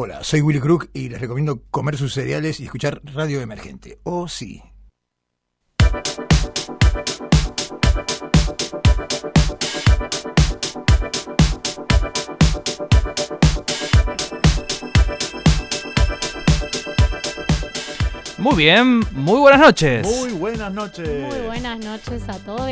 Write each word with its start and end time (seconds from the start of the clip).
Hola, 0.00 0.22
soy 0.22 0.42
Will 0.42 0.60
Crook 0.60 0.90
y 0.94 1.08
les 1.08 1.20
recomiendo 1.20 1.60
comer 1.72 1.96
sus 1.96 2.14
cereales 2.14 2.60
y 2.60 2.64
escuchar 2.66 3.00
Radio 3.02 3.40
Emergente. 3.40 3.98
Oh, 4.04 4.28
sí. 4.28 4.62
Muy 18.38 18.54
bien, 18.54 19.00
muy 19.10 19.40
buenas 19.40 19.60
noches. 19.60 20.06
Muy 20.06 20.30
buenas 20.30 20.72
noches. 20.72 21.08
Muy 21.08 21.44
buenas 21.44 21.80
noches 21.80 22.22
a 22.28 22.38
todos. 22.38 22.70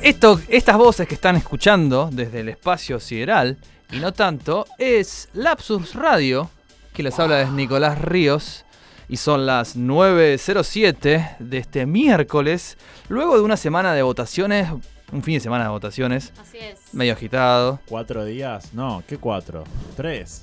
Esto, 0.00 0.40
estas 0.48 0.78
voces 0.78 1.06
que 1.06 1.16
están 1.16 1.36
escuchando 1.36 2.08
desde 2.10 2.40
el 2.40 2.48
espacio 2.48 2.98
sideral, 2.98 3.58
y 3.92 3.98
no 3.98 4.14
tanto, 4.14 4.64
es 4.78 5.28
Lapsus 5.34 5.94
Radio, 5.94 6.48
que 6.92 7.02
les 7.02 7.18
habla 7.18 7.42
es 7.42 7.50
Nicolás 7.50 8.00
Ríos, 8.00 8.64
y 9.08 9.16
son 9.16 9.46
las 9.46 9.76
9.07 9.76 11.36
de 11.38 11.58
este 11.58 11.86
miércoles, 11.86 12.76
luego 13.08 13.36
de 13.36 13.42
una 13.42 13.56
semana 13.56 13.92
de 13.94 14.02
votaciones, 14.02 14.68
un 15.12 15.22
fin 15.22 15.34
de 15.34 15.40
semana 15.40 15.64
de 15.64 15.70
votaciones, 15.70 16.32
Así 16.40 16.58
es. 16.58 16.94
medio 16.94 17.12
agitado. 17.12 17.80
¿Cuatro 17.86 18.24
días? 18.24 18.72
No, 18.72 19.02
¿qué 19.06 19.18
cuatro? 19.18 19.64
Tres. 19.96 20.42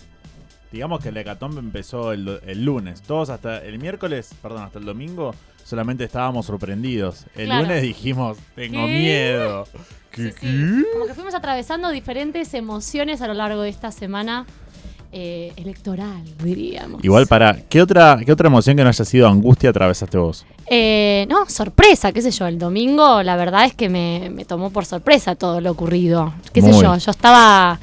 Digamos 0.72 1.02
que 1.02 1.10
el 1.10 1.18
hecatombe 1.18 1.60
empezó 1.60 2.12
el, 2.12 2.40
lunes. 2.64 3.02
Todos 3.02 3.32
hasta 3.32 3.58
el 3.64 3.80
miércoles, 3.80 4.36
perdón, 4.40 4.62
hasta 4.64 4.78
el 4.78 4.86
domingo, 4.86 5.34
solamente 5.64 6.04
estábamos 6.04 6.46
sorprendidos. 6.46 7.26
El 7.36 7.46
Claro. 7.48 7.64
lunes 7.64 7.82
dijimos, 7.82 8.38
tengo 8.54 8.86
¿Qué? 8.86 8.92
miedo. 9.00 9.68
¿Qué, 10.12 10.24
Sí, 10.26 10.32
sí. 10.32 10.38
qué? 10.42 10.84
Como 10.94 11.08
que 11.08 11.16
fuimos 11.16 11.34
atravesando 11.34 11.90
diferentes 11.90 12.54
emociones 12.54 13.22
a 13.22 13.28
lo 13.28 13.34
largo 13.34 13.64
de 13.64 13.70
esta 13.70 13.92
semana 13.92 14.46
eh, 15.12 15.52
electoral, 15.56 16.24
diríamos. 16.44 17.04
Igual 17.04 17.28
para, 17.28 17.56
¿qué 17.68 17.82
otra, 17.82 18.20
¿qué 18.26 18.32
otra 18.32 18.48
emoción 18.48 18.76
que 18.78 18.84
no 18.84 18.90
haya 18.90 19.06
sido 19.06 19.28
angustia 19.28 19.72
atravesaste 19.72 20.18
vos? 20.18 20.46
Eh, 20.68 21.26
no, 21.30 21.50
sorpresa, 21.50 22.12
qué 22.12 22.22
sé 22.22 22.32
yo. 22.32 22.46
El 22.48 22.60
domingo, 22.60 23.24
la 23.24 23.36
verdad 23.36 23.66
es 23.66 23.74
que 23.74 23.90
me, 23.90 24.30
me 24.32 24.46
tomó 24.46 24.70
por 24.70 24.86
sorpresa 24.86 25.36
todo 25.36 25.62
lo 25.62 25.72
ocurrido. 25.72 26.34
Qué 26.54 26.62
sé 26.62 26.70
Muy. 26.72 26.82
yo, 26.84 26.96
yo 26.98 27.12
estaba 27.12 27.80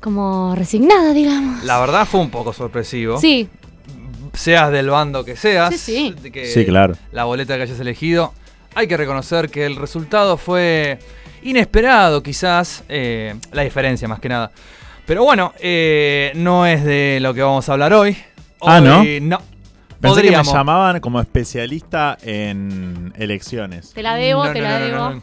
como 0.00 0.54
resignada, 0.54 1.12
digamos. 1.14 1.64
La 1.64 1.80
verdad 1.80 2.06
fue 2.06 2.20
un 2.20 2.30
poco 2.30 2.52
sorpresivo. 2.52 3.18
Sí, 3.18 3.48
Seas 4.34 4.72
del 4.72 4.90
bando 4.90 5.24
que 5.24 5.36
seas, 5.36 5.74
Sí, 5.76 6.12
sí. 6.20 6.30
que 6.30 6.46
Sí, 6.46 6.64
claro. 6.66 6.94
la 7.12 7.22
boleta 7.24 7.56
que 7.56 7.62
hayas 7.62 7.78
elegido, 7.78 8.34
hay 8.74 8.88
que 8.88 8.96
reconocer 8.96 9.48
que 9.48 9.64
el 9.64 9.76
resultado 9.76 10.36
fue 10.36 10.98
inesperado, 11.44 12.20
quizás, 12.22 12.82
eh, 12.88 13.36
la 13.52 13.62
diferencia 13.62 14.08
más 14.08 14.18
que 14.18 14.28
nada. 14.28 14.50
Pero 15.06 15.24
bueno, 15.24 15.52
eh, 15.60 16.32
no 16.34 16.66
es 16.66 16.82
de 16.84 17.18
lo 17.20 17.34
que 17.34 17.42
vamos 17.42 17.68
a 17.68 17.72
hablar 17.72 17.92
hoy. 17.92 18.16
Ah, 18.62 18.80
¿no? 18.80 19.04
No. 19.20 19.38
Pensé 20.00 20.22
que 20.22 20.30
me 20.36 20.42
llamaban 20.44 21.00
como 21.00 21.20
especialista 21.20 22.16
en 22.22 23.12
elecciones. 23.16 23.92
te 23.92 24.02
la 24.02 24.14
debo, 24.16 24.44
No, 24.46 24.52
te 24.52 24.60
no, 24.60 24.64
la 24.64 24.78
no, 24.78 24.78
no, 24.78 24.86
debo. 25.08 25.10
no. 25.16 25.22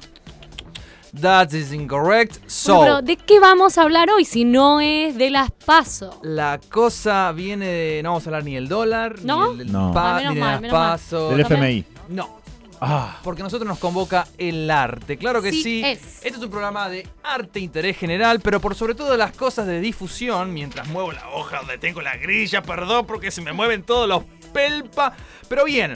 That 1.21 1.51
is 1.51 1.73
incorrect. 1.73 2.37
So, 2.47 2.77
Bueno, 2.77 2.95
pero 2.97 3.01
¿de 3.01 3.17
qué 3.17 3.39
vamos 3.39 3.77
a 3.77 3.81
hablar 3.81 4.09
hoy 4.11 4.23
si 4.23 4.45
no 4.45 4.79
es 4.79 5.17
de 5.17 5.29
las 5.29 5.51
pasos? 5.51 6.15
la 6.23 6.59
cosa 6.69 7.31
viene 7.33 7.65
de. 7.67 8.01
No 8.03 8.11
vamos 8.11 8.25
a 8.25 8.29
hablar 8.29 8.43
ni 8.45 8.55
del 8.55 8.69
dólar, 8.69 9.15
¿No? 9.23 9.51
ni 9.51 9.57
del 9.59 9.71
No. 9.71 9.91
pa- 9.93 10.17
Ah, 10.17 10.21
ni 10.29 10.35
de 10.35 10.39
mal, 10.41 10.61
las 10.61 10.71
pasos. 10.71 11.31
Del. 11.31 11.41
FMI. 11.41 11.85
No. 12.09 12.40
Ah, 12.83 13.19
Porque 13.23 13.43
a 13.43 13.45
nosotros 13.45 13.67
nos 13.67 13.77
convoca 13.77 14.27
el 14.39 14.69
arte. 14.71 15.15
Claro 15.15 15.39
que 15.39 15.51
sí. 15.51 15.61
Sí, 15.61 15.83
es. 15.85 16.01
Este 16.17 16.29
es 16.29 16.37
un 16.39 16.49
programa 16.49 16.89
de 16.89 17.07
arte 17.21 17.59
e 17.59 17.61
interés 17.61 17.95
general, 17.95 18.39
pero 18.41 18.59
por 18.59 18.73
sobre 18.73 18.95
todo 18.95 19.15
las 19.15 19.33
cosas 19.33 19.67
de 19.67 19.79
difusión, 19.79 20.51
mientras 20.51 20.87
muevo 20.87 21.11
la 21.11 21.29
hoja 21.29 21.59
donde 21.59 21.77
tengo 21.77 22.01
la 22.01 22.17
grilla, 22.17 22.63
perdón 22.63 23.05
porque 23.05 23.29
se 23.29 23.41
me 23.41 23.53
mueven 23.53 23.83
todos 23.83 24.09
los 24.09 24.23
pelpa. 24.51 25.13
Pero 25.47 25.63
bien, 25.63 25.95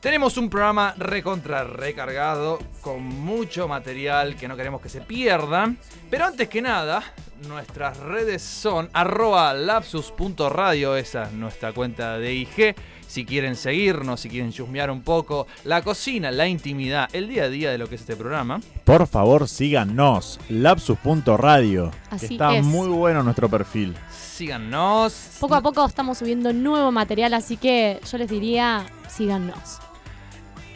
tenemos 0.00 0.38
un 0.38 0.48
programa 0.48 0.94
recontra 0.96 1.64
recargado, 1.64 2.60
con 2.80 3.02
mucho 3.02 3.68
material 3.68 4.36
que 4.36 4.48
no 4.48 4.56
queremos 4.56 4.80
que 4.80 4.88
se 4.88 5.02
pierda. 5.02 5.74
Pero 6.08 6.24
antes 6.24 6.48
que 6.48 6.62
nada, 6.62 7.02
nuestras 7.46 7.98
redes 7.98 8.40
son 8.40 8.88
arroba 8.94 9.52
lapsus.radio, 9.52 10.96
esa 10.96 11.24
es 11.24 11.32
nuestra 11.32 11.72
cuenta 11.72 12.16
de 12.18 12.32
IG. 12.32 12.74
Si 13.16 13.24
quieren 13.24 13.56
seguirnos, 13.56 14.20
si 14.20 14.28
quieren 14.28 14.52
chusmear 14.52 14.90
un 14.90 15.00
poco 15.00 15.46
la 15.64 15.80
cocina, 15.80 16.30
la 16.30 16.46
intimidad, 16.48 17.08
el 17.14 17.28
día 17.28 17.44
a 17.44 17.48
día 17.48 17.70
de 17.70 17.78
lo 17.78 17.88
que 17.88 17.94
es 17.94 18.02
este 18.02 18.14
programa. 18.14 18.60
por 18.84 19.06
favor 19.06 19.48
síganos. 19.48 20.38
Lapsus.radio. 20.50 21.92
Así 22.10 22.34
está 22.34 22.54
es. 22.54 22.62
muy 22.62 22.88
bueno 22.88 23.22
nuestro 23.22 23.48
perfil. 23.48 23.96
Síganos. 24.10 25.30
Poco 25.40 25.54
a 25.54 25.62
poco 25.62 25.86
estamos 25.86 26.18
subiendo 26.18 26.52
nuevo 26.52 26.92
material, 26.92 27.32
así 27.32 27.56
que 27.56 28.00
yo 28.06 28.18
les 28.18 28.28
diría, 28.28 28.84
síganos. 29.08 29.78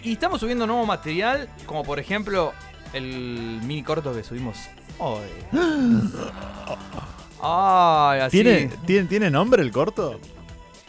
Y 0.03 0.13
estamos 0.13 0.41
subiendo 0.41 0.67
nuevo 0.67 0.87
material, 0.87 1.47
como 1.67 1.85
por 1.85 2.01
ejemplo 2.01 2.55
el 2.95 3.61
mini 3.65 3.83
corto 3.83 4.15
que 4.15 4.25
subimos 4.25 4.57
hoy. 4.99 5.29
Ay, 7.43 8.21
así. 8.21 8.43
¿Tiene, 8.43 8.71
¿tiene, 8.87 9.09
¿Tiene 9.09 9.31
nombre 9.31 9.61
el 9.61 9.71
corto? 9.71 10.19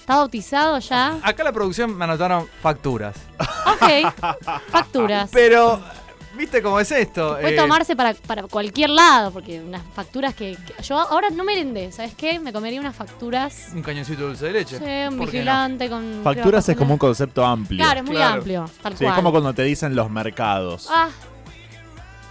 ¿Está 0.01 0.16
bautizado 0.17 0.79
ya? 0.79 1.19
Acá 1.23 1.44
la 1.44 1.51
producción 1.53 1.95
me 1.95 2.03
anotaron 2.03 2.47
facturas. 2.62 3.16
Ok. 3.39 4.13
Facturas. 4.69 5.29
Pero, 5.34 5.79
¿viste 6.35 6.62
cómo 6.62 6.79
es 6.79 6.91
esto? 6.91 7.38
Puede 7.39 7.53
Eh, 7.53 7.57
tomarse 7.57 7.95
para, 7.95 8.13
para 8.16 8.44
cualquier 8.44 8.89
lado, 8.89 9.31
porque 9.31 9.62
unas 9.62 9.81
facturas 9.95 10.34
que, 10.34 10.57
que- 10.57 10.84
Yo 10.84 11.00
ahora 11.00 11.29
no 11.29 11.44
merendé, 11.44 11.91
¿sabes 11.91 12.16
qué? 12.16 12.39
Me 12.39 12.51
comería 12.51 12.79
unas 12.79 12.95
facturas. 12.95 13.67
Un 13.73 13.84
cañoncito 13.84 14.22
de 14.22 14.28
dulce 14.29 14.45
de 14.47 14.51
leche. 14.53 14.78
Sí, 14.79 14.84
un 15.13 15.17
¿Por 15.17 15.28
qué 15.29 15.38
vigilante 15.38 15.88
con. 15.89 16.22
Facturas 16.23 16.66
¿qué 16.66 16.72
es 16.72 16.78
como 16.78 16.94
un 16.94 17.00
concepto 17.00 17.45
amplio. 17.45 17.83
Claro, 17.83 18.00
es 18.00 18.06
muy 18.06 18.16
Claro. 18.16 18.33
amplio. 18.33 18.66
Tal 18.81 18.94
Sí, 18.94 19.03
cual. 19.03 19.09
es 19.12 19.16
como 19.16 19.31
cuando 19.31 19.53
te 19.53 19.63
dicen 19.63 19.95
los 19.95 20.09
mercados. 20.09 20.88
Ah, 20.91 21.09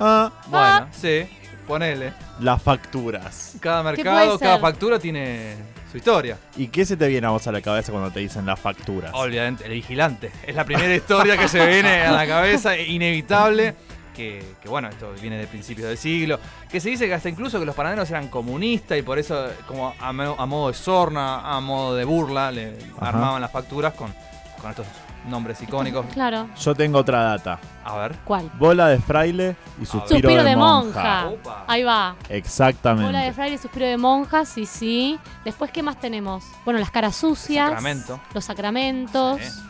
Ah, 0.00 0.32
no? 0.47 0.50
Bueno, 0.50 0.87
sí, 0.92 1.28
ponele. 1.66 2.12
las 2.41 2.60
facturas. 2.62 3.54
Cada 3.60 3.82
mercado, 3.82 4.38
cada 4.38 4.58
factura 4.58 4.98
tiene 4.98 5.56
su 5.90 5.96
historia. 5.98 6.38
¿Y 6.56 6.68
qué 6.68 6.84
se 6.86 6.96
te 6.96 7.08
viene 7.08 7.26
a 7.26 7.30
vos 7.30 7.46
a 7.46 7.52
la 7.52 7.60
cabeza 7.60 7.90
cuando 7.92 8.10
te 8.10 8.20
dicen 8.20 8.46
las 8.46 8.60
facturas? 8.60 9.10
Obviamente, 9.14 9.64
el 9.66 9.72
vigilante. 9.72 10.30
Es 10.46 10.54
la 10.54 10.64
primera 10.64 10.94
historia 10.94 11.36
que 11.36 11.48
se 11.48 11.64
viene 11.66 12.02
a 12.02 12.12
la 12.12 12.26
cabeza, 12.26 12.76
inevitable. 12.78 13.74
Que, 14.14 14.44
que 14.60 14.68
bueno, 14.68 14.88
esto 14.88 15.12
viene 15.22 15.38
de 15.38 15.46
principios 15.46 15.88
del 15.88 15.96
siglo. 15.96 16.38
Que 16.70 16.78
se 16.80 16.90
dice 16.90 17.06
que 17.06 17.14
hasta 17.14 17.28
incluso 17.28 17.58
que 17.58 17.64
los 17.64 17.74
panaderos 17.74 18.10
eran 18.10 18.28
comunistas 18.28 18.98
y 18.98 19.02
por 19.02 19.18
eso, 19.18 19.48
como 19.66 19.94
a, 19.98 20.12
mo- 20.12 20.36
a 20.38 20.46
modo 20.46 20.68
de 20.68 20.74
sorna, 20.74 21.40
a 21.56 21.60
modo 21.60 21.94
de 21.96 22.04
burla, 22.04 22.50
le 22.52 22.76
Ajá. 22.98 23.08
armaban 23.08 23.40
las 23.40 23.50
facturas 23.50 23.94
con, 23.94 24.12
con 24.60 24.70
estos 24.70 24.86
nombres 25.26 25.60
icónicos. 25.62 26.06
claro. 26.12 26.48
Yo 26.60 26.75
tengo 26.75 26.98
otra 26.98 27.22
data. 27.22 27.58
A 27.84 27.97
ver. 27.97 28.16
¿Cuál? 28.25 28.50
Bola 28.58 28.88
de 28.88 28.98
fraile 28.98 29.56
y 29.81 29.84
suspiro, 29.86 30.08
Suspiro 30.20 30.42
de, 30.44 30.50
de 30.50 30.56
monja. 30.56 31.31
Ahí 31.66 31.82
va. 31.82 32.16
Exactamente. 32.28 33.06
Bola 33.06 33.20
de 33.25 33.32
fraile, 33.32 33.58
suspiro 33.58 33.86
de 33.86 33.97
monja, 33.97 34.44
sí, 34.44 34.66
sí. 34.66 35.19
Después, 35.44 35.70
¿qué 35.70 35.82
más 35.82 35.98
tenemos? 36.00 36.44
Bueno, 36.64 36.81
las 36.81 36.91
caras 36.91 37.16
sucias. 37.16 37.66
Sacramento. 37.69 38.20
Los 38.34 38.44
sacramentos. 38.44 39.41
Sí. 39.41 39.60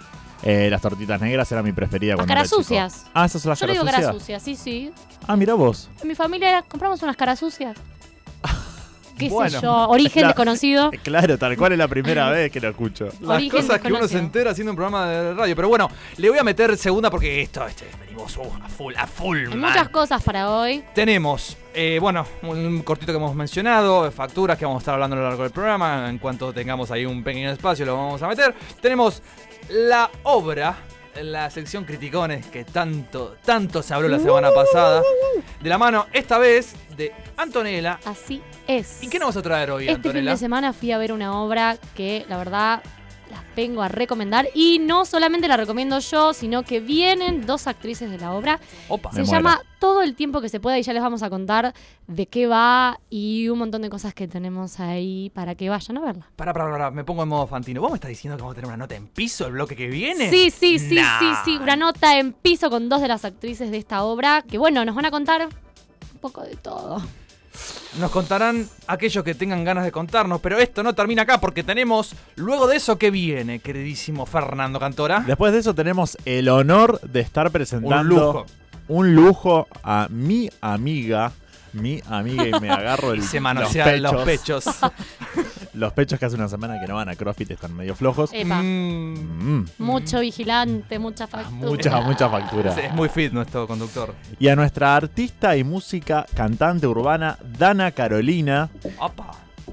Eh, 0.43 0.69
las 0.71 0.81
tortitas 0.81 1.21
negras 1.21 1.53
era 1.53 1.63
mi 1.63 1.73
preferida 1.73 2.13
Las 2.13 2.17
cuando 2.17 2.31
caras 2.31 2.43
era 2.45 2.49
chico. 2.49 2.63
sucias. 2.63 3.07
Ah, 3.13 3.27
esas 3.27 3.43
son 3.43 3.51
las 3.51 3.61
Yo 3.61 3.67
le 3.67 3.75
caras 3.75 3.83
digo 3.85 3.91
sucias. 3.91 4.07
caras 4.07 4.23
sucias, 4.23 4.43
sí, 4.43 4.57
sí. 4.57 4.93
Ah, 5.29 5.37
mira 5.37 5.53
vos. 5.55 5.91
En 6.01 6.09
mi 6.09 6.15
familia 6.15 6.63
compramos 6.67 7.03
unas 7.03 7.17
caras 7.17 7.39
sucias. 7.39 7.77
¿Qué 9.29 9.29
Bueno. 9.29 9.51
sé 9.51 9.61
yo? 9.61 9.89
Origen 9.89 10.23
La- 10.23 10.29
desconocido. 10.29 10.91
Claro, 11.03 11.39
tal 11.39 11.57
cual 11.57 11.73
es 11.73 11.79
la 11.79 11.89
primera 11.89 12.31
vez 12.31 12.51
que 12.51 12.61
lo 12.61 12.69
escucho. 12.71 13.07
Las 13.21 13.37
Origen 13.37 13.61
cosas 13.63 13.81
que 13.81 13.93
uno 13.93 14.07
se 14.09 14.19
entera 14.19 14.51
haciendo 14.51 14.73
un 14.73 14.77
programa 14.77 15.07
de 15.09 15.35
radio. 15.35 15.57
Pero 15.57 15.69
bueno, 15.69 15.89
le 16.17 16.31
voy 16.31 16.39
a 16.39 16.45
meter 16.45 16.77
segunda 16.77 17.11
porque 17.11 17.43
esto, 17.43 17.67
este, 17.67 17.87
venimos 18.01 18.37
uh, 18.37 18.43
a 18.63 18.69
full, 18.69 18.95
a 18.97 19.07
full, 19.07 19.39
Hay 19.39 19.57
man. 19.57 19.71
muchas 19.71 19.89
cosas 19.89 20.23
para 20.23 20.51
hoy. 20.51 20.85
Tenemos, 20.95 21.57
eh, 21.75 21.99
bueno, 22.01 22.27
un 22.43 22.83
cortito 22.83 23.13
que 23.13 23.17
hemos 23.19 23.35
mencionado, 23.35 24.11
facturas 24.11 24.57
que 24.59 24.65
vamos 24.65 24.81
a 24.81 24.83
estar 24.83 24.95
hablando 24.95 25.17
a 25.17 25.21
lo 25.21 25.25
largo 25.29 25.43
del 25.43 25.53
programa. 25.53 26.09
En 26.09 26.19
cuanto 26.19 26.53
tengamos 26.53 26.91
ahí 26.91 27.05
un 27.07 27.23
pequeño 27.25 27.51
espacio, 27.51 27.85
lo 27.87 27.97
vamos 27.97 28.23
a 28.23 28.29
meter. 28.29 28.55
Tenemos 28.81 29.23
la 29.71 30.11
obra, 30.25 30.77
la 31.23 31.51
sección 31.51 31.85
criticones 31.85 32.47
que 32.47 32.65
tanto, 32.65 33.37
tanto 33.45 33.83
se 33.83 33.93
habló 33.95 34.09
la 34.09 34.19
semana 34.19 34.51
pasada. 34.53 35.03
De 35.61 35.69
la 35.69 35.79
mano, 35.79 36.07
esta 36.13 36.39
vez, 36.39 36.75
de 36.97 37.13
Antonella. 37.37 37.99
Así 38.05 38.43
es. 38.67 39.03
¿Y 39.03 39.09
qué 39.09 39.19
nos 39.19 39.29
vas 39.29 39.37
a 39.39 39.43
traer 39.43 39.71
hoy, 39.71 39.83
Este 39.89 39.95
fin 40.01 40.07
Antonella? 40.11 40.31
de 40.33 40.37
semana 40.37 40.73
fui 40.73 40.93
a 40.93 40.99
ver 40.99 41.13
una 41.13 41.41
obra 41.43 41.77
que 41.95 42.25
la 42.29 42.37
verdad 42.39 42.83
las 43.31 43.41
vengo 43.57 43.83
a 43.83 43.89
recomendar. 43.89 44.49
Y 44.55 44.79
no 44.81 45.05
solamente 45.05 45.49
la 45.49 45.57
recomiendo 45.57 45.99
yo, 45.99 46.33
sino 46.33 46.63
que 46.63 46.81
vienen 46.81 47.47
dos 47.47 47.67
actrices 47.67 48.11
de 48.11 48.19
la 48.19 48.33
obra. 48.33 48.61
Opa. 48.89 49.13
Se 49.13 49.25
llama 49.25 49.55
muero. 49.57 49.71
Todo 49.81 50.03
el 50.03 50.15
tiempo 50.15 50.41
que 50.43 50.49
se 50.51 50.61
pueda 50.61 50.79
y 50.79 50.83
ya 50.83 50.93
les 50.93 51.03
vamos 51.03 51.23
a 51.23 51.31
contar 51.31 51.73
de 52.07 52.27
qué 52.27 52.47
va 52.47 53.01
y 53.09 53.49
un 53.49 53.59
montón 53.61 53.81
de 53.81 53.89
cosas 53.89 54.13
que 54.13 54.29
tenemos 54.29 54.79
ahí 54.79 55.31
para 55.35 55.55
que 55.55 55.71
vayan 55.71 55.97
a 55.97 56.01
verla. 56.03 56.31
Pará, 56.37 56.53
pará, 56.53 56.71
pará, 56.71 56.91
me 56.91 57.03
pongo 57.03 57.23
en 57.23 57.29
modo 57.31 57.47
fantino. 57.47 57.81
¿Vos 57.81 57.91
me 57.91 57.95
estás 57.97 58.11
diciendo 58.11 58.37
que 58.37 58.43
vamos 58.43 58.53
a 58.53 58.57
tener 58.57 58.69
una 58.69 58.77
nota 58.77 58.95
en 58.95 59.07
piso 59.09 59.47
el 59.47 59.53
bloque 59.53 59.75
que 59.77 59.87
viene? 59.87 60.29
Sí, 60.29 60.51
sí, 60.51 60.79
sí, 60.79 60.97
Nah. 60.97 61.19
sí, 61.19 61.27
sí. 61.47 61.57
Una 61.57 61.77
nota 61.77 62.19
en 62.19 62.33
piso 62.35 62.69
con 62.69 62.89
dos 62.91 63.01
de 63.01 63.09
las 63.09 63.25
actrices 63.25 63.71
de 63.71 63.79
esta 63.79 64.03
obra 64.05 64.43
que, 64.43 64.59
bueno, 64.59 64.85
nos 64.85 64.95
van 64.95 65.07
a 65.07 65.11
contar 65.11 65.47
un 65.47 66.19
poco 66.21 66.43
de 66.43 66.57
todo. 66.57 67.01
Nos 67.99 68.11
contarán 68.11 68.69
aquellos 68.87 69.25
que 69.25 69.35
tengan 69.35 69.65
ganas 69.65 69.85
de 69.85 69.93
contarnos, 69.93 70.41
pero 70.41 70.59
esto 70.59 70.83
no 70.83 70.95
termina 70.95 71.23
acá 71.23 71.41
porque 71.41 71.63
tenemos, 71.63 72.15
luego 72.37 72.67
de 72.67 72.77
eso, 72.77 72.99
¿qué 72.99 73.11
viene, 73.11 73.59
queridísimo 73.59 74.27
Fernando 74.27 74.79
Cantora? 74.79 75.25
Después 75.27 75.53
de 75.53 75.59
eso 75.59 75.75
tenemos 75.75 76.17
el 76.25 76.49
honor 76.49 77.01
de 77.01 77.21
estar 77.21 77.51
presentando 77.51 78.01
Un 78.01 78.09
lujo. 78.09 78.47
un 78.89 79.15
lujo 79.15 79.69
a 79.83 80.07
mi 80.11 80.51
amiga, 80.61 81.33
mi 81.73 82.01
amiga 82.09 82.47
y 82.57 82.61
me 82.61 82.71
agarro 82.71 83.13
el, 83.13 83.21
Y 83.21 83.23
se 83.23 83.41
manosean 83.41 84.03
los 84.03 84.23
pechos. 84.25 84.65
Los 85.81 85.95
pechos 85.95 86.19
que 86.19 86.27
hace 86.27 86.37
una 86.37 86.47
semana 86.47 86.79
que 86.79 86.87
no 86.87 86.97
van 86.97 87.09
a 87.09 87.17
CrossFit 87.17 87.53
están 87.53 87.75
medio 87.75 87.95
flojos. 87.95 88.31
Epa. 88.35 88.61
Mm, 88.63 89.65
Mucho 89.79 90.21
vigilante, 90.21 90.99
mucha 90.99 91.27
factura. 91.27 91.71
mucha, 91.71 92.01
mucha 92.03 92.29
factura. 92.29 92.75
es 92.79 92.93
muy 92.93 93.09
fit 93.09 93.33
nuestro 93.33 93.67
conductor. 93.67 94.15
Y 94.39 94.49
a 94.49 94.57
nuestra 94.57 94.95
artista 94.95 95.57
y 95.57 95.65
música 95.65 96.27
cantante 96.35 96.87
urbana, 96.87 97.39
Dana 97.59 97.93
Carolina, 97.93 98.69
Opa. 98.99 99.31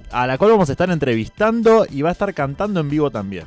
a 0.10 0.26
la 0.28 0.38
cual 0.38 0.52
vamos 0.52 0.70
a 0.70 0.72
estar 0.72 0.90
entrevistando 0.90 1.86
y 1.90 2.02
va 2.02 2.10
a 2.10 2.12
estar 2.14 2.34
cantando 2.34 2.80
en 2.80 2.90
vivo 2.90 3.12
también. 3.12 3.44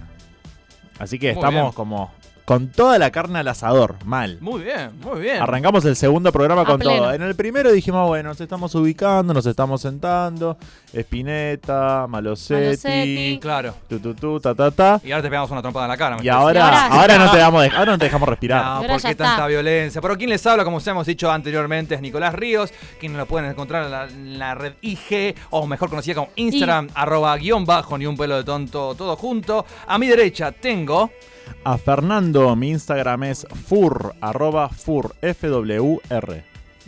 Así 0.99 1.19
que 1.19 1.29
Muy 1.29 1.37
estamos 1.37 1.63
bien. 1.63 1.73
como 1.73 2.13
con 2.51 2.67
toda 2.73 2.99
la 2.99 3.13
carne 3.13 3.39
al 3.39 3.47
asador, 3.47 3.95
mal. 4.05 4.39
Muy 4.41 4.65
bien, 4.65 4.91
muy 5.05 5.21
bien. 5.21 5.41
Arrancamos 5.41 5.85
el 5.85 5.95
segundo 5.95 6.33
programa 6.33 6.63
A 6.63 6.65
con 6.65 6.81
pleno. 6.81 6.97
todo. 6.97 7.13
En 7.13 7.23
el 7.23 7.37
primero 7.37 7.71
dijimos, 7.71 8.09
bueno, 8.09 8.31
nos 8.31 8.41
estamos 8.41 8.75
ubicando, 8.75 9.33
nos 9.33 9.47
estamos 9.47 9.81
sentando. 9.81 10.59
Espineta, 10.93 12.07
Malosetti, 12.09 12.65
Malosetti. 12.65 13.39
Claro. 13.41 13.75
tu, 13.89 14.01
tu, 14.01 14.15
tu, 14.15 14.41
ta, 14.41 14.53
ta, 14.53 14.73
ta. 14.73 15.01
Y 15.05 15.13
ahora 15.13 15.23
te 15.23 15.29
pegamos 15.29 15.49
una 15.53 15.63
trompada 15.63 15.87
en 15.87 15.91
la 15.91 15.97
cara. 15.97 16.17
me 16.17 16.25
Y 16.25 16.29
ahora, 16.29 16.59
Y 16.59 16.63
ahora- 16.63 16.87
ahora, 16.87 17.19
no 17.19 17.31
te 17.33 17.39
damos 17.39 17.63
de- 17.63 17.69
ahora 17.69 17.93
no 17.93 17.99
te 17.99 18.05
dejamos 18.07 18.29
respirar. 18.29 18.65
No, 18.65 18.71
Ahora 18.73 18.89
¿por 18.89 18.97
ya 19.01 19.09
qué 19.11 19.13
está. 19.13 19.25
tanta 19.25 19.47
violencia? 19.47 20.01
Pero 20.01 20.17
quien 20.19 20.31
les 20.31 20.45
habla, 20.45 20.65
como 20.65 20.81
se 20.81 20.91
hemos 20.91 21.07
dicho 21.07 21.31
anteriormente, 21.31 21.95
es 21.95 22.01
Nicolás 22.01 22.35
Ríos, 22.35 22.73
quien 22.99 23.17
lo 23.17 23.27
pueden 23.27 23.49
encontrar 23.49 23.85
en 23.85 23.91
la, 23.93 24.05
en 24.09 24.39
la 24.41 24.55
red 24.57 24.73
IG, 24.81 25.37
o 25.51 25.69
mejor 25.69 25.89
conocida 25.89 26.17
como 26.17 26.31
Instagram, 26.35 26.89
arroba 26.95 27.37
guion 27.37 27.65
bajo, 27.65 27.97
ni 27.97 28.07
un 28.07 28.17
pelo 28.17 28.37
de 28.39 28.43
tonto, 28.43 28.97
todo 28.97 29.15
junto. 29.15 29.65
A 29.87 29.99
mi 29.99 30.09
derecha 30.09 30.51
tengo... 30.51 31.13
A 31.65 31.79
Fernando, 31.79 32.55
mi 32.57 32.71
Instagram 32.71 33.25
es 33.25 33.47
fur, 33.67 34.15
arroba 34.21 34.69
fur. 34.69 35.15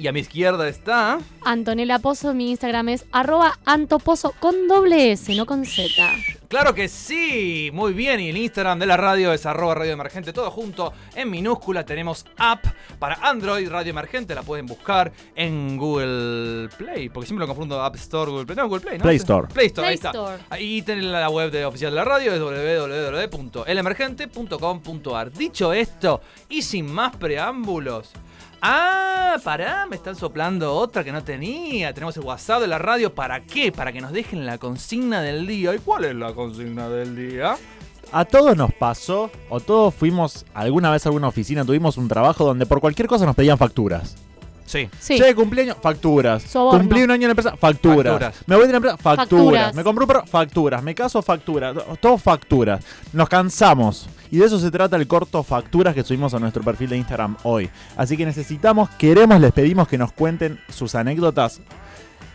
Y 0.02 0.08
a 0.08 0.12
mi 0.12 0.18
izquierda 0.18 0.68
está... 0.68 1.20
Antonella 1.44 2.00
Pozo, 2.00 2.34
mi 2.34 2.50
Instagram 2.50 2.88
es 2.88 3.04
arroba 3.12 3.60
antopozo 3.64 4.34
con 4.40 4.66
doble 4.66 5.12
S, 5.12 5.32
no 5.36 5.46
con 5.46 5.64
Z. 5.64 5.92
Claro 6.48 6.74
que 6.74 6.88
sí, 6.88 7.70
muy 7.72 7.92
bien. 7.92 8.18
Y 8.18 8.30
el 8.30 8.36
Instagram 8.36 8.80
de 8.80 8.86
la 8.86 8.96
radio 8.96 9.32
es 9.32 9.46
arroba 9.46 9.76
radio 9.76 9.92
emergente, 9.92 10.32
todo 10.32 10.50
junto 10.50 10.92
en 11.14 11.30
minúscula. 11.30 11.86
Tenemos 11.86 12.26
app 12.36 12.64
para 12.98 13.14
Android, 13.22 13.70
radio 13.70 13.90
emergente, 13.90 14.34
la 14.34 14.42
pueden 14.42 14.66
buscar 14.66 15.12
en 15.36 15.76
Google 15.76 16.68
Play, 16.76 17.08
porque 17.08 17.28
siempre 17.28 17.46
lo 17.46 17.46
confundo 17.46 17.80
App 17.80 17.94
Store, 17.94 18.28
Google 18.28 18.46
Play. 18.46 18.56
No, 18.56 18.66
Google 18.66 18.80
Play, 18.80 18.98
¿no? 18.98 19.04
Play 19.04 19.18
Store. 19.18 19.46
Play 19.46 19.68
Store, 19.68 19.86
ahí 19.86 19.98
Play 19.98 20.10
está. 20.10 20.10
Store. 20.10 20.42
Ahí 20.50 20.82
tienen 20.82 21.12
la 21.12 21.30
web 21.30 21.52
de 21.52 21.64
oficial 21.64 21.92
de 21.92 21.96
la 21.96 22.04
radio, 22.04 22.34
es 22.34 22.40
www.elemergente.com.ar. 22.40 25.32
Dicho 25.32 25.72
esto, 25.72 26.20
y 26.48 26.62
sin 26.62 26.92
más 26.92 27.14
preámbulos. 27.16 28.10
Ah, 28.64 29.38
pará, 29.42 29.86
me 29.90 29.96
están 29.96 30.14
soplando 30.14 30.72
otra 30.72 31.02
que 31.02 31.10
no 31.10 31.24
tenía. 31.24 31.92
Tenemos 31.92 32.16
el 32.16 32.22
WhatsApp 32.22 32.60
de 32.60 32.68
la 32.68 32.78
radio. 32.78 33.12
¿Para 33.12 33.40
qué? 33.40 33.72
Para 33.72 33.92
que 33.92 34.00
nos 34.00 34.12
dejen 34.12 34.46
la 34.46 34.58
consigna 34.58 35.20
del 35.20 35.48
día. 35.48 35.74
¿Y 35.74 35.78
cuál 35.80 36.04
es 36.04 36.14
la 36.14 36.32
consigna 36.32 36.88
del 36.88 37.16
día? 37.16 37.56
A 38.12 38.24
todos 38.24 38.56
nos 38.56 38.72
pasó, 38.72 39.32
o 39.48 39.58
todos 39.58 39.92
fuimos 39.92 40.46
alguna 40.54 40.92
vez 40.92 41.04
a 41.04 41.08
alguna 41.08 41.26
oficina, 41.26 41.64
tuvimos 41.64 41.96
un 41.96 42.06
trabajo 42.06 42.44
donde 42.44 42.64
por 42.66 42.80
cualquier 42.80 43.08
cosa 43.08 43.26
nos 43.26 43.34
pedían 43.34 43.58
facturas. 43.58 44.14
Sí. 44.64 44.88
Sí. 45.00 45.18
Che, 45.18 45.34
cumpleaños, 45.34 45.76
facturas. 45.82 46.44
Soborno. 46.44 46.78
Cumplí 46.78 47.02
un 47.02 47.10
año 47.10 47.22
en 47.22 47.28
la 47.28 47.32
empresa, 47.32 47.56
facturas. 47.56 48.12
Facturas. 48.12 48.44
Me 48.46 48.54
voy 48.54 48.66
de 48.66 48.72
la 48.72 48.76
empresa, 48.76 48.96
facturas. 48.96 49.28
Facturas. 49.28 49.74
Me 49.74 49.82
compré 49.82 50.04
un 50.04 50.08
perro, 50.08 50.26
facturas. 50.26 50.82
Me 50.84 50.94
caso, 50.94 51.20
facturas. 51.20 51.76
Todo 52.00 52.16
facturas. 52.16 52.84
Nos 53.12 53.28
cansamos. 53.28 54.08
Y 54.32 54.38
de 54.38 54.46
eso 54.46 54.58
se 54.58 54.70
trata 54.70 54.96
el 54.96 55.06
corto 55.06 55.42
Facturas 55.42 55.94
que 55.94 56.02
subimos 56.02 56.32
a 56.32 56.38
nuestro 56.38 56.62
perfil 56.62 56.88
de 56.88 56.96
Instagram 56.96 57.36
hoy. 57.42 57.68
Así 57.98 58.16
que 58.16 58.24
necesitamos, 58.24 58.88
queremos, 58.96 59.38
les 59.38 59.52
pedimos 59.52 59.86
que 59.86 59.98
nos 59.98 60.12
cuenten 60.12 60.58
sus 60.70 60.94
anécdotas 60.94 61.60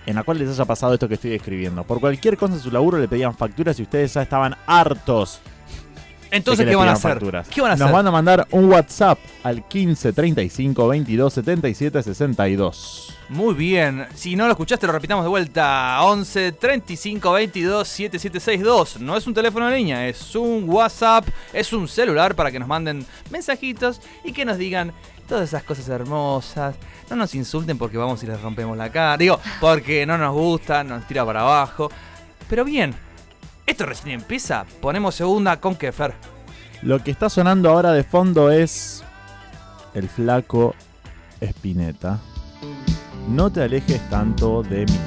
en 0.06 0.14
la 0.14 0.22
cual 0.22 0.38
les 0.38 0.48
haya 0.48 0.66
pasado 0.66 0.94
esto 0.94 1.08
que 1.08 1.16
estoy 1.16 1.32
describiendo. 1.32 1.84
Por 1.84 2.00
cualquier 2.00 2.38
cosa 2.38 2.54
en 2.54 2.60
su 2.60 2.70
laburo 2.70 3.00
le 3.00 3.08
pedían 3.08 3.36
facturas 3.36 3.80
y 3.80 3.82
ustedes 3.82 4.14
ya 4.14 4.22
estaban 4.22 4.56
hartos. 4.68 5.42
Entonces, 6.32 6.66
¿qué 6.68 6.76
van 6.76 6.90
a 6.90 6.94
hacer? 6.94 7.12
facturas. 7.14 7.48
¿Qué 7.48 7.62
van 7.62 7.72
a 7.72 7.76
Nos 7.76 7.82
hacer? 7.84 7.94
van 7.96 8.08
a 8.08 8.12
mandar 8.12 8.48
un 8.52 8.66
WhatsApp 8.70 9.18
al 9.44 9.68
15 9.68 10.14
35 10.14 10.88
22 10.88 11.34
77 11.34 12.04
62. 12.04 13.14
Muy 13.30 13.54
bien. 13.54 14.06
Si 14.16 14.36
no 14.36 14.46
lo 14.46 14.52
escuchaste, 14.52 14.88
lo 14.88 14.94
repitamos 14.94 15.24
de 15.26 15.30
vuelta. 15.30 16.02
11 16.04 16.54
35 16.54 17.32
22 17.32 17.88
7762. 17.88 19.00
No 19.02 19.18
es 19.18 19.28
un 19.28 19.34
teléfono 19.34 19.68
de 19.68 19.78
línea, 19.78 20.08
es 20.08 20.36
un 20.36 20.64
WhatsApp, 20.70 21.26
es 21.54 21.74
un 21.74 21.88
celular 21.88 22.36
para 22.36 22.52
que 22.52 22.60
nos 22.60 22.68
manden 22.68 23.06
mensajitos 23.30 24.02
y 24.24 24.32
que 24.34 24.46
nos 24.46 24.58
digan 24.58 24.94
todas 25.28 25.50
esas 25.50 25.64
cosas 25.64 25.88
hermosas. 25.90 26.76
No 27.10 27.16
nos 27.16 27.36
insulten 27.36 27.78
porque 27.78 27.98
vamos 27.98 28.22
y 28.24 28.28
les 28.28 28.42
rompemos 28.42 28.78
la 28.78 28.90
cara. 28.92 29.18
Digo, 29.18 29.40
porque 29.60 30.06
no 30.06 30.18
nos 30.18 30.34
gusta, 30.34 30.84
nos 30.84 31.06
tira 31.08 31.26
para 31.26 31.42
abajo. 31.42 31.90
Pero 32.50 32.64
bien, 32.64 32.96
esto 33.68 33.86
recién 33.86 34.20
empieza. 34.20 34.66
Ponemos 34.82 35.14
segunda 35.14 35.60
con 35.60 35.76
Kefer. 35.76 36.14
Lo 36.82 37.04
que 37.04 37.12
está 37.12 37.30
sonando 37.30 37.70
ahora 37.70 37.92
de 37.92 38.04
fondo 38.04 38.50
es 38.50 39.04
el 39.94 40.10
flaco 40.10 40.74
Espineta. 41.42 42.20
No 43.30 43.52
te 43.52 43.62
alejes 43.62 44.02
tanto 44.10 44.64
de 44.64 44.86
mí. 44.86 45.00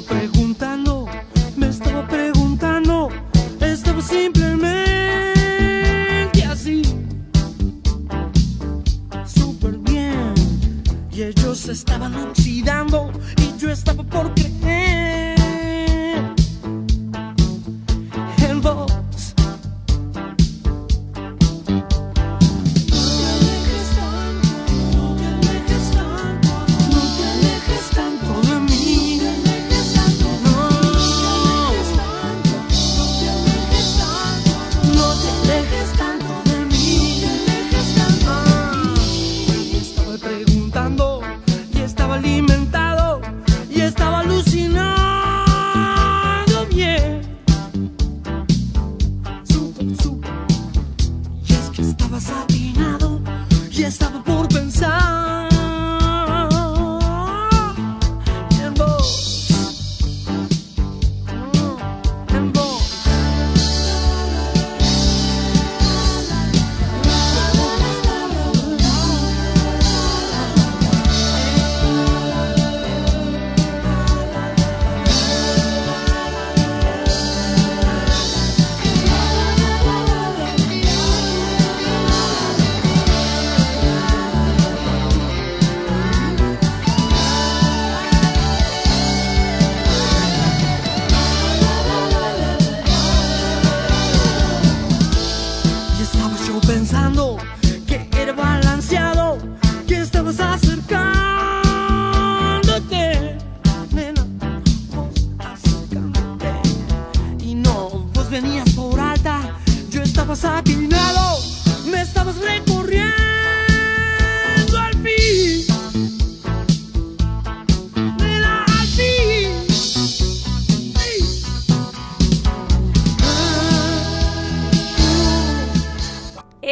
Estaba 0.00 0.20
preguntando, 0.20 1.06
me 1.56 1.68
estaba 1.68 2.08
preguntando. 2.08 3.10
Estaba 3.60 4.00
simplemente 4.00 4.64
así. 6.48 6.82
Súper 9.26 9.76
bien. 9.78 10.32
Y 11.12 11.24
ellos 11.24 11.68
estaban 11.68 12.14
oxidando 12.14 13.12
y 13.36 13.58
yo 13.58 13.70
estaba 13.70 14.02
por 14.02 14.32
creer 14.32 15.29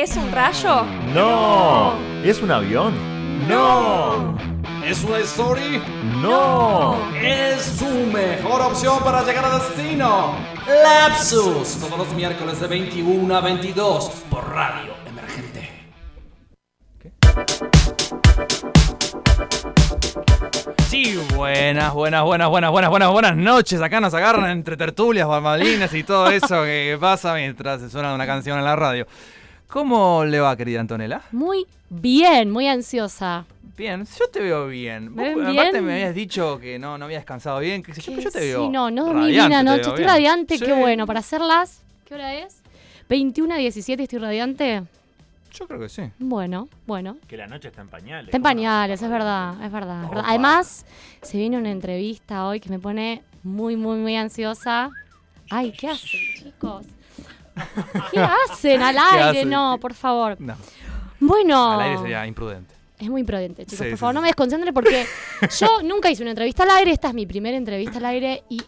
¿Es 0.00 0.16
un 0.16 0.30
rayo? 0.30 0.84
No. 1.12 1.92
¿Es 2.22 2.40
un 2.40 2.52
avión? 2.52 2.94
No. 3.48 4.38
¿Es 4.84 5.02
una 5.02 5.18
story? 5.18 5.82
No. 6.22 6.96
Es 7.20 7.64
su 7.64 8.06
mejor 8.06 8.60
opción 8.60 9.02
para 9.02 9.24
llegar 9.24 9.46
a 9.46 9.58
destino. 9.58 10.36
Lapsus, 10.68 11.80
todos 11.80 11.98
los 11.98 12.12
miércoles 12.14 12.60
de 12.60 12.68
21 12.68 13.36
a 13.36 13.40
22 13.40 14.10
por 14.30 14.48
Radio 14.50 14.92
Emergente. 15.04 15.68
Sí, 20.88 21.20
buenas, 21.34 21.92
buenas, 21.92 22.22
buenas, 22.22 22.48
buenas, 22.48 22.70
buenas, 22.70 22.90
buenas, 22.90 23.10
buenas 23.10 23.36
noches. 23.36 23.80
Acá 23.80 24.00
nos 24.00 24.14
agarran 24.14 24.48
entre 24.50 24.76
tertulias, 24.76 25.26
bambalinas 25.26 25.92
y 25.92 26.04
todo 26.04 26.30
eso 26.30 26.62
que 26.62 26.96
pasa 27.00 27.34
mientras 27.34 27.80
se 27.80 27.90
suena 27.90 28.14
una 28.14 28.26
canción 28.26 28.58
en 28.58 28.64
la 28.64 28.76
radio. 28.76 29.04
¿Cómo 29.68 30.24
le 30.24 30.40
va, 30.40 30.56
querida 30.56 30.80
Antonella? 30.80 31.22
Muy 31.32 31.66
bien, 31.90 32.50
muy 32.50 32.66
ansiosa. 32.68 33.44
Bien, 33.76 34.04
yo 34.18 34.28
te 34.28 34.40
veo 34.40 34.66
bien. 34.66 35.14
¿Me 35.14 35.34
Vos, 35.34 35.44
ven 35.44 35.58
aparte 35.58 35.80
me 35.82 35.92
habías 35.92 36.14
dicho 36.14 36.58
que 36.58 36.78
no, 36.78 36.98
no 36.98 37.04
habías 37.04 37.20
descansado 37.20 37.60
bien, 37.60 37.84
sé 37.84 38.00
yo, 38.00 38.12
yo 38.18 38.30
te 38.30 38.40
Sí, 38.40 38.46
veo. 38.46 38.70
no, 38.70 38.90
no 38.90 39.06
dormí 39.06 39.28
bien 39.30 39.52
anoche. 39.52 39.82
Estoy 39.82 39.96
bien. 39.98 40.08
radiante, 40.08 40.58
Sí. 40.58 40.64
qué 40.64 40.72
bueno. 40.72 41.06
Para 41.06 41.20
hacerlas, 41.20 41.82
¿qué 42.06 42.14
hora 42.14 42.34
es? 42.34 42.60
21 43.08 43.54
a 43.54 43.58
17, 43.58 44.02
estoy 44.02 44.18
radiante. 44.18 44.82
Yo 45.52 45.66
creo 45.66 45.80
que 45.80 45.88
sí. 45.88 46.02
Bueno, 46.18 46.68
bueno. 46.86 47.16
Que 47.28 47.36
la 47.36 47.46
noche 47.46 47.68
está 47.68 47.82
en 47.82 47.88
pañales. 47.88 48.26
Está 48.28 48.36
en 48.38 48.42
pañales, 48.42 49.00
es 49.02 49.10
verdad, 49.10 49.52
es 49.64 49.70
verdad. 49.72 50.02
es 50.04 50.08
verdad. 50.10 50.20
Opa. 50.22 50.30
Además, 50.30 50.86
se 51.22 51.38
viene 51.38 51.56
una 51.56 51.70
entrevista 51.70 52.46
hoy 52.46 52.60
que 52.60 52.68
me 52.70 52.78
pone 52.78 53.22
muy, 53.42 53.76
muy, 53.76 53.98
muy 53.98 54.16
ansiosa. 54.16 54.90
Ay, 55.50 55.72
¿qué 55.72 55.88
hacen, 55.88 56.20
chicos? 56.36 56.84
¿Qué 58.12 58.20
hacen 58.20 58.82
al 58.82 58.96
aire? 58.98 59.22
hacen? 59.40 59.50
No, 59.50 59.78
por 59.80 59.94
favor. 59.94 60.36
No, 60.40 60.54
Bueno. 61.20 61.72
al 61.72 61.80
aire 61.80 61.98
sería 61.98 62.26
imprudente. 62.26 62.74
Es 62.98 63.08
muy 63.08 63.20
imprudente, 63.20 63.64
chicos. 63.64 63.84
Sí, 63.84 63.90
por 63.90 63.98
favor, 63.98 64.12
sí. 64.12 64.14
no 64.16 64.20
me 64.22 64.28
desconcentre 64.28 64.72
porque 64.72 65.06
yo 65.60 65.82
nunca 65.84 66.10
hice 66.10 66.22
una 66.22 66.30
entrevista 66.30 66.64
al 66.64 66.70
aire. 66.70 66.90
Esta 66.92 67.08
es 67.08 67.14
mi 67.14 67.26
primera 67.26 67.56
entrevista 67.56 67.98
al 67.98 68.06
aire 68.06 68.42
y 68.48 68.60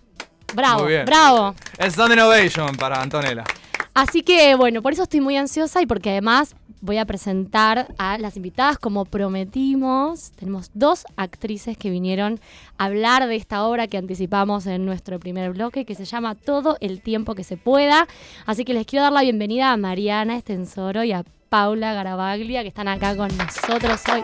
bravo, 0.54 0.82
Muy 0.84 0.92
bien. 0.92 1.04
bravo. 1.04 1.54
Stand 1.78 2.12
Innovation 2.12 2.76
para 2.76 3.00
Antonella. 3.02 3.44
Así 3.92 4.22
que 4.22 4.54
bueno, 4.54 4.82
por 4.82 4.92
eso 4.92 5.02
estoy 5.02 5.20
muy 5.20 5.36
ansiosa 5.36 5.82
y 5.82 5.86
porque 5.86 6.10
además 6.10 6.54
voy 6.80 6.98
a 6.98 7.04
presentar 7.04 7.88
a 7.98 8.18
las 8.18 8.36
invitadas 8.36 8.78
como 8.78 9.04
prometimos. 9.04 10.32
Tenemos 10.32 10.70
dos 10.74 11.04
actrices 11.16 11.76
que 11.76 11.90
vinieron 11.90 12.40
a 12.78 12.86
hablar 12.86 13.26
de 13.26 13.36
esta 13.36 13.64
obra 13.64 13.86
que 13.86 13.98
anticipamos 13.98 14.66
en 14.66 14.84
nuestro 14.86 15.18
primer 15.20 15.52
bloque 15.52 15.84
que 15.84 15.94
se 15.94 16.04
llama 16.04 16.34
Todo 16.34 16.76
el 16.80 17.00
tiempo 17.02 17.34
que 17.34 17.44
se 17.44 17.56
pueda. 17.56 18.06
Así 18.46 18.64
que 18.64 18.74
les 18.74 18.86
quiero 18.86 19.04
dar 19.04 19.12
la 19.12 19.22
bienvenida 19.22 19.72
a 19.72 19.76
Mariana 19.76 20.36
Estensoro 20.36 21.04
y 21.04 21.12
a 21.12 21.24
Paula 21.48 21.92
Garabaglia 21.94 22.62
que 22.62 22.68
están 22.68 22.88
acá 22.88 23.16
con 23.16 23.28
nosotros 23.36 24.00
hoy. 24.12 24.22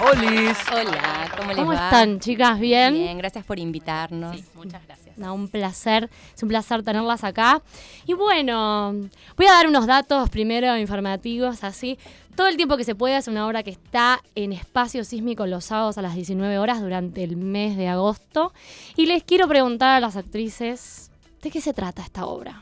Olis. 0.00 0.58
Hola, 0.72 1.30
¿cómo 1.36 1.48
les 1.48 1.56
¿Cómo 1.56 1.72
va? 1.72 1.84
están, 1.86 2.20
chicas? 2.20 2.60
¿Bien? 2.60 2.94
Bien, 2.94 3.18
gracias 3.18 3.44
por 3.44 3.58
invitarnos. 3.58 4.36
muchas 4.54 4.84
gracias. 4.86 5.05
No, 5.16 5.34
un 5.34 5.48
placer, 5.48 6.10
es 6.34 6.42
un 6.42 6.48
placer 6.48 6.82
tenerlas 6.82 7.24
acá. 7.24 7.62
Y 8.06 8.12
bueno, 8.14 8.92
voy 9.36 9.46
a 9.46 9.52
dar 9.52 9.66
unos 9.66 9.86
datos 9.86 10.28
primero 10.30 10.76
informativos, 10.76 11.64
así. 11.64 11.98
Todo 12.34 12.48
el 12.48 12.56
tiempo 12.58 12.76
que 12.76 12.84
se 12.84 12.94
pueda 12.94 13.16
es 13.16 13.28
una 13.28 13.46
obra 13.46 13.62
que 13.62 13.70
está 13.70 14.20
en 14.34 14.52
espacio 14.52 15.04
sísmico 15.04 15.46
los 15.46 15.64
sábados 15.64 15.96
a 15.96 16.02
las 16.02 16.14
19 16.14 16.58
horas 16.58 16.82
durante 16.82 17.24
el 17.24 17.36
mes 17.36 17.78
de 17.78 17.88
agosto. 17.88 18.52
Y 18.94 19.06
les 19.06 19.22
quiero 19.24 19.48
preguntar 19.48 19.88
a 19.96 20.00
las 20.00 20.16
actrices, 20.16 21.10
¿de 21.40 21.50
qué 21.50 21.62
se 21.62 21.72
trata 21.72 22.02
esta 22.02 22.26
obra? 22.26 22.60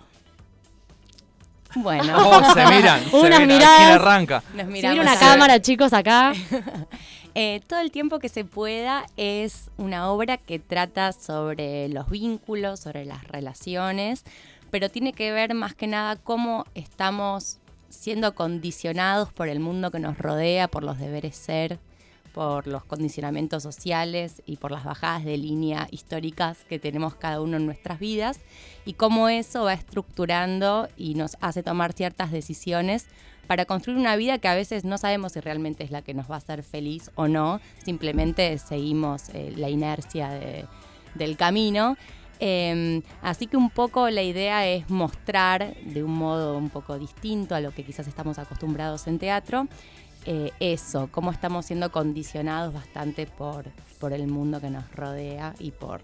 Bueno, 1.75 2.15
Oh, 2.17 2.55
se 2.55 2.67
miran. 2.67 3.03
se 3.11 3.17
Unas 3.17 3.41
miran. 3.41 4.69
viene 4.69 5.01
una 5.01 5.19
cámara, 5.19 5.61
chicos, 5.61 5.93
acá. 5.93 6.33
Eh, 7.37 7.61
todo 7.67 7.81
el 7.81 7.91
tiempo 7.91 8.21
que 8.21 8.29
se 8.29 8.45
pueda 8.45 9.07
es 9.17 9.71
una 9.77 10.11
obra 10.11 10.37
que 10.37 10.61
trata 10.61 11.13
sobre 11.13 11.89
los 11.89 12.09
vínculos, 12.09 12.79
sobre 12.79 13.05
las 13.05 13.27
relaciones, 13.27 14.25
pero 14.71 14.89
tiene 14.89 15.13
que 15.13 15.33
ver 15.33 15.53
más 15.55 15.75
que 15.75 15.89
nada 15.89 16.15
cómo 16.15 16.65
estamos 16.77 17.59
siendo 17.89 18.37
condicionados 18.37 19.33
por 19.33 19.49
el 19.49 19.59
mundo 19.59 19.91
que 19.91 19.99
nos 19.99 20.17
rodea, 20.17 20.69
por 20.69 20.85
los 20.85 20.99
deberes 20.99 21.35
ser, 21.35 21.81
por 22.33 22.69
los 22.69 22.85
condicionamientos 22.85 23.65
sociales 23.65 24.43
y 24.47 24.57
por 24.57 24.71
las 24.71 24.85
bajadas 24.85 25.25
de 25.25 25.37
línea 25.37 25.89
históricas 25.91 26.59
que 26.69 26.79
tenemos 26.79 27.17
cada 27.17 27.41
uno 27.41 27.57
en 27.57 27.67
nuestras 27.67 27.99
vidas 27.99 28.39
y 28.85 28.95
cómo 28.95 29.29
eso 29.29 29.65
va 29.65 29.75
estructurando 29.75 30.89
y 30.97 31.15
nos 31.15 31.37
hace 31.41 31.65
tomar 31.65 31.95
ciertas 31.95 32.31
decisiones 32.31 33.07
para 33.47 33.65
construir 33.65 33.99
una 33.99 34.17
vida 34.17 34.39
que 34.39 34.49
a 34.49 34.55
veces 34.55 34.85
no 34.85 34.99
sabemos 34.99 35.33
si 35.33 35.41
realmente 35.41 35.85
es 35.85 35.91
la 35.91 36.03
que 36.03 36.15
nos 36.15 36.31
va 36.31 36.35
a 36.37 36.39
hacer 36.39 36.63
feliz 36.63 37.11
o 37.15 37.29
no, 37.29 37.61
simplemente 37.85 38.57
seguimos 38.59 39.29
eh, 39.35 39.53
la 39.57 39.69
inercia 39.69 40.31
de- 40.31 40.67
del 41.15 41.37
camino. 41.37 41.97
Eh, 42.41 43.01
así 43.23 43.47
que 43.47 43.57
un 43.57 43.71
poco 43.71 44.11
la 44.11 44.23
idea 44.23 44.67
es 44.67 44.91
mostrar 44.91 45.75
de 45.85 46.03
un 46.03 46.15
modo 46.17 46.59
un 46.59 46.69
poco 46.69 46.99
distinto 46.99 47.55
a 47.55 47.61
lo 47.61 47.71
que 47.73 47.85
quizás 47.85 48.09
estamos 48.09 48.39
acostumbrados 48.39 49.07
en 49.07 49.19
teatro, 49.21 49.69
eh, 50.27 50.51
eso, 50.59 51.09
cómo 51.13 51.31
estamos 51.31 51.67
siendo 51.67 51.93
condicionados 51.93 52.75
bastante 52.75 53.27
por, 53.27 53.67
por 54.01 54.13
el 54.13 54.27
mundo 54.27 54.61
que 54.61 54.71
nos 54.71 54.91
rodea 54.93 55.55
y 55.61 55.71
por 55.71 56.01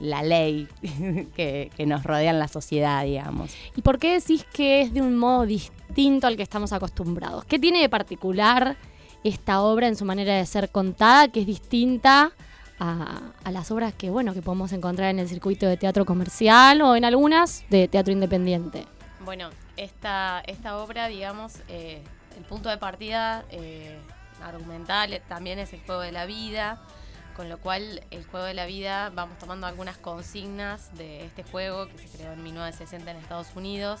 la 0.00 0.22
ley 0.22 0.66
que, 1.36 1.70
que 1.76 1.86
nos 1.86 2.02
rodea 2.02 2.30
en 2.30 2.38
la 2.38 2.48
sociedad, 2.48 3.04
digamos. 3.04 3.54
¿Y 3.76 3.82
por 3.82 3.98
qué 3.98 4.14
decís 4.14 4.44
que 4.52 4.82
es 4.82 4.92
de 4.92 5.02
un 5.02 5.16
modo 5.16 5.46
distinto 5.46 6.26
al 6.26 6.36
que 6.36 6.42
estamos 6.42 6.72
acostumbrados? 6.72 7.44
¿Qué 7.44 7.58
tiene 7.58 7.80
de 7.80 7.88
particular 7.88 8.76
esta 9.22 9.60
obra 9.60 9.86
en 9.86 9.96
su 9.96 10.04
manera 10.04 10.34
de 10.34 10.46
ser 10.46 10.70
contada 10.70 11.28
que 11.28 11.40
es 11.40 11.46
distinta 11.46 12.32
a, 12.78 13.20
a 13.44 13.50
las 13.52 13.70
obras 13.70 13.92
que, 13.94 14.10
bueno, 14.10 14.32
que 14.32 14.42
podemos 14.42 14.72
encontrar 14.72 15.10
en 15.10 15.18
el 15.18 15.28
circuito 15.28 15.66
de 15.66 15.76
teatro 15.76 16.04
comercial 16.06 16.80
o 16.80 16.96
en 16.96 17.04
algunas 17.04 17.64
de 17.68 17.86
teatro 17.86 18.12
independiente? 18.12 18.86
Bueno, 19.24 19.50
esta, 19.76 20.42
esta 20.46 20.78
obra, 20.78 21.08
digamos, 21.08 21.54
eh, 21.68 22.02
el 22.36 22.44
punto 22.44 22.68
de 22.68 22.78
partida 22.78 23.44
eh, 23.50 23.98
argumental 24.42 25.12
eh, 25.12 25.22
también 25.28 25.58
es 25.58 25.72
el 25.72 25.80
juego 25.80 26.00
de 26.00 26.12
la 26.12 26.26
vida, 26.26 26.80
con 27.40 27.48
lo 27.48 27.56
cual 27.56 28.02
el 28.10 28.22
juego 28.26 28.44
de 28.44 28.52
la 28.52 28.66
vida 28.66 29.10
vamos 29.14 29.38
tomando 29.38 29.66
algunas 29.66 29.96
consignas 29.96 30.94
de 30.98 31.24
este 31.24 31.42
juego 31.42 31.86
que 31.86 31.96
se 31.96 32.18
creó 32.18 32.34
en 32.34 32.42
1960 32.42 33.10
en 33.10 33.16
Estados 33.16 33.56
Unidos. 33.56 34.00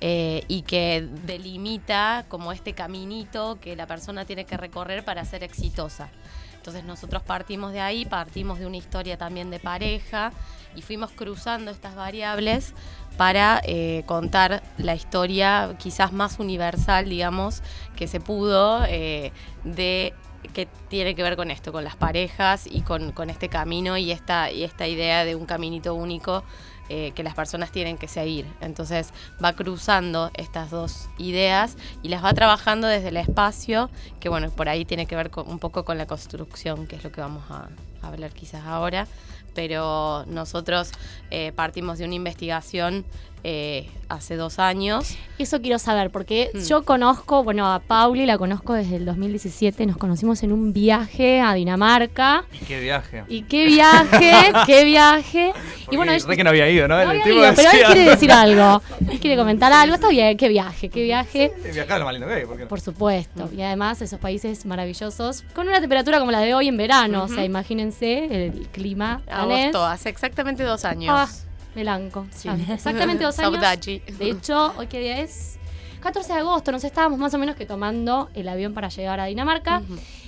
eh, 0.00 0.44
y 0.46 0.62
que 0.62 1.08
delimita 1.26 2.24
como 2.28 2.52
este 2.52 2.72
caminito 2.72 3.58
que 3.60 3.74
la 3.74 3.88
persona 3.88 4.24
tiene 4.24 4.44
que 4.44 4.56
recorrer 4.56 5.04
para 5.04 5.24
ser 5.24 5.42
exitosa. 5.42 6.08
Entonces 6.54 6.84
nosotros 6.84 7.24
partimos 7.24 7.72
de 7.72 7.80
ahí, 7.80 8.04
partimos 8.04 8.60
de 8.60 8.66
una 8.66 8.76
historia 8.76 9.18
también 9.18 9.50
de 9.50 9.58
pareja 9.58 10.30
y 10.76 10.82
fuimos 10.82 11.10
cruzando 11.10 11.72
estas 11.72 11.96
variables 11.96 12.74
para 13.16 13.60
eh, 13.64 14.04
contar 14.06 14.62
la 14.76 14.94
historia 14.94 15.74
quizás 15.80 16.12
más 16.12 16.38
universal, 16.38 17.08
digamos, 17.08 17.60
que 17.96 18.06
se 18.06 18.20
pudo 18.20 18.84
eh, 18.84 19.32
de 19.64 20.14
que 20.52 20.66
tiene 20.88 21.14
que 21.14 21.22
ver 21.22 21.36
con 21.36 21.50
esto, 21.50 21.72
con 21.72 21.84
las 21.84 21.96
parejas 21.96 22.66
y 22.66 22.82
con, 22.82 23.12
este 23.30 23.48
camino 23.48 23.96
y 23.96 24.12
esta, 24.12 24.50
idea 24.50 25.24
de 25.24 25.34
un 25.34 25.46
caminito 25.46 25.94
único 25.94 26.44
eh, 26.88 27.12
que 27.14 27.22
las 27.22 27.34
personas 27.34 27.70
tienen 27.70 27.98
que 27.98 28.08
seguir. 28.08 28.46
Entonces 28.60 29.12
va 29.42 29.52
cruzando 29.52 30.30
estas 30.34 30.70
dos 30.70 31.08
ideas 31.18 31.76
y 32.02 32.08
las 32.08 32.24
va 32.24 32.32
trabajando 32.32 32.86
desde 32.86 33.08
el 33.08 33.16
espacio, 33.16 33.90
que 34.20 34.28
bueno, 34.28 34.50
por 34.50 34.68
ahí 34.68 34.84
tiene 34.84 35.06
que 35.06 35.16
ver 35.16 35.30
un 35.46 35.58
poco 35.58 35.84
con 35.84 35.98
la 35.98 36.06
construcción, 36.06 36.86
que 36.86 36.96
es 36.96 37.04
lo 37.04 37.12
que 37.12 37.20
vamos 37.20 37.44
a, 37.50 37.68
a 38.02 38.08
hablar 38.08 38.32
quizás 38.32 38.64
ahora. 38.64 39.06
Pero 39.54 40.24
nosotros 40.26 40.92
eh, 41.30 41.52
partimos 41.52 41.98
de 41.98 42.04
una 42.04 42.14
investigación 42.14 43.04
eh, 43.44 43.88
hace 44.08 44.36
dos 44.36 44.58
años. 44.58 45.16
Eso 45.38 45.60
quiero 45.60 45.78
saber, 45.78 46.10
porque 46.10 46.50
Hmm. 46.54 46.60
yo 46.64 46.84
conozco, 46.84 47.44
bueno, 47.44 47.70
a 47.72 47.78
Pauli 47.80 48.26
la 48.26 48.38
conozco 48.38 48.72
desde 48.72 48.96
el 48.96 49.04
2017, 49.04 49.86
nos 49.86 49.96
conocimos 49.96 50.42
en 50.42 50.52
un 50.52 50.72
viaje 50.72 51.40
a 51.40 51.54
Dinamarca. 51.54 52.44
¿Y 52.52 52.64
qué 52.64 52.80
viaje? 52.80 53.24
Y 53.28 53.42
qué 53.42 53.66
viaje, 53.66 54.32
qué 54.66 54.84
viaje. 54.84 55.52
Porque 55.54 55.94
Y 55.94 55.96
bueno, 55.96 56.12
re 56.26 56.36
que 56.36 56.44
no 56.44 56.50
había 56.50 56.68
ido, 56.70 56.88
¿no? 56.88 56.94
no 56.96 57.02
El 57.02 57.08
había 57.10 57.22
tipo 57.24 57.36
ido, 57.38 57.52
pero 57.54 57.70
él 57.70 57.84
quiere 57.86 58.10
decir 58.10 58.32
algo. 58.32 58.82
Él 59.10 59.20
quiere 59.20 59.36
comentar 59.36 59.72
algo. 59.72 59.94
Está 59.94 60.08
bien, 60.08 60.36
qué 60.36 60.48
viaje, 60.48 60.88
qué 60.88 61.02
viaje. 61.04 61.52
Viajar 61.72 61.92
es 61.92 61.98
lo 62.00 62.04
más 62.06 62.14
lindo 62.14 62.26
que 62.28 62.34
hay, 62.34 62.46
¿por 62.46 62.56
qué 62.56 62.62
no? 62.64 62.68
Por 62.68 62.80
supuesto. 62.80 63.48
Y 63.56 63.60
además 63.62 64.00
esos 64.02 64.18
países 64.18 64.66
maravillosos, 64.66 65.44
con 65.54 65.68
una 65.68 65.80
temperatura 65.80 66.18
como 66.18 66.32
la 66.32 66.40
de 66.40 66.54
hoy 66.54 66.68
en 66.68 66.76
verano. 66.76 67.24
O 67.24 67.28
sea, 67.28 67.44
imagínense 67.44 68.46
el 68.46 68.66
clima 68.72 69.22
danés. 69.26 69.66
Agosto, 69.74 69.84
hace 69.86 70.08
exactamente 70.08 70.62
dos 70.64 70.84
años. 70.84 71.14
Ah, 71.16 71.28
Melanco. 71.74 72.26
sí. 72.30 72.48
Exactamente 72.70 73.24
dos 73.24 73.38
años. 73.40 73.60
De 73.86 74.30
hecho, 74.30 74.72
hoy 74.76 74.86
qué 74.86 75.00
día 75.00 75.20
es 75.20 75.58
14 76.00 76.32
de 76.32 76.38
agosto, 76.40 76.70
nos 76.72 76.84
estábamos 76.84 77.18
más 77.18 77.34
o 77.34 77.38
menos 77.38 77.56
que 77.56 77.66
tomando 77.66 78.28
el 78.34 78.48
avión 78.48 78.72
para 78.74 78.88
llegar 78.88 79.18
a 79.20 79.24
Dinamarca. 79.26 79.82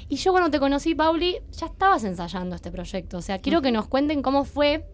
Y 0.08 0.16
yo 0.16 0.32
cuando 0.32 0.50
te 0.50 0.58
conocí, 0.58 0.94
Pauli, 0.96 1.38
ya 1.52 1.66
estabas 1.66 2.02
ensayando 2.04 2.56
este 2.56 2.70
proyecto. 2.72 3.18
O 3.18 3.22
sea, 3.22 3.38
quiero 3.38 3.62
que 3.62 3.70
nos 3.70 3.86
cuenten 3.86 4.22
cómo 4.22 4.44
fue 4.44 4.84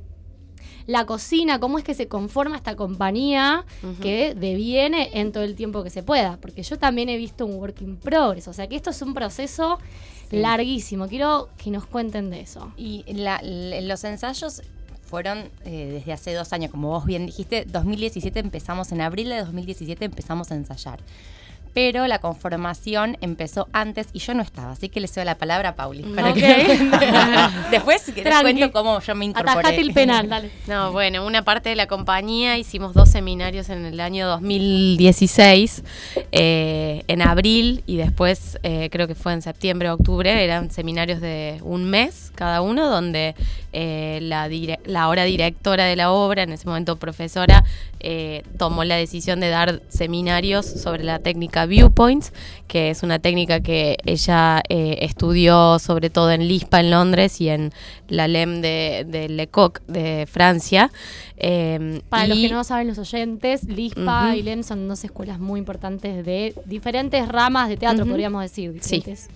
la 0.86 1.04
cocina, 1.06 1.58
cómo 1.58 1.78
es 1.78 1.84
que 1.84 1.94
se 1.94 2.06
conforma 2.08 2.56
esta 2.56 2.76
compañía 2.76 3.64
que 4.02 4.34
deviene 4.34 5.10
en 5.14 5.32
todo 5.32 5.42
el 5.42 5.54
tiempo 5.56 5.82
que 5.82 5.88
se 5.90 6.02
pueda. 6.02 6.36
Porque 6.40 6.62
yo 6.62 6.78
también 6.78 7.08
he 7.08 7.16
visto 7.16 7.46
un 7.46 7.54
work 7.56 7.80
in 7.80 7.96
progress. 7.96 8.46
O 8.48 8.52
sea, 8.52 8.66
que 8.68 8.76
esto 8.76 8.90
es 8.90 9.00
un 9.02 9.14
proceso 9.14 9.78
Sí. 10.30 10.36
larguísimo. 10.38 11.06
Quiero 11.08 11.48
que 11.56 11.70
nos 11.70 11.86
cuenten 11.86 12.30
de 12.30 12.40
eso. 12.40 12.72
Y 12.76 13.04
la- 13.14 13.40
los 13.42 14.04
ensayos 14.04 14.60
fueron 15.16 15.49
eh, 15.64 15.88
desde 15.92 16.12
hace 16.12 16.35
dos 16.35 16.52
años, 16.52 16.70
como 16.70 16.88
vos 16.88 17.06
bien 17.06 17.25
dijiste, 17.25 17.64
2017 17.64 18.38
empezamos, 18.38 18.92
en 18.92 19.00
abril 19.00 19.30
de 19.30 19.38
2017 19.38 20.04
empezamos 20.04 20.52
a 20.52 20.56
ensayar. 20.56 20.99
Pero 21.76 22.06
la 22.06 22.21
conformación 22.21 23.18
empezó 23.21 23.68
antes 23.75 24.09
y 24.14 24.21
yo 24.21 24.33
no 24.33 24.42
estaba, 24.42 24.73
así 24.73 24.88
que 24.88 24.99
le 24.99 25.09
cedo 25.09 25.26
la 25.26 25.37
palabra 25.37 25.68
a 25.68 25.75
Pauli. 25.76 26.04
para 26.04 26.30
Ok. 26.30 26.37
que- 26.37 26.90
Después 27.71 28.02
Tranqui. 28.02 28.40
cuento 28.40 28.73
cómo 28.73 28.99
yo 29.00 29.14
me 29.14 29.26
incorporé. 29.26 29.59
Atajate 29.59 29.83
el 29.83 29.92
penal, 29.92 30.26
dale. 30.26 30.50
No, 30.68 30.90
bueno, 30.92 31.26
una 31.26 31.42
parte 31.42 31.68
de 31.68 31.76
la 31.76 31.87
compañía 31.87 32.56
hicimos 32.56 32.95
dos 32.95 33.11
seminarios 33.11 33.68
en 33.68 33.85
el 33.85 34.00
año 34.00 34.26
2016, 34.26 35.83
eh, 36.33 37.02
en 37.09 37.21
abril 37.21 37.83
y 37.87 37.97
después 37.97 38.59
eh, 38.62 38.88
creo 38.90 39.06
que 39.06 39.14
fue 39.14 39.35
en 39.35 39.42
septiembre 39.42 39.90
o 39.90 39.95
octubre, 39.97 40.42
eran 40.42 40.71
seminarios 40.71 41.21
de 41.21 41.59
un 41.62 41.85
mes 41.85 42.33
cada 42.35 42.62
uno, 42.62 42.88
donde 42.88 43.35
eh, 43.75 44.18
la, 44.23 44.49
la 44.87 45.02
ahora 45.02 45.25
directora 45.25 45.85
de 45.85 45.97
la 45.97 46.11
obra, 46.11 46.42
en 46.45 46.52
ese 46.52 46.66
momento 46.66 46.97
profesora, 46.97 47.64
eh, 48.00 48.45
tomó 48.59 48.85
la 48.85 48.97
decisión 48.97 49.40
de 49.40 49.49
dar 49.50 49.83
seminarios 49.88 50.64
sobre 50.64 51.04
la 51.04 51.18
técnica 51.18 51.65
Viewpoints, 51.66 52.32
que 52.66 52.90
es 52.90 53.02
una 53.02 53.18
técnica 53.18 53.61
que 53.61 53.96
ella 54.04 54.62
eh, 54.68 54.99
estudió 55.02 55.78
sobre 55.78 56.11
todo 56.11 56.30
en 56.30 56.46
LISPA 56.46 56.80
en 56.80 56.90
Londres 56.90 57.40
y 57.40 57.49
en 57.49 57.73
la 58.08 58.28
LEM 58.28 58.61
de, 58.61 59.06
de 59.08 59.28
Lecoq 59.28 59.80
de 59.87 60.26
Francia. 60.30 60.90
Eh, 61.37 62.00
Para 62.08 62.26
los 62.26 62.38
que 62.38 62.49
no 62.49 62.64
saben 62.64 62.88
los 62.88 62.99
oyentes, 62.99 63.64
LISPA 63.64 64.37
y 64.37 64.42
LEM 64.42 64.62
son 64.62 64.88
dos 64.88 65.04
escuelas 65.04 65.38
muy 65.38 65.58
importantes 65.58 66.25
de 66.25 66.54
diferentes 66.64 67.28
ramas 67.28 67.68
de 67.68 67.76
teatro, 67.76 68.06
podríamos 68.06 68.42
decir. 68.42 68.73
Diferentes. 68.73 69.28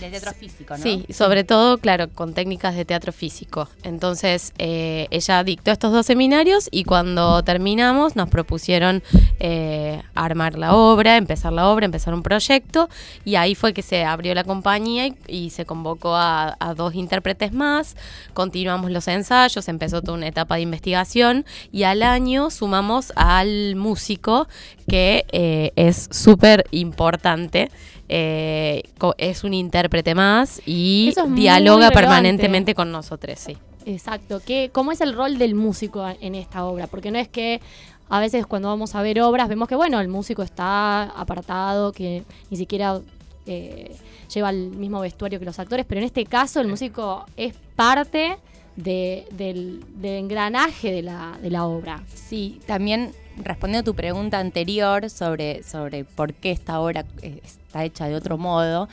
De 0.00 0.10
teatro 0.10 0.32
físico, 0.32 0.76
¿no? 0.76 0.82
Sí, 0.82 1.06
sobre 1.12 1.44
todo, 1.44 1.78
claro, 1.78 2.08
con 2.08 2.34
técnicas 2.34 2.74
de 2.74 2.84
teatro 2.84 3.12
físico. 3.12 3.68
Entonces, 3.82 4.52
eh, 4.58 5.06
ella 5.10 5.44
dictó 5.44 5.70
estos 5.70 5.92
dos 5.92 6.06
seminarios 6.06 6.68
y 6.70 6.84
cuando 6.84 7.42
terminamos 7.42 8.16
nos 8.16 8.28
propusieron 8.28 9.02
eh, 9.40 10.02
armar 10.14 10.58
la 10.58 10.74
obra, 10.74 11.16
empezar 11.16 11.52
la 11.52 11.68
obra, 11.68 11.86
empezar 11.86 12.14
un 12.14 12.22
proyecto 12.22 12.88
y 13.24 13.36
ahí 13.36 13.54
fue 13.54 13.72
que 13.72 13.82
se 13.82 14.04
abrió 14.04 14.34
la 14.34 14.44
compañía 14.44 15.06
y, 15.06 15.16
y 15.28 15.50
se 15.50 15.64
convocó 15.64 16.14
a, 16.14 16.56
a 16.58 16.74
dos 16.74 16.94
intérpretes 16.94 17.52
más, 17.52 17.96
continuamos 18.32 18.90
los 18.90 19.08
ensayos, 19.08 19.68
empezó 19.68 20.02
toda 20.02 20.18
una 20.18 20.28
etapa 20.28 20.56
de 20.56 20.62
investigación 20.62 21.44
y 21.72 21.84
al 21.84 22.02
año 22.02 22.50
sumamos 22.50 23.12
al 23.16 23.76
músico 23.76 24.48
que 24.88 25.24
eh, 25.32 25.72
es 25.76 26.08
súper 26.10 26.66
importante. 26.70 27.70
Eh, 28.08 28.82
es 29.18 29.44
un 29.44 29.54
intérprete 29.54 30.14
más 30.14 30.60
y 30.66 31.08
es 31.16 31.34
dialoga 31.34 31.90
permanentemente 31.90 32.74
con 32.74 32.92
nosotros, 32.92 33.38
sí. 33.38 33.56
Exacto. 33.86 34.40
¿Qué, 34.44 34.70
¿Cómo 34.72 34.92
es 34.92 35.00
el 35.00 35.12
rol 35.14 35.36
del 35.38 35.54
músico 35.54 36.06
en 36.20 36.34
esta 36.34 36.64
obra? 36.64 36.86
Porque 36.86 37.10
no 37.10 37.18
es 37.18 37.28
que 37.28 37.60
a 38.08 38.20
veces 38.20 38.46
cuando 38.46 38.68
vamos 38.68 38.94
a 38.94 39.02
ver 39.02 39.20
obras 39.20 39.48
vemos 39.48 39.68
que, 39.68 39.74
bueno, 39.74 40.00
el 40.00 40.08
músico 40.08 40.42
está 40.42 41.02
apartado, 41.04 41.92
que 41.92 42.22
ni 42.50 42.56
siquiera 42.56 43.00
eh, 43.46 43.94
lleva 44.32 44.50
el 44.50 44.68
mismo 44.70 45.00
vestuario 45.00 45.38
que 45.38 45.44
los 45.44 45.58
actores, 45.58 45.84
pero 45.86 46.00
en 46.00 46.06
este 46.06 46.24
caso 46.24 46.60
el 46.60 46.68
músico 46.68 47.26
es 47.36 47.54
parte 47.76 48.38
de- 48.76 49.26
del, 49.32 49.84
del 49.96 50.14
engranaje 50.24 50.90
de 50.90 51.02
la, 51.02 51.38
de 51.42 51.50
la 51.50 51.64
obra. 51.66 52.02
Sí, 52.14 52.60
también 52.66 53.12
respondiendo 53.36 53.90
a 53.90 53.92
tu 53.92 53.94
pregunta 53.94 54.38
anterior 54.38 55.10
sobre, 55.10 55.62
sobre 55.62 56.04
por 56.04 56.34
qué 56.34 56.50
esta 56.50 56.80
obra 56.80 57.04
eh, 57.22 57.40
está 57.44 57.84
hecha 57.84 58.06
de 58.06 58.14
otro 58.14 58.38
modo, 58.38 58.88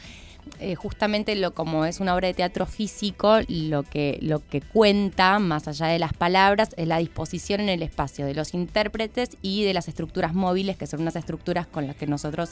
eh, 0.59 0.75
justamente 0.75 1.35
lo 1.35 1.53
como 1.53 1.85
es 1.85 1.99
una 1.99 2.15
obra 2.15 2.27
de 2.27 2.33
teatro 2.33 2.65
físico, 2.65 3.39
lo 3.47 3.83
que, 3.83 4.17
lo 4.21 4.45
que 4.47 4.61
cuenta, 4.61 5.39
más 5.39 5.67
allá 5.67 5.87
de 5.87 5.99
las 5.99 6.13
palabras, 6.13 6.69
es 6.77 6.87
la 6.87 6.97
disposición 6.97 7.61
en 7.61 7.69
el 7.69 7.83
espacio 7.83 8.25
de 8.25 8.33
los 8.33 8.53
intérpretes 8.53 9.37
y 9.41 9.63
de 9.63 9.73
las 9.73 9.87
estructuras 9.87 10.33
móviles, 10.33 10.77
que 10.77 10.87
son 10.87 11.01
unas 11.01 11.15
estructuras 11.15 11.67
con 11.67 11.87
las 11.87 11.95
que 11.95 12.07
nosotros 12.07 12.51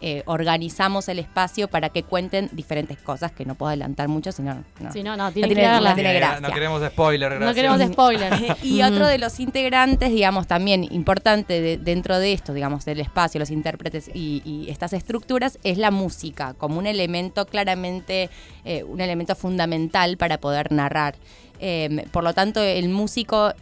eh, 0.00 0.22
organizamos 0.26 1.08
el 1.08 1.18
espacio 1.18 1.68
para 1.68 1.88
que 1.88 2.02
cuenten 2.02 2.48
diferentes 2.52 2.98
cosas, 2.98 3.32
que 3.32 3.44
no 3.44 3.54
puedo 3.54 3.68
adelantar 3.68 4.08
mucho, 4.08 4.32
sino 4.32 4.62
no. 4.80 4.92
Si 4.92 5.02
no, 5.02 5.16
no, 5.16 5.32
tiene 5.32 5.48
tiene- 5.48 5.62
que 5.62 5.68
verla. 5.68 5.88
no 5.90 5.94
tiene 5.94 6.10
Eh, 6.12 6.18
gracia. 6.18 6.40
no 6.40 6.54
queremos 6.54 6.82
spoiler, 6.86 7.30
gracias. 7.30 7.48
No 7.48 7.54
queremos 7.54 7.80
spoilers. 7.92 8.42
y 8.64 8.82
otro 8.82 9.06
de 9.06 9.18
los 9.18 9.40
integrantes, 9.40 10.10
digamos, 10.10 10.46
también 10.46 10.84
importante 10.92 11.60
de- 11.60 11.76
dentro 11.78 12.18
de 12.18 12.32
esto, 12.32 12.52
digamos, 12.52 12.84
del 12.84 13.00
espacio, 13.00 13.38
los 13.38 13.50
intérpretes 13.50 14.10
y, 14.12 14.42
y 14.44 14.70
estas 14.70 14.92
estructuras, 14.92 15.58
es 15.64 15.78
la 15.78 15.90
música, 15.90 16.54
como 16.54 16.78
un 16.78 16.86
elemento 16.86 17.46
claramente, 17.46 18.30
eh, 18.64 18.82
un 18.84 19.00
elemento 19.00 19.34
fundamental 19.34 20.16
para 20.16 20.38
poder 20.38 20.72
narrar. 20.72 21.16
Eh, 21.60 22.04
por 22.12 22.24
lo 22.24 22.34
tanto, 22.34 22.60
el 22.62 22.88
músico... 22.88 23.52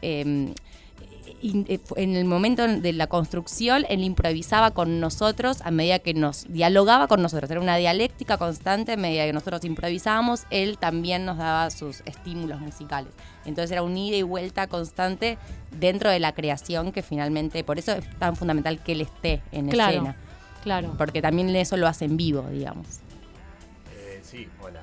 eh, 1.42 1.78
en 1.96 2.16
el 2.16 2.24
momento 2.24 2.66
de 2.66 2.92
la 2.92 3.06
construcción, 3.06 3.84
él 3.88 4.02
improvisaba 4.02 4.72
con 4.72 5.00
nosotros 5.00 5.60
a 5.62 5.70
medida 5.70 5.98
que 5.98 6.14
nos 6.14 6.46
dialogaba 6.52 7.08
con 7.08 7.22
nosotros. 7.22 7.50
Era 7.50 7.60
una 7.60 7.76
dialéctica 7.76 8.36
constante 8.38 8.92
a 8.92 8.96
medida 8.96 9.24
que 9.26 9.32
nosotros 9.32 9.64
improvisábamos, 9.64 10.44
él 10.50 10.78
también 10.78 11.24
nos 11.24 11.38
daba 11.38 11.70
sus 11.70 12.02
estímulos 12.06 12.60
musicales. 12.60 13.12
Entonces 13.44 13.72
era 13.72 13.82
un 13.82 13.96
ida 13.96 14.16
y 14.16 14.22
vuelta 14.22 14.66
constante 14.66 15.38
dentro 15.78 16.10
de 16.10 16.20
la 16.20 16.32
creación 16.32 16.92
que 16.92 17.02
finalmente, 17.02 17.64
por 17.64 17.78
eso 17.78 17.92
es 17.92 18.04
tan 18.18 18.36
fundamental 18.36 18.82
que 18.82 18.92
él 18.92 19.00
esté 19.00 19.42
en 19.52 19.68
Claro. 19.68 19.92
escena, 19.92 20.16
Claro. 20.62 20.94
porque 20.98 21.20
también 21.22 21.54
eso 21.56 21.76
lo 21.76 21.88
hace 21.88 22.04
en 22.04 22.16
vivo, 22.16 22.42
digamos. 22.50 22.86
Eh, 23.94 24.20
sí, 24.22 24.48
hola. 24.62 24.82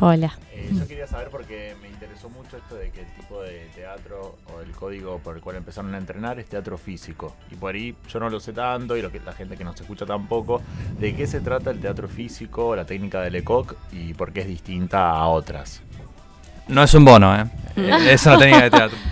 Hola. 0.00 0.32
Eh, 0.52 0.70
yo 0.72 0.86
quería 0.86 1.06
saber 1.06 1.28
porque 1.30 1.74
me 1.82 1.88
interesó 1.88 2.28
mucho 2.28 2.56
esto 2.56 2.76
de 2.76 2.90
que 2.90 3.00
el 3.00 3.06
tipo 3.14 3.42
de 3.42 3.68
teatro 3.74 4.36
o 4.54 4.60
el 4.60 4.70
código 4.72 5.18
por 5.18 5.36
el 5.36 5.42
cual 5.42 5.56
empezaron 5.56 5.94
a 5.94 5.98
entrenar 5.98 6.38
es 6.38 6.46
teatro 6.46 6.78
físico. 6.78 7.34
Y 7.50 7.56
por 7.56 7.74
ahí 7.74 7.94
yo 8.08 8.20
no 8.20 8.30
lo 8.30 8.40
sé 8.40 8.52
tanto 8.52 8.96
y 8.96 9.02
lo 9.02 9.10
que 9.10 9.20
la 9.20 9.32
gente 9.32 9.56
que 9.56 9.64
nos 9.64 9.80
escucha 9.80 10.06
tampoco. 10.06 10.62
¿De 10.98 11.14
qué 11.14 11.26
se 11.26 11.40
trata 11.40 11.70
el 11.70 11.80
teatro 11.80 12.08
físico, 12.08 12.76
la 12.76 12.84
técnica 12.84 13.20
de 13.20 13.30
Lecoq 13.30 13.74
y 13.92 14.14
por 14.14 14.32
qué 14.32 14.42
es 14.42 14.46
distinta 14.46 15.10
a 15.10 15.26
otras? 15.26 15.82
No 16.68 16.82
es 16.82 16.94
un 16.94 17.04
bono, 17.04 17.34
¿eh? 17.36 17.44
Eh, 17.76 18.12
es 18.12 18.24
una 18.26 18.38
técnica 18.38 18.64
de 18.64 18.70
teatro. 18.70 18.98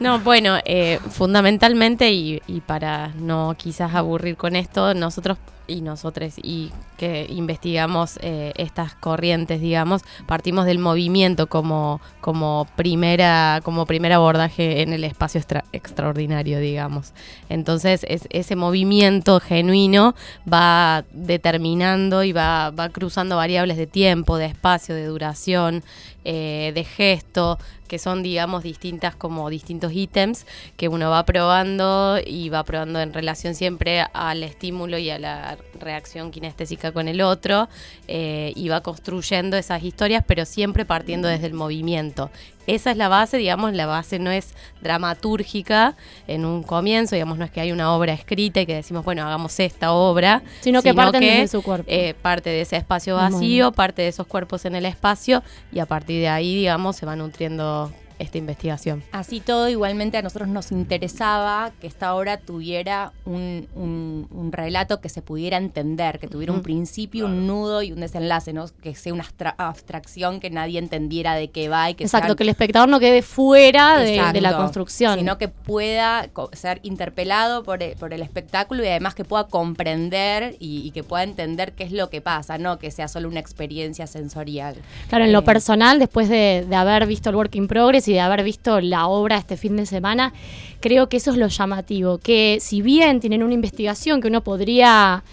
No, 0.00 0.18
bueno, 0.18 0.58
eh, 0.64 0.98
fundamentalmente 1.10 2.10
y, 2.10 2.42
y 2.48 2.60
para 2.60 3.08
no 3.14 3.54
quizás 3.56 3.94
aburrir 3.94 4.36
con 4.36 4.56
esto, 4.56 4.92
nosotros 4.92 5.38
y 5.66 5.80
nosotros 5.80 6.34
y 6.42 6.70
que 6.96 7.26
investigamos 7.28 8.18
eh, 8.22 8.52
estas 8.56 8.94
corrientes, 8.94 9.60
digamos, 9.60 10.02
partimos 10.26 10.66
del 10.66 10.78
movimiento 10.78 11.46
como, 11.46 12.00
como 12.20 12.66
primera 12.76 13.60
como 13.64 13.86
primer 13.86 14.12
abordaje 14.12 14.82
en 14.82 14.92
el 14.92 15.04
espacio 15.04 15.40
extra- 15.40 15.64
extraordinario, 15.72 16.58
digamos. 16.58 17.12
Entonces, 17.48 18.04
es, 18.08 18.26
ese 18.30 18.56
movimiento 18.56 19.40
genuino 19.40 20.14
va 20.50 21.04
determinando 21.12 22.24
y 22.24 22.32
va, 22.32 22.70
va 22.70 22.88
cruzando 22.88 23.36
variables 23.36 23.76
de 23.76 23.86
tiempo, 23.86 24.36
de 24.36 24.46
espacio, 24.46 24.94
de 24.94 25.06
duración, 25.06 25.82
eh, 26.24 26.72
de 26.74 26.84
gesto, 26.84 27.58
que 27.88 27.98
son, 27.98 28.22
digamos, 28.22 28.62
distintas 28.62 29.14
como 29.14 29.50
distintos 29.50 29.92
ítems 29.92 30.46
que 30.76 30.88
uno 30.88 31.10
va 31.10 31.24
probando 31.24 32.18
y 32.24 32.48
va 32.48 32.64
probando 32.64 33.00
en 33.00 33.12
relación 33.12 33.54
siempre 33.54 34.00
al 34.12 34.42
estímulo 34.42 34.96
y 34.96 35.10
a 35.10 35.18
la 35.18 35.53
reacción 35.78 36.30
kinestésica 36.30 36.92
con 36.92 37.08
el 37.08 37.20
otro 37.20 37.68
eh, 38.08 38.52
y 38.56 38.68
va 38.68 38.82
construyendo 38.82 39.56
esas 39.56 39.82
historias, 39.82 40.24
pero 40.26 40.44
siempre 40.44 40.84
partiendo 40.84 41.28
desde 41.28 41.46
el 41.46 41.54
movimiento. 41.54 42.30
Esa 42.66 42.90
es 42.92 42.96
la 42.96 43.08
base, 43.08 43.36
digamos, 43.36 43.74
la 43.74 43.84
base 43.84 44.18
no 44.18 44.30
es 44.30 44.54
dramatúrgica 44.80 45.96
en 46.26 46.44
un 46.44 46.62
comienzo, 46.62 47.14
digamos, 47.14 47.36
no 47.38 47.44
es 47.44 47.50
que 47.50 47.60
hay 47.60 47.72
una 47.72 47.92
obra 47.92 48.14
escrita 48.14 48.60
y 48.60 48.66
que 48.66 48.74
decimos, 48.74 49.04
bueno, 49.04 49.22
hagamos 49.22 49.58
esta 49.60 49.92
obra, 49.92 50.42
Sino 50.60 50.82
que 50.82 50.94
parten 50.94 51.20
desde 51.20 51.48
su 51.48 51.62
cuerpo. 51.62 51.84
eh, 51.88 52.14
parte 52.22 52.50
de 52.50 52.62
ese 52.62 52.76
espacio 52.76 53.16
vacío, 53.16 53.72
parte 53.72 54.02
de 54.02 54.08
esos 54.08 54.26
cuerpos 54.26 54.64
en 54.64 54.74
el 54.74 54.86
espacio 54.86 55.42
y 55.72 55.78
a 55.80 55.86
partir 55.86 56.20
de 56.20 56.28
ahí, 56.28 56.54
digamos, 56.56 56.96
se 56.96 57.04
va 57.04 57.16
nutriendo 57.16 57.92
esta 58.18 58.38
investigación. 58.38 59.02
Así 59.12 59.40
todo, 59.40 59.68
igualmente 59.68 60.16
a 60.18 60.22
nosotros 60.22 60.48
nos 60.48 60.70
interesaba 60.72 61.72
que 61.80 61.86
esta 61.86 62.14
obra 62.14 62.38
tuviera 62.38 63.12
un, 63.24 63.66
un- 63.74 64.26
un 64.30 64.52
relato 64.52 65.00
que 65.00 65.08
se 65.08 65.22
pudiera 65.22 65.56
entender, 65.56 66.18
que 66.18 66.28
tuviera 66.28 66.52
un 66.52 66.62
principio, 66.62 67.26
un 67.26 67.46
nudo 67.46 67.82
y 67.82 67.92
un 67.92 68.00
desenlace, 68.00 68.52
¿no? 68.52 68.66
Que 68.82 68.94
sea 68.94 69.12
una 69.12 69.24
abstra- 69.24 69.54
abstracción 69.58 70.40
que 70.40 70.50
nadie 70.50 70.78
entendiera 70.78 71.34
de 71.34 71.48
qué 71.50 71.68
va 71.68 71.90
y 71.90 71.94
que 71.94 72.04
Exacto, 72.04 72.28
sean- 72.28 72.36
que 72.36 72.42
el 72.44 72.48
espectador 72.50 72.88
no 72.88 73.00
quede 73.00 73.22
fuera 73.22 73.98
de, 73.98 74.22
de 74.32 74.40
la 74.40 74.56
construcción. 74.56 75.18
Sino 75.18 75.38
que 75.38 75.48
pueda 75.48 76.28
ser 76.52 76.80
interpelado 76.82 77.62
por 77.64 77.82
el, 77.82 77.96
por 77.96 78.12
el 78.14 78.22
espectáculo 78.22 78.82
y 78.84 78.88
además 78.88 79.14
que 79.14 79.24
pueda 79.24 79.44
comprender 79.48 80.56
y, 80.60 80.86
y 80.86 80.90
que 80.92 81.02
pueda 81.02 81.22
entender 81.24 81.72
qué 81.72 81.84
es 81.84 81.92
lo 81.92 82.10
que 82.10 82.20
pasa, 82.20 82.58
no 82.58 82.78
que 82.78 82.90
sea 82.90 83.08
solo 83.08 83.28
una 83.28 83.40
experiencia 83.40 84.06
sensorial. 84.06 84.76
Claro, 85.08 85.24
en 85.24 85.32
lo 85.32 85.40
Eh, 85.40 85.42
personal, 85.42 85.98
después 85.98 86.28
de, 86.28 86.64
de 86.68 86.76
haber 86.76 87.06
visto 87.06 87.28
el 87.30 87.36
Work 87.36 87.54
in 87.56 87.68
Progress 87.68 88.08
y 88.08 88.13
de 88.14 88.20
haber 88.20 88.44
visto 88.44 88.80
la 88.80 89.06
obra 89.06 89.36
este 89.36 89.56
fin 89.56 89.76
de 89.76 89.86
semana, 89.86 90.32
creo 90.80 91.08
que 91.08 91.16
eso 91.18 91.30
es 91.30 91.36
lo 91.36 91.48
llamativo, 91.48 92.18
que 92.18 92.58
si 92.60 92.82
bien 92.82 93.20
tienen 93.20 93.42
una 93.42 93.54
investigación 93.54 94.20
que 94.20 94.28
uno 94.28 94.42
podría 94.42 95.24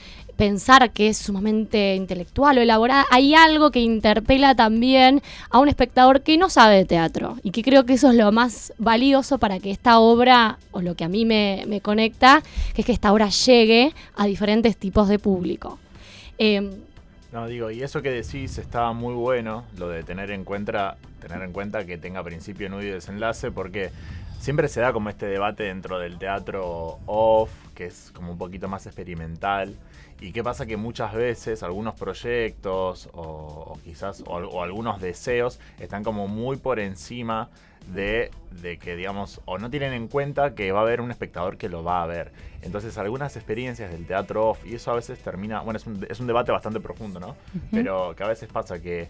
pensar 0.42 0.90
que 0.90 1.10
es 1.10 1.18
sumamente 1.18 1.96
intelectual 1.96 2.58
o 2.58 2.62
elaborada, 2.62 3.06
hay 3.12 3.36
algo 3.36 3.70
que 3.70 3.80
interpela 3.80 4.56
también 4.56 5.22
a 5.52 5.60
un 5.60 5.70
espectador 5.70 6.22
que 6.22 6.36
no 6.36 6.50
sabe 6.50 6.78
de 6.78 6.86
teatro 6.86 7.38
y 7.44 7.52
que 7.52 7.62
creo 7.62 7.86
que 7.86 7.94
eso 7.94 8.10
es 8.10 8.16
lo 8.16 8.32
más 8.32 8.74
valioso 8.80 9.38
para 9.38 9.60
que 9.60 9.70
esta 9.70 10.00
obra, 10.00 10.58
o 10.72 10.82
lo 10.82 10.96
que 10.96 11.04
a 11.04 11.10
mí 11.10 11.26
me, 11.26 11.80
conecta, 11.84 12.42
que 12.74 12.82
es 12.82 12.86
que 12.88 12.92
esta 12.92 13.14
obra 13.14 13.30
llegue 13.30 13.94
a 14.16 14.26
diferentes 14.26 14.78
tipos 14.78 15.08
de 15.10 15.20
público. 15.20 15.78
Eh, 16.40 16.72
No, 17.32 17.48
digo, 17.48 17.72
y 17.72 17.82
eso 17.82 18.02
que 18.02 18.12
decís 18.12 18.58
estaba 18.58 18.92
muy 18.92 19.14
bueno, 19.14 19.64
lo 19.78 19.88
de 19.88 20.04
tener 20.04 20.32
en 20.32 20.44
cuenta, 20.44 20.98
tener 21.22 21.42
en 21.44 21.54
cuenta 21.54 21.86
que 21.86 21.98
tenga 21.98 22.24
principio, 22.24 22.70
nudo 22.70 22.82
y 22.82 22.88
desenlace, 22.88 23.52
porque 23.52 23.90
siempre 24.42 24.68
se 24.68 24.82
da 24.82 24.92
como 24.92 25.10
este 25.10 25.28
debate 25.28 25.64
dentro 25.64 26.00
del 26.00 26.18
teatro 26.18 27.00
off, 27.06 27.52
que 27.76 27.86
es 27.86 28.12
como 28.14 28.32
un 28.32 28.38
poquito 28.38 28.68
más 28.68 28.88
experimental. 28.88 29.76
Y 30.20 30.32
qué 30.34 30.44
pasa 30.44 30.66
que 30.66 30.78
muchas 30.78 31.14
veces 31.14 31.64
algunos 31.64 31.96
proyectos 31.96 33.08
o, 33.14 33.22
o 33.22 33.80
quizás 33.84 34.24
o, 34.26 34.34
o 34.34 34.64
algunos 34.64 35.00
deseos 35.00 35.60
están 35.80 36.04
como 36.04 36.28
muy 36.28 36.58
por 36.58 36.80
encima 36.80 37.50
de, 37.94 38.30
de 38.62 38.78
que 38.78 38.96
digamos 38.96 39.42
o 39.46 39.58
no 39.58 39.70
tienen 39.70 39.94
en 39.94 40.08
cuenta 40.08 40.54
que 40.54 40.72
va 40.72 40.80
a 40.80 40.84
haber 40.84 41.02
un 41.02 41.12
espectador 41.12 41.58
que 41.58 41.70
lo 41.70 41.84
va 41.84 42.04
a 42.04 42.08
ver. 42.08 42.32
Entonces 42.62 42.98
algunas 42.98 43.36
experiencias 43.36 43.92
del 43.92 44.06
teatro 44.06 44.50
off 44.50 44.66
y 44.66 44.76
eso 44.76 44.92
a 44.92 44.96
veces 44.96 45.20
termina, 45.20 45.62
bueno 45.62 45.78
es 45.78 45.88
un, 45.88 46.06
es 46.08 46.20
un 46.20 46.28
debate 46.28 46.52
bastante 46.52 46.80
profundo, 46.80 47.20
¿no? 47.20 47.36
Pero 47.72 48.16
que 48.16 48.24
a 48.24 48.28
veces 48.28 48.50
pasa 48.52 48.80
que 48.80 49.10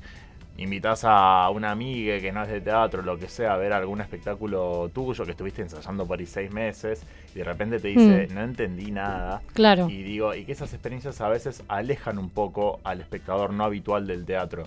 invitas 0.57 1.01
a 1.05 1.49
una 1.49 1.71
amiga 1.71 2.19
que 2.19 2.31
no 2.31 2.43
es 2.43 2.49
de 2.49 2.61
teatro, 2.61 3.01
lo 3.01 3.17
que 3.17 3.27
sea, 3.27 3.53
a 3.53 3.57
ver 3.57 3.73
algún 3.73 3.99
espectáculo 4.01 4.89
tuyo 4.93 5.25
que 5.25 5.31
estuviste 5.31 5.61
ensayando 5.61 6.05
por 6.05 6.19
ahí 6.19 6.25
seis 6.25 6.51
meses 6.51 7.03
y 7.33 7.39
de 7.39 7.43
repente 7.43 7.79
te 7.79 7.87
dice, 7.87 8.27
Mm. 8.29 8.33
no 8.35 8.41
entendí 8.43 8.91
nada. 8.91 9.41
claro. 9.53 9.89
Y 9.89 10.03
digo, 10.03 10.35
y 10.35 10.45
que 10.45 10.51
esas 10.51 10.71
experiencias 10.73 11.19
a 11.21 11.29
veces 11.29 11.63
alejan 11.67 12.19
un 12.19 12.29
poco 12.29 12.79
al 12.83 13.01
espectador 13.01 13.53
no 13.53 13.63
habitual 13.63 14.05
del 14.05 14.25
teatro. 14.25 14.63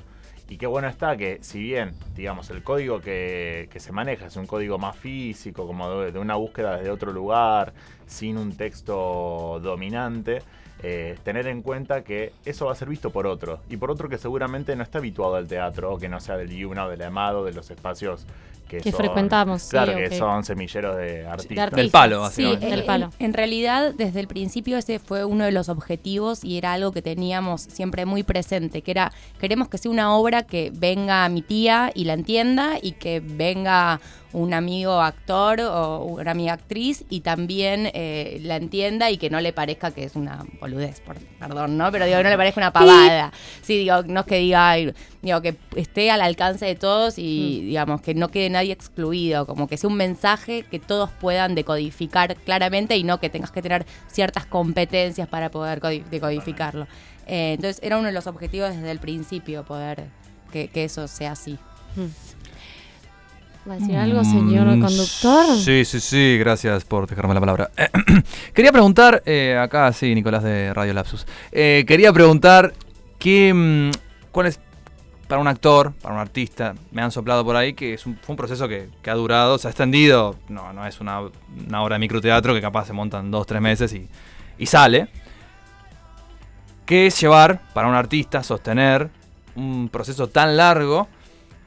Y 0.49 0.59
qué 0.59 0.67
bueno 0.67 0.89
está 0.89 1.17
que, 1.17 1.39
si 1.41 1.59
bien, 1.63 1.93
digamos, 2.15 2.51
el 2.51 2.63
código 2.63 3.01
que, 3.01 3.69
que 3.73 3.81
se 3.81 3.93
maneja 3.93 4.27
es 4.27 4.37
un 4.37 4.47
código 4.47 4.79
más 4.79 4.95
físico, 4.97 5.67
como 5.67 5.91
de, 6.01 6.13
de 6.13 6.19
una 6.19 6.35
búsqueda 6.35 6.77
desde 6.77 6.91
otro 6.91 7.13
lugar, 7.13 7.73
sin 8.07 8.37
un 8.37 8.55
texto 8.55 9.59
dominante, 9.63 10.43
eh, 10.87 11.17
tener 11.25 11.47
en 11.47 11.63
cuenta 11.63 12.05
que 12.05 12.33
eso 12.45 12.67
va 12.67 12.73
a 12.73 12.75
ser 12.75 12.89
visto 12.91 13.09
por 13.11 13.27
otro. 13.27 13.61
Y 13.71 13.79
por 13.79 13.91
otro 13.91 14.09
que 14.11 14.19
seguramente 14.19 14.77
no 14.77 14.83
está 14.83 14.99
habituado 14.99 15.37
al 15.37 15.47
teatro, 15.47 15.95
o 15.95 15.99
que 15.99 16.11
no 16.11 16.21
sea 16.21 16.37
del 16.37 16.51
Yuna 16.55 16.85
o 16.85 16.91
del 16.91 17.01
Amado, 17.03 17.43
de 17.45 17.53
los 17.55 17.71
espacios 17.71 18.27
que, 18.69 18.79
Que 18.79 18.91
son- 18.93 18.99
frecuentamos, 18.99 19.63
sí, 19.63 19.71
Claro, 19.71 19.95
que 19.97 20.11
son 20.17 20.43
semilleros 20.45 20.97
de 20.97 21.27
artistas. 21.27 21.71
Del 21.73 21.91
palo, 21.91 22.17
Sí, 22.31 22.43
básicamente. 22.45 22.67
del 22.67 22.81
en- 22.81 22.87
palo. 22.87 23.11
En, 23.19 23.33
realidad, 23.35 23.95
desde 23.95 24.21
el 24.21 24.27
principio 24.27 24.77
ese 24.79 24.99
fue 24.99 25.25
uno 25.25 25.45
de 25.45 25.53
los 25.53 25.69
objetivos 25.71 26.45
y 26.45 26.59
era 26.59 26.73
algo 26.75 26.91
que 26.93 27.01
teníamos 27.03 27.61
siempre 27.63 28.05
muy 28.07 28.23
presente, 28.23 28.81
que 28.83 28.91
era, 28.91 29.13
queremos 29.41 29.69
que 29.69 29.79
sea 29.79 29.91
una 29.91 30.15
obra 30.15 30.43
que 30.45 30.71
venga 30.75 31.27
mi 31.31 31.41
tía 31.43 31.93
y 31.95 32.05
la 32.05 32.13
entienda 32.15 32.79
y 32.81 32.93
que 32.93 33.21
venga 33.21 34.01
un 34.35 34.53
amigo 34.53 35.01
actor 35.01 35.61
o 35.61 36.05
una 36.05 36.33
amiga 36.33 36.53
actriz 36.55 37.05
y 37.09 37.21
también 37.21 37.89
eh, 37.95 38.39
la 38.43 38.57
entienda 38.57 39.09
y 39.11 39.17
que 39.17 39.31
no 39.31 39.41
le 39.41 39.53
parezca 39.53 39.93
que 39.93 40.03
es 40.05 40.17
una 40.17 40.45
boludez, 40.61 41.01
por- 41.01 41.17
perdón, 41.39 41.79
¿no? 41.79 41.91
Pero 41.93 42.05
digo, 42.05 42.19
que 42.19 42.25
no 42.25 42.31
le 42.31 42.37
parezca 42.37 42.61
una 42.61 42.73
pavada. 42.73 43.33
Sí, 43.63 43.79
digo, 43.79 44.03
no 44.03 44.21
es 44.21 44.27
que 44.27 44.39
diga, 44.41 44.71
ay, 44.71 44.93
digo, 45.23 45.41
que 45.41 45.57
esté 45.77 46.11
al 46.11 46.21
alcance 46.21 46.67
de 46.67 46.75
todos 46.75 47.17
y 47.17 47.61
digamos 47.65 48.03
que 48.03 48.15
no 48.15 48.29
quede 48.29 48.51
nadie 48.51 48.73
excluido, 48.73 49.47
como 49.47 49.69
que 49.69 49.77
sea 49.77 49.89
un 49.89 49.97
mensaje 49.97 50.65
que 50.69 50.81
todos 50.81 51.11
puedan 51.21 51.55
decodificar 51.55 52.35
claramente 52.35 52.97
y 52.97 53.05
no 53.05 53.21
que 53.21 53.31
tengas 53.31 53.53
que 53.53 53.63
tener 53.63 53.87
ciertas 54.09 54.47
competencias 54.47 55.29
para 55.29 55.51
poder 55.53 55.81
codi- 55.81 56.05
decodificarlo. 56.11 56.89
Eh, 57.29 57.53
entonces 57.55 57.81
era 57.85 57.97
uno 57.99 58.09
de 58.09 58.13
los 58.13 58.27
objetivos 58.27 58.75
desde 58.75 58.91
el 58.91 58.99
principio 58.99 59.65
poder 59.65 60.07
que, 60.53 60.67
que 60.69 60.83
eso 60.85 61.07
sea 61.07 61.33
así. 61.33 61.57
¿Va 63.69 63.75
a 63.75 63.79
decir 63.79 63.97
algo, 63.97 64.23
señor 64.25 64.67
Mm, 64.67 64.81
conductor? 64.81 65.57
Sí, 65.57 65.85
sí, 65.87 65.99
sí, 66.01 66.37
gracias 66.39 66.85
por 66.85 67.07
dejarme 67.07 67.33
la 67.33 67.41
palabra. 67.41 67.71
quería 68.55 68.73
preguntar, 68.73 69.23
eh, 69.25 69.57
acá 69.59 69.91
sí, 69.93 70.15
Nicolás 70.15 70.43
de 70.43 70.75
Radio 70.75 70.93
Lapsus. 70.93 71.27
Eh, 71.51 71.85
quería 71.87 72.13
preguntar 72.13 72.75
qué, 73.19 73.55
mm, 73.55 73.91
cuál 74.33 74.49
es 74.49 74.61
para 75.29 75.41
un 75.41 75.49
actor, 75.49 75.95
para 76.03 76.15
un 76.15 76.21
artista, 76.21 76.75
me 76.93 77.01
han 77.01 77.11
soplado 77.11 77.43
por 77.43 77.57
ahí 77.57 77.73
que 77.73 77.95
es 77.95 78.05
un, 78.05 78.17
fue 78.21 78.35
un 78.35 78.37
proceso 78.37 78.69
que, 78.69 78.91
que 79.03 79.09
ha 79.11 79.15
durado, 79.15 79.57
se 79.57 79.67
ha 79.67 79.71
extendido, 79.71 80.37
no, 80.51 80.75
no 80.75 80.87
es 80.87 81.01
una, 81.01 81.21
una 81.67 81.83
obra 81.83 81.95
de 81.95 82.01
microteatro 82.01 82.53
que 82.53 82.61
capaz 82.61 82.85
se 82.87 82.93
montan 82.93 83.31
dos, 83.31 83.47
tres 83.47 83.63
meses 83.63 83.95
y, 83.95 84.07
y 84.59 84.67
sale. 84.67 85.09
¿Qué 86.85 87.07
es 87.07 87.19
llevar 87.19 87.63
para 87.73 87.89
un 87.89 87.95
artista, 87.95 88.43
sostener 88.43 89.09
un 89.57 89.89
proceso 89.89 90.29
tan 90.29 90.59
largo 90.59 91.09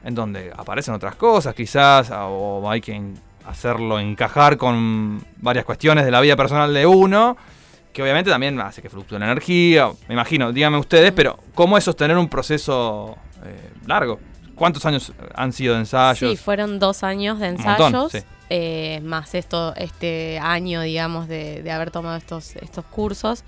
en 0.08 0.14
donde 0.14 0.50
aparecen 0.56 0.94
otras 0.94 1.16
cosas 1.16 1.54
quizás, 1.54 2.10
o 2.10 2.68
hay 2.70 2.80
que 2.80 2.98
hacerlo 3.44 4.00
encajar 4.00 4.56
con 4.56 5.22
varias 5.36 5.66
cuestiones 5.66 6.06
de 6.06 6.10
la 6.10 6.22
vida 6.22 6.34
personal 6.34 6.72
de 6.72 6.86
uno, 6.86 7.36
que 7.92 8.02
obviamente 8.02 8.30
también 8.30 8.58
hace 8.58 8.80
que 8.80 8.88
fluctúe 8.88 9.18
la 9.18 9.26
energía, 9.26 9.90
me 10.08 10.14
imagino, 10.14 10.50
díganme 10.50 10.78
ustedes, 10.78 11.12
pero 11.12 11.38
¿cómo 11.54 11.76
es 11.76 11.84
sostener 11.84 12.16
un 12.16 12.26
proceso 12.26 13.18
eh, 13.44 13.70
largo? 13.86 14.18
¿Cuántos 14.54 14.86
años 14.86 15.12
han 15.34 15.52
sido 15.52 15.74
de 15.74 15.80
ensayos? 15.80 16.30
Sí, 16.30 16.36
fueron 16.38 16.78
dos 16.78 17.02
años 17.02 17.38
de 17.38 17.52
montón, 17.52 17.70
ensayos, 17.70 18.12
sí. 18.12 18.18
eh, 18.48 19.00
más 19.04 19.34
esto, 19.34 19.74
este 19.76 20.38
año, 20.38 20.80
digamos, 20.80 21.28
de, 21.28 21.62
de 21.62 21.70
haber 21.70 21.90
tomado 21.90 22.16
estos, 22.16 22.56
estos 22.56 22.86
cursos, 22.86 23.44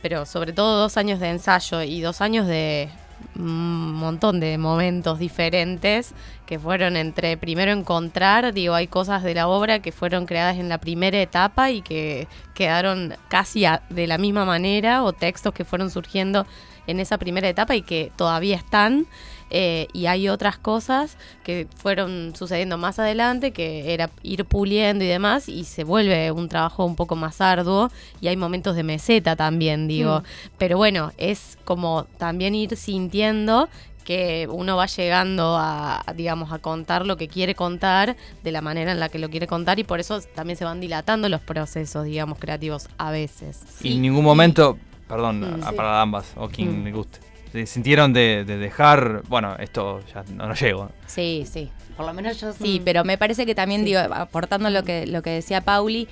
pero 0.00 0.24
sobre 0.24 0.54
todo 0.54 0.80
dos 0.80 0.96
años 0.96 1.20
de 1.20 1.28
ensayo 1.28 1.82
y 1.82 2.00
dos 2.00 2.22
años 2.22 2.46
de 2.46 2.88
un 3.36 3.94
montón 3.94 4.40
de 4.40 4.58
momentos 4.58 5.18
diferentes 5.18 6.14
que 6.46 6.58
fueron 6.58 6.96
entre 6.96 7.36
primero 7.36 7.70
encontrar, 7.72 8.52
digo, 8.52 8.74
hay 8.74 8.86
cosas 8.86 9.22
de 9.22 9.34
la 9.34 9.48
obra 9.48 9.80
que 9.80 9.92
fueron 9.92 10.26
creadas 10.26 10.56
en 10.58 10.68
la 10.68 10.78
primera 10.78 11.20
etapa 11.20 11.70
y 11.70 11.82
que 11.82 12.26
quedaron 12.54 13.14
casi 13.28 13.64
a- 13.64 13.82
de 13.88 14.06
la 14.06 14.18
misma 14.18 14.44
manera 14.44 15.02
o 15.04 15.12
textos 15.12 15.52
que 15.54 15.64
fueron 15.64 15.90
surgiendo 15.90 16.46
en 16.86 16.98
esa 16.98 17.18
primera 17.18 17.48
etapa 17.48 17.76
y 17.76 17.82
que 17.82 18.10
todavía 18.16 18.56
están. 18.56 19.06
Eh, 19.50 19.88
y 19.92 20.06
hay 20.06 20.28
otras 20.28 20.56
cosas 20.58 21.16
que 21.44 21.66
fueron 21.76 22.32
sucediendo 22.36 22.78
más 22.78 22.98
adelante, 22.98 23.50
que 23.52 23.92
era 23.92 24.10
ir 24.22 24.44
puliendo 24.44 25.04
y 25.04 25.08
demás, 25.08 25.48
y 25.48 25.64
se 25.64 25.84
vuelve 25.84 26.30
un 26.32 26.48
trabajo 26.48 26.84
un 26.84 26.96
poco 26.96 27.16
más 27.16 27.40
arduo, 27.40 27.90
y 28.20 28.28
hay 28.28 28.36
momentos 28.36 28.76
de 28.76 28.82
meseta 28.82 29.36
también, 29.36 29.88
digo. 29.88 30.22
Pero 30.58 30.76
bueno, 30.76 31.12
es 31.18 31.58
como 31.64 32.06
también 32.18 32.54
ir 32.54 32.76
sintiendo 32.76 33.68
que 34.04 34.48
uno 34.50 34.76
va 34.76 34.86
llegando 34.86 35.56
a, 35.58 36.02
digamos, 36.16 36.52
a 36.52 36.58
contar 36.58 37.06
lo 37.06 37.16
que 37.16 37.28
quiere 37.28 37.54
contar 37.54 38.16
de 38.42 38.50
la 38.50 38.60
manera 38.60 38.90
en 38.92 38.98
la 38.98 39.08
que 39.08 39.18
lo 39.18 39.28
quiere 39.30 39.46
contar 39.46 39.78
y 39.78 39.84
por 39.84 40.00
eso 40.00 40.20
también 40.34 40.56
se 40.56 40.64
van 40.64 40.80
dilatando 40.80 41.28
los 41.28 41.40
procesos, 41.42 42.06
digamos, 42.06 42.38
creativos 42.38 42.88
a 42.98 43.10
veces. 43.10 43.60
y 43.82 43.94
en 43.96 44.02
ningún 44.02 44.24
momento, 44.24 44.78
perdón, 45.06 45.40
Mm, 45.40 45.62
a- 45.64 45.70
sí. 45.70 45.76
para 45.76 46.00
ambas, 46.00 46.32
o 46.36 46.48
quien 46.48 46.80
Mm. 46.80 46.84
le 46.84 46.92
guste, 46.92 47.18
¿se 47.20 47.29
sintieron 47.66 48.12
de, 48.12 48.44
de 48.44 48.56
dejar, 48.58 49.22
bueno, 49.28 49.56
esto 49.58 50.00
ya 50.14 50.24
no, 50.34 50.46
no 50.46 50.54
llego? 50.54 50.90
Sí, 51.06 51.44
sí. 51.50 51.70
Por 51.96 52.06
lo 52.06 52.14
menos 52.14 52.40
yo 52.40 52.52
Sí, 52.52 52.80
pero 52.84 53.04
me 53.04 53.18
parece 53.18 53.44
que 53.46 53.54
también, 53.54 53.80
Sí. 53.82 53.86
digo, 53.88 54.00
aportando 54.00 54.70
lo 54.70 54.82
que, 54.84 55.06
lo 55.06 55.22
que 55.22 55.30
decía 55.30 55.60
Pauli, 55.60 56.08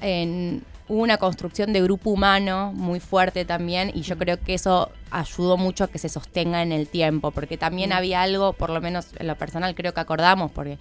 en, 0.00 0.62
hubo 0.88 1.02
una 1.02 1.16
construcción 1.18 1.72
de 1.72 1.82
grupo 1.82 2.10
humano 2.10 2.72
muy 2.74 3.00
fuerte 3.00 3.44
también 3.44 3.90
y 3.94 4.02
yo 4.02 4.16
creo 4.16 4.38
que 4.40 4.54
eso 4.54 4.90
ayudó 5.10 5.56
mucho 5.56 5.84
a 5.84 5.88
que 5.88 5.98
se 5.98 6.08
sostenga 6.08 6.62
en 6.62 6.72
el 6.72 6.86
tiempo, 6.88 7.32
porque 7.32 7.56
también 7.56 7.92
había 7.92 8.22
algo, 8.22 8.52
por 8.52 8.70
lo 8.70 8.80
menos 8.80 9.08
en 9.18 9.26
lo 9.26 9.36
personal 9.36 9.74
creo 9.74 9.92
que 9.92 10.00
acordamos, 10.00 10.50
porque, 10.52 10.78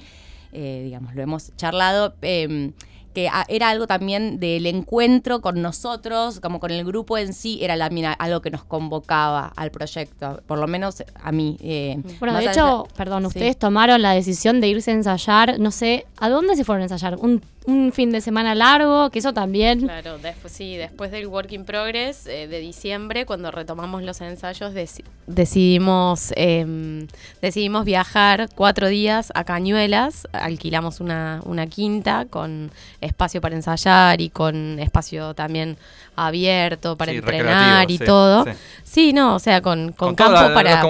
eh, 0.54 0.82
digamos, 0.84 1.15
lo 1.15 1.22
hemos 1.24 1.56
charlado, 1.58 2.13
em, 2.22 2.72
que 3.15 3.28
a- 3.30 3.45
era 3.47 3.69
algo 3.69 3.88
también 3.88 4.39
del 4.39 4.67
encuentro 4.67 5.41
con 5.41 5.62
nosotros, 5.63 6.39
como 6.41 6.60
con 6.60 6.69
el 6.69 6.86
grupo 6.86 7.17
en 7.17 7.34
sí, 7.34 7.58
era 7.63 7.75
la, 7.75 7.88
algo 8.19 8.41
que 8.41 8.51
nos 8.51 8.63
convocaba 8.63 9.51
al 9.56 9.71
proyecto, 9.71 10.43
por 10.45 10.60
lo 10.60 10.67
menos 10.67 11.04
a 11.23 11.32
mí. 11.32 11.58
eh, 11.62 11.97
Bueno, 12.19 12.34
de 12.38 12.41
allá- 12.41 12.51
hecho, 12.51 12.88
perdón, 12.95 13.21
Sí. 13.23 13.28
ustedes 13.28 13.58
tomaron 13.58 14.01
la 14.04 14.12
decisión 14.12 14.62
de 14.62 14.67
irse 14.67 14.91
a 14.91 14.93
ensayar, 14.93 15.60
no 15.60 15.71
sé, 15.71 16.06
¿a 16.17 16.30
dónde 16.30 16.56
se 16.56 16.63
fueron 16.63 16.82
a 16.82 16.86
ensayar? 16.86 17.15
¿Un, 17.15 17.41
un 17.67 17.91
fin 17.91 18.12
de 18.12 18.21
semana 18.21 18.54
largo? 18.56 19.10
Que 19.10 19.19
eso 19.19 19.34
también... 19.34 19.82
Claro, 19.82 20.17
después 20.19 20.54
sí, 20.54 20.75
después 20.78 21.12
del 21.12 21.28
Work 21.28 21.51
in 21.51 21.65
Progress 21.65 22.28
eh, 22.28 22.47
de 22.47 22.60
diciembre, 22.60 23.25
cuando 23.25 23.51
retomamos 23.51 24.04
los 24.04 24.21
ensayos, 24.21 24.73
deci- 24.73 25.04
decidimos 25.28 26.32
em, 26.36 27.08
decidimos 27.41 27.86
viajar 27.86 28.49
cuatro 28.56 28.88
días 28.88 29.32
a 29.36 29.43
Cañuelas, 29.43 30.28
alquilamos 30.32 30.99
una, 30.99 31.41
una 31.45 31.67
quinta 31.67 32.25
con 32.30 32.71
espacio 33.01 33.41
para 33.41 33.56
ensayar 33.56 34.21
y 34.21 34.30
con 34.30 34.80
espacio 34.80 35.34
también 35.34 35.78
abierto 36.15 36.95
para 36.95 37.12
Sí, 37.12 37.17
entrenar 37.17 37.89
y 37.91 37.97
sí, 37.97 38.06
todo. 38.06 38.43
sí. 38.45 38.51
Sí, 38.84 39.13
no, 39.13 39.36
o 39.36 39.39
sea, 39.39 39.62
con, 39.62 39.91
con, 39.91 40.10
Con 40.10 40.15
campo 40.15 40.54
para 40.54 40.82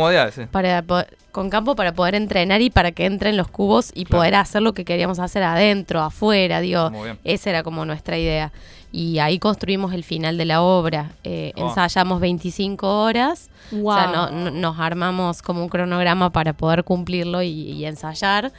para 0.52 0.82
po- 0.82 1.06
con 1.36 1.50
campo 1.50 1.76
para 1.76 1.94
poder 1.94 2.16
entrenar 2.16 2.62
y 2.62 2.70
para 2.70 2.92
que 2.94 3.06
entren 3.06 3.36
los 3.38 3.50
cubos 3.50 3.92
y 3.94 4.06
Claro. 4.06 4.20
poder 4.22 4.36
hacer 4.36 4.62
lo 4.62 4.74
que 4.74 4.86
queríamos 4.86 5.20
hacer 5.20 5.44
adentro, 5.44 6.02
afuera, 6.02 6.62
digo, 6.62 6.92
esa 7.26 7.50
era 7.50 7.62
como 7.62 7.84
nuestra 7.86 8.18
idea. 8.18 8.52
Y 8.92 9.20
ahí 9.20 9.40
construimos 9.40 9.94
el 9.94 10.06
final 10.06 10.38
de 10.38 10.46
la 10.46 10.62
obra. 10.62 11.12
Eh, 11.26 11.52
Oh. 11.58 11.68
Ensayamos 11.68 12.22
25 12.22 13.02
horas, 13.04 13.50
Wow. 13.72 13.88
o 13.90 13.94
sea, 13.94 14.08
no- 14.08 14.32
no- 14.32 14.52
nos 14.52 14.80
armamos 14.80 15.42
como 15.42 15.62
un 15.62 15.68
cronograma 15.68 16.30
para 16.32 16.54
poder 16.54 16.86
cumplirlo 16.86 17.42
y, 17.44 17.50
y 17.50 17.86
ensayar. 17.86 18.54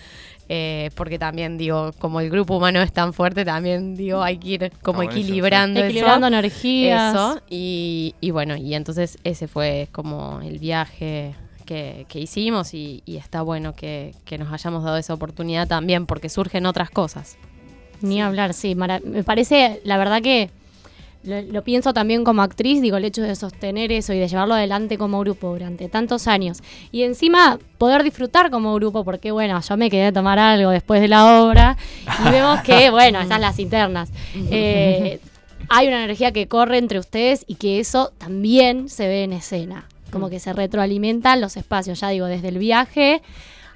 eh, 0.48 0.90
porque 0.94 1.18
también, 1.18 1.58
digo, 1.58 1.90
como 1.98 2.20
el 2.20 2.30
grupo 2.30 2.56
humano 2.56 2.80
es 2.80 2.92
tan 2.92 3.12
fuerte, 3.12 3.44
también, 3.44 3.96
digo, 3.96 4.22
hay 4.22 4.36
que 4.38 4.48
ir 4.48 4.72
como 4.80 5.02
equilibrando 5.02 5.80
eso. 5.80 5.88
Equilibrando 5.88 6.28
energías. 6.28 7.14
Eso, 7.14 7.40
y, 7.50 8.14
y 8.20 8.30
bueno, 8.30 8.54
y 8.56 8.74
entonces 8.76 9.18
ese 9.24 9.48
fue 9.48 9.88
como 9.90 10.40
el 10.42 10.60
viaje 10.60 11.34
que, 11.66 12.06
que 12.08 12.18
hicimos 12.18 12.72
y, 12.72 13.02
y 13.04 13.16
está 13.16 13.42
bueno 13.42 13.74
que, 13.74 14.14
que 14.24 14.38
nos 14.38 14.52
hayamos 14.52 14.84
dado 14.84 14.96
esa 14.96 15.12
oportunidad 15.12 15.68
también 15.68 16.06
porque 16.06 16.30
surgen 16.30 16.64
otras 16.64 16.88
cosas. 16.90 17.36
Ni 18.00 18.22
hablar, 18.22 18.54
sí. 18.54 18.74
me 18.74 19.24
parece, 19.24 19.80
la 19.84 19.98
verdad 19.98 20.22
que 20.22 20.50
lo, 21.26 21.42
lo 21.42 21.62
pienso 21.62 21.92
también 21.92 22.24
como 22.24 22.42
actriz, 22.42 22.80
digo, 22.80 22.96
el 22.96 23.04
hecho 23.04 23.22
de 23.22 23.34
sostener 23.34 23.90
eso 23.92 24.12
y 24.12 24.18
de 24.18 24.28
llevarlo 24.28 24.54
adelante 24.54 24.96
como 24.96 25.18
grupo 25.20 25.52
durante 25.52 25.88
tantos 25.88 26.28
años. 26.28 26.62
Y 26.92 27.02
encima 27.02 27.58
poder 27.78 28.02
disfrutar 28.02 28.50
como 28.50 28.74
grupo, 28.74 29.04
porque 29.04 29.32
bueno, 29.32 29.60
yo 29.60 29.76
me 29.76 29.90
quedé 29.90 30.06
a 30.06 30.12
tomar 30.12 30.38
algo 30.38 30.70
después 30.70 31.00
de 31.00 31.08
la 31.08 31.42
obra 31.42 31.76
y 32.26 32.30
vemos 32.30 32.60
que, 32.60 32.90
bueno, 32.90 33.20
están 33.20 33.40
las 33.40 33.58
internas. 33.58 34.10
Eh, 34.50 35.20
hay 35.68 35.88
una 35.88 36.04
energía 36.04 36.32
que 36.32 36.46
corre 36.46 36.78
entre 36.78 36.98
ustedes 36.98 37.44
y 37.48 37.56
que 37.56 37.80
eso 37.80 38.12
también 38.18 38.88
se 38.88 39.08
ve 39.08 39.24
en 39.24 39.32
escena. 39.32 39.88
Como 40.16 40.30
que 40.30 40.40
se 40.40 40.52
retroalimentan 40.52 41.40
los 41.40 41.56
espacios, 41.56 42.00
ya 42.00 42.08
digo, 42.10 42.26
desde 42.26 42.48
el 42.48 42.58
viaje 42.58 43.22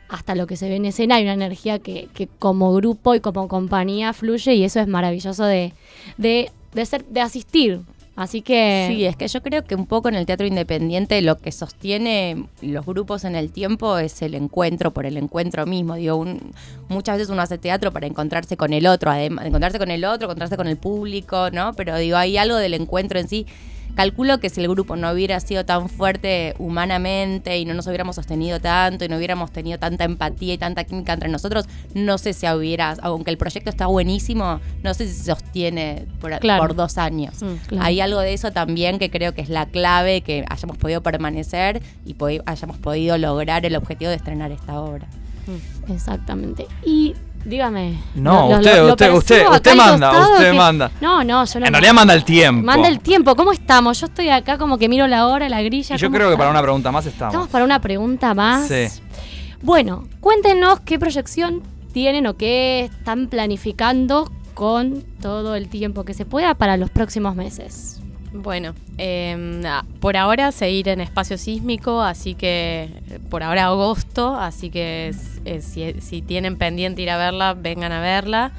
hasta 0.09 0.35
lo 0.35 0.47
que 0.49 0.57
se 0.57 0.69
ve 0.69 0.75
en 0.77 0.87
escena, 0.87 1.15
hay 1.17 1.23
una 1.23 1.35
energía 1.35 1.79
que, 1.79 2.09
que 2.15 2.27
como 2.27 2.75
grupo 2.75 3.15
y 3.15 3.21
como 3.21 3.47
compañía 3.47 4.13
fluye 4.13 4.55
y 4.55 4.65
eso 4.65 4.81
es 4.81 4.89
maravilloso 4.89 5.45
de, 5.45 5.73
de, 6.17 6.51
de 6.75 6.87
ser, 6.87 7.05
de 7.05 7.21
asistir. 7.21 7.81
Así 8.17 8.43
que 8.43 8.87
Sí, 8.91 9.05
es 9.05 9.17
que 9.17 9.29
yo 9.29 9.41
creo 9.41 9.65
que 9.65 9.75
un 9.77 9.87
poco 9.87 10.09
en 10.09 10.17
el 10.17 10.27
teatro 10.27 10.47
independiente 10.47 11.23
lo 11.23 11.39
que 11.39 11.53
sostiene 11.53 12.45
los 12.61 12.85
grupos 12.85 13.25
en 13.25 13.35
el 13.37 13.51
tiempo 13.53 13.97
es 13.99 14.21
el 14.21 14.35
encuentro 14.35 14.91
por 14.91 15.07
el 15.07 15.17
encuentro 15.17 15.65
mismo. 15.65 15.95
Digo, 15.95 16.17
un- 16.17 16.53
muchas 16.89 17.17
veces 17.17 17.31
uno 17.31 17.41
hace 17.41 17.57
teatro 17.57 17.93
para 17.93 18.07
encontrarse 18.09 18.57
con 18.57 18.73
el 18.75 18.87
otro, 18.89 19.11
además 19.13 19.47
encontrarse 19.47 19.79
con 19.79 19.91
el 19.93 20.05
otro, 20.05 20.27
encontrarse 20.27 20.57
con 20.57 20.67
el 20.67 20.77
público, 20.77 21.51
¿no? 21.53 21.73
Pero 21.75 21.97
digo, 21.97 22.17
hay 22.17 22.37
algo 22.37 22.57
del 22.57 22.75
encuentro 22.75 23.21
en 23.21 23.29
sí. 23.29 23.47
Calculo 23.95 24.39
que 24.39 24.49
si 24.51 24.61
el 24.61 24.69
grupo 24.69 24.97
no 24.97 25.11
hubiera 25.11 25.39
sido 25.41 25.65
tan 25.65 25.89
fuerte 25.89 26.55
humanamente 26.59 27.59
y 27.59 27.65
no 27.65 27.75
nos 27.75 27.87
hubiéramos 27.87 28.17
sostenido 28.17 28.61
tanto 28.61 29.05
y 29.05 29.09
no 29.09 29.17
hubiéramos 29.17 29.51
tenido 29.51 29.79
tanta 29.79 30.05
empatía 30.05 30.55
y 30.55 30.59
tanta 30.59 30.85
química 30.85 31.13
entre 31.13 31.29
nosotros, 31.29 31.67
no 31.95 32.17
sé 32.19 32.33
si 32.33 32.47
hubiera, 32.49 32.97
aunque 33.03 33.31
el 33.31 33.39
proyecto 33.39 33.71
está 33.71 33.87
buenísimo, 33.87 34.61
no 34.83 34.95
sé 34.95 35.07
si 35.07 35.15
se 35.15 35.25
sostiene 35.25 36.07
por, 36.21 36.39
Claro. 36.39 36.63
por 36.63 36.75
dos 36.75 36.99
años. 36.99 37.43
Mm, 37.43 37.55
claro. 37.67 37.85
Hay 37.85 38.01
algo 38.01 38.21
de 38.21 38.33
eso 38.33 38.53
también 38.53 38.99
que 38.99 39.11
creo 39.11 39.35
que 39.35 39.43
es 39.43 39.49
la 39.49 39.67
clave, 39.67 40.23
que 40.23 40.45
hayamos 40.49 40.79
podido 40.79 41.03
permanecer 41.03 41.83
y 42.07 42.15
hayamos 42.47 42.79
podido 42.79 43.19
lograr 43.19 43.67
el 43.67 43.77
objetivo 43.77 44.11
de 44.11 44.17
estrenar 44.17 44.51
esta 44.53 44.81
obra. 44.81 45.07
exactamente. 45.89 46.67
Y 46.85 47.15
dígame. 47.45 47.99
No, 48.15 48.49
lo- 48.51 48.57
usted, 48.59 48.77
lo 48.79 48.91
usted, 48.91 49.13
usted, 49.13 49.47
usted 49.49 49.75
manda, 49.77 50.11
usted 50.33 50.51
que- 50.53 50.57
manda. 50.57 50.91
No, 51.01 51.25
no, 51.25 51.45
yo 51.45 51.61
no. 51.61 51.67
En 51.67 51.73
realidad 51.73 51.93
manda 51.95 52.15
el 52.15 52.25
tiempo. 52.25 52.65
Manda 52.65 52.89
el 52.89 53.01
tiempo. 53.01 53.35
¿Cómo 53.37 53.53
estamos? 53.53 54.01
Yo 54.01 54.07
estoy 54.07 54.29
acá 54.29 54.59
como 54.59 54.79
que 54.79 54.89
miro 54.89 55.07
la 55.07 55.27
hora, 55.27 55.49
la 55.49 55.63
grilla. 55.63 55.97
Y 55.97 55.99
yo 55.99 56.09
¿cómo 56.09 56.17
creo 56.19 56.31
que 56.31 56.37
para 56.37 56.51
una 56.51 56.63
pregunta 56.63 56.91
más 56.93 57.07
estamos. 57.07 57.33
Estamos 57.35 57.49
para 57.51 57.65
una 57.65 57.81
pregunta 57.81 58.35
más. 58.35 58.69
Sí. 58.69 58.87
Bueno, 59.63 60.05
cuéntenos 60.21 60.81
qué 60.81 60.99
proyección 60.99 61.63
tienen 61.93 62.27
o 62.27 62.37
qué 62.37 62.85
están 62.85 63.27
planificando 63.29 64.31
con 64.55 65.03
todo 65.21 65.55
el 65.55 65.69
tiempo 65.69 66.05
que 66.05 66.15
se 66.15 66.25
pueda 66.25 66.55
para 66.55 66.77
los 66.77 66.91
próximos 66.91 67.35
meses. 67.35 68.00
Bueno, 68.33 68.75
ah, 69.67 69.85
por 70.01 70.17
ahora 70.17 70.53
seguir 70.53 70.89
en 70.89 71.01
espacio 71.01 71.37
sísmico, 71.37 72.01
así 72.01 72.35
que 72.35 72.89
eh, 73.09 73.19
por 73.29 73.43
ahora 73.43 73.67
agosto, 73.67 74.37
así 74.37 74.71
que 74.71 75.13
si 75.61 76.23
tienen 76.23 76.57
pendiente 76.57 77.03
ir 77.03 77.11
a 77.11 77.19
verla, 77.19 77.55
vengan 77.55 77.91
a 77.91 78.01
verla. 78.01 78.53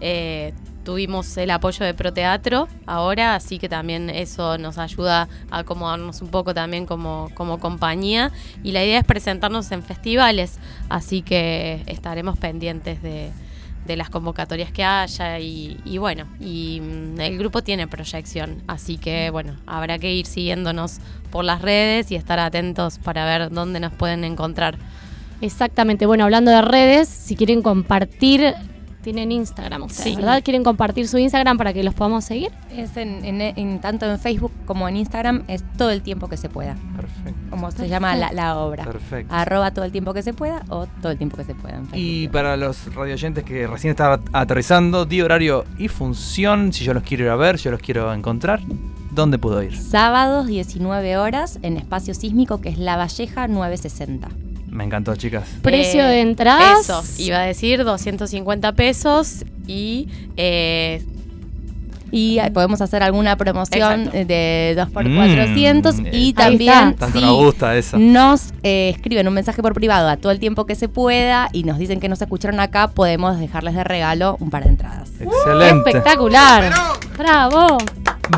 Eh, 0.00 0.52
tuvimos 0.84 1.36
el 1.38 1.50
apoyo 1.50 1.84
de 1.84 1.94
Proteatro 1.94 2.68
ahora, 2.86 3.34
así 3.34 3.58
que 3.58 3.68
también 3.68 4.10
eso 4.10 4.58
nos 4.58 4.78
ayuda 4.78 5.28
a 5.50 5.58
acomodarnos 5.58 6.22
un 6.22 6.28
poco 6.28 6.54
también 6.54 6.86
como, 6.86 7.28
como 7.34 7.58
compañía. 7.58 8.30
Y 8.62 8.70
la 8.70 8.84
idea 8.84 9.00
es 9.00 9.04
presentarnos 9.04 9.72
en 9.72 9.82
festivales, 9.82 10.60
así 10.88 11.22
que 11.22 11.82
estaremos 11.86 12.38
pendientes 12.38 13.02
de, 13.02 13.32
de 13.86 13.96
las 13.96 14.10
convocatorias 14.10 14.70
que 14.72 14.84
haya 14.84 15.38
y, 15.38 15.98
bueno, 15.98 16.26
y 16.40 16.80
mm, 16.80 17.20
el 17.20 17.38
grupo 17.38 17.62
tiene 17.62 17.86
proyección, 17.86 18.62
así 18.66 18.98
que 18.98 19.30
bueno, 19.30 19.56
habrá 19.66 19.98
que 19.98 20.12
ir 20.12 20.26
siguiéndonos 20.26 20.98
por 21.30 21.44
las 21.44 21.62
redes 21.62 22.10
y 22.10 22.16
estar 22.16 22.38
atentos 22.38 22.98
para 22.98 23.24
ver 23.24 23.50
dónde 23.50 23.80
nos 23.80 23.92
pueden 23.92 24.24
encontrar. 24.24 24.78
Exactamente. 25.40 26.06
Bueno, 26.06 26.24
hablando 26.24 26.50
de 26.50 26.62
redes, 26.62 27.08
si 27.08 27.36
quieren 27.36 27.62
compartir, 27.62 28.54
tienen 29.06 29.30
Instagram 29.30 29.82
ustedes, 29.84 30.02
Sí. 30.02 30.16
¿verdad? 30.16 30.42
¿Quieren 30.42 30.64
compartir 30.64 31.06
su 31.06 31.16
Instagram 31.16 31.56
para 31.56 31.72
que 31.72 31.84
los 31.84 31.94
podamos 31.94 32.24
seguir? 32.24 32.50
Es 32.76 32.96
en, 32.96 33.24
en- 33.24 33.40
en- 33.40 33.80
tanto 33.80 34.04
en 34.10 34.18
Facebook 34.18 34.50
como 34.66 34.88
en 34.88 34.96
Instagram, 34.96 35.44
es 35.46 35.62
todo 35.78 35.90
el 35.90 36.02
tiempo 36.02 36.26
que 36.28 36.36
se 36.36 36.48
pueda. 36.48 36.74
Perfecto. 36.96 37.38
Como 37.50 37.70
se 37.70 37.88
llama 37.88 38.16
la, 38.16 38.32
la 38.32 38.56
obra. 38.58 38.84
Perfecto. 38.84 39.32
Arroba 39.32 39.70
todo 39.70 39.84
el 39.84 39.92
tiempo 39.92 40.12
que 40.12 40.22
se 40.24 40.32
pueda 40.34 40.64
o 40.70 40.86
todo 41.00 41.12
el 41.12 41.18
tiempo 41.18 41.36
que 41.36 41.44
se 41.44 41.54
pueda 41.54 41.76
en 41.76 41.82
Facebook. 41.86 41.98
Y 41.98 42.26
para 42.28 42.56
los 42.56 42.92
radioyentes 42.92 43.44
que 43.44 43.68
recién 43.68 43.92
estaban 43.92 44.22
aterrizando, 44.32 45.04
di 45.06 45.22
horario 45.22 45.64
y 45.78 45.86
función, 45.86 46.72
si 46.72 46.82
yo 46.84 46.92
los 46.92 47.04
quiero 47.04 47.22
ir 47.24 47.30
a 47.30 47.36
ver, 47.36 47.58
si 47.58 47.64
yo 47.66 47.70
los 47.70 47.80
quiero 47.80 48.12
encontrar, 48.12 48.60
¿dónde 49.12 49.38
puedo 49.38 49.62
ir? 49.62 49.76
Sábados 49.76 50.48
19 50.48 51.16
horas 51.16 51.60
en 51.62 51.76
Espacio 51.76 52.12
Sísmico, 52.12 52.60
que 52.60 52.70
es 52.70 52.78
La 52.78 52.96
Valleja 52.96 53.46
960. 53.46 54.28
Me 54.76 54.84
encantó, 54.84 55.16
chicas. 55.16 55.44
Precio 55.62 56.02
Eh, 56.04 56.08
de 56.08 56.20
entradas. 56.20 56.80
Eso, 56.80 57.02
iba 57.22 57.38
a 57.38 57.42
decir 57.42 57.82
250 57.82 58.72
pesos 58.72 59.44
y 59.66 60.08
eh, 60.36 61.02
Y 62.12 62.38
eh, 62.38 62.50
podemos 62.52 62.80
hacer 62.80 63.02
alguna 63.02 63.36
promoción 63.36 64.02
Exacto. 64.02 64.26
de 64.28 64.74
2 64.76 64.90
por 64.90 65.08
Mm, 65.08 65.16
400 65.16 65.96
y 66.12 66.32
también 66.34 66.94
si 67.12 67.20
nos 67.20 67.36
gusta 67.36 67.76
eso. 67.76 67.98
nos 67.98 68.52
eh, 68.62 68.90
escriben 68.94 69.26
un 69.26 69.34
mensaje 69.34 69.60
por 69.60 69.74
privado 69.74 70.08
a 70.08 70.16
todo 70.16 70.30
el 70.30 70.38
tiempo 70.38 70.66
que 70.66 70.76
se 70.76 70.88
pueda 70.88 71.48
y 71.52 71.64
nos 71.64 71.78
dicen 71.78 71.98
que 71.98 72.08
nos 72.08 72.22
escucharon 72.22 72.60
acá, 72.60 72.88
podemos 72.92 73.40
dejarles 73.40 73.74
de 73.74 73.82
regalo 73.82 74.36
un 74.38 74.50
par 74.50 74.62
de 74.64 74.70
entradas. 74.70 75.10
Excelente. 75.18 75.88
Espectacular. 75.90 76.72
Bravo. 77.18 77.78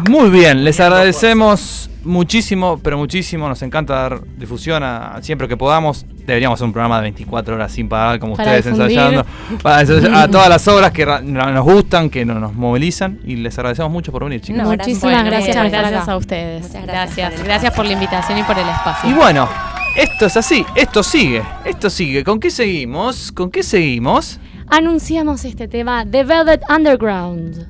Muy 0.09 0.31
bien, 0.31 0.65
les 0.65 0.81
agradecemos 0.81 1.91
muchísimo, 2.09 2.81
pero 2.83 2.99
muchísimo. 2.99 3.49
Nos 3.49 3.63
encanta 3.63 3.95
dar 3.95 4.21
difusión 4.37 4.83
a, 4.83 5.19
siempre 5.23 5.47
que 5.49 5.57
podamos. 5.57 6.05
Deberíamos 6.27 6.57
hacer 6.59 6.67
un 6.67 6.73
programa 6.73 6.97
de 6.97 7.03
24 7.03 7.55
horas 7.55 7.71
sin 7.73 7.89
parar, 7.89 8.19
como 8.19 8.35
Para 8.37 8.51
ustedes 8.57 8.65
difundir. 8.75 8.99
ensayando. 8.99 9.27
Para 9.63 9.81
ensayar 9.83 10.15
a 10.15 10.29
todas 10.31 10.49
las 10.49 10.67
obras 10.69 10.91
que 10.93 11.07
nos 11.07 11.65
gustan, 11.65 12.11
que 12.11 12.25
no- 12.25 12.41
nos 12.41 12.55
movilizan. 12.55 13.21
Y 13.25 13.37
les 13.37 13.57
agradecemos 13.59 13.91
mucho 13.93 14.11
por 14.13 14.25
venir, 14.25 14.41
chicos. 14.41 14.63
No, 14.63 14.69
Muchísimas 14.71 15.03
Bueno, 15.03 15.25
gracias 15.25 15.49
muchas 15.49 15.57
por 15.57 15.67
estar 15.67 15.81
gracias 15.83 16.03
acá. 16.03 16.13
a 16.13 16.17
ustedes. 16.17 16.63
Muchas 16.67 16.83
gracias 16.87 17.17
Gracias, 17.29 17.45
gracias 17.45 17.75
por 17.75 17.87
la 17.87 17.93
invitación 17.93 18.39
y 18.39 18.43
por 18.43 18.59
el 18.59 18.69
espacio. 18.69 19.11
Y 19.11 19.13
bueno, 19.15 19.49
esto 19.97 20.27
es 20.27 20.37
así, 20.37 20.65
esto 20.75 21.03
sigue, 21.03 21.43
esto 21.65 21.89
sigue. 21.91 22.25
¿Con 22.25 22.41
qué 22.41 22.51
seguimos? 22.51 23.33
¿Con 23.33 23.51
qué 23.51 23.63
seguimos? 23.63 24.39
Anunciamos 24.71 25.45
este 25.45 25.67
tema 25.69 26.05
The 26.05 26.25
Velvet 26.25 26.61
Underground. 26.69 27.67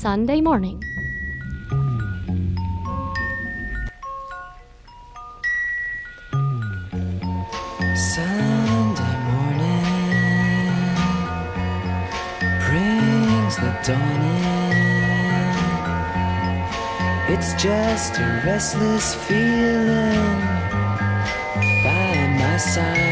Sunday 0.00 0.40
morning. 0.42 0.78
Sunday 8.02 9.16
morning 9.30 9.84
brings 12.66 13.54
the 13.56 13.72
dawning. 13.86 15.54
It's 17.32 17.52
just 17.62 18.18
a 18.18 18.42
restless 18.44 19.14
feeling 19.14 20.40
by 21.84 22.26
my 22.40 22.56
side. 22.56 23.11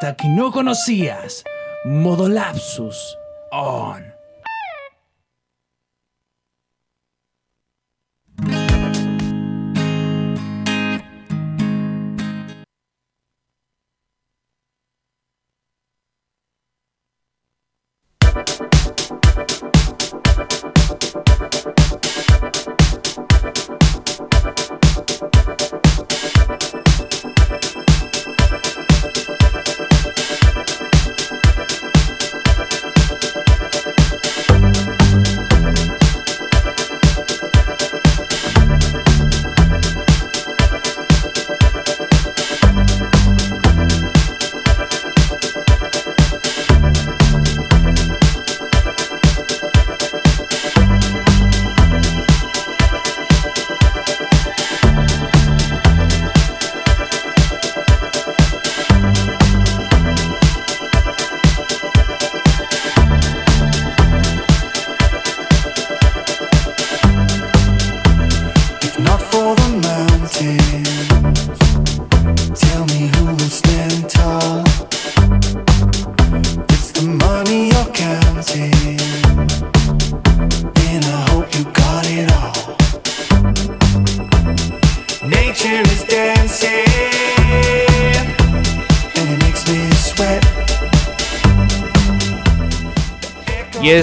artista 0.00 0.16
que 0.16 0.28
no 0.28 0.50
conocías. 0.50 1.44
Modo 1.84 2.28
Lapsus 2.28 3.18
On. 3.50 4.09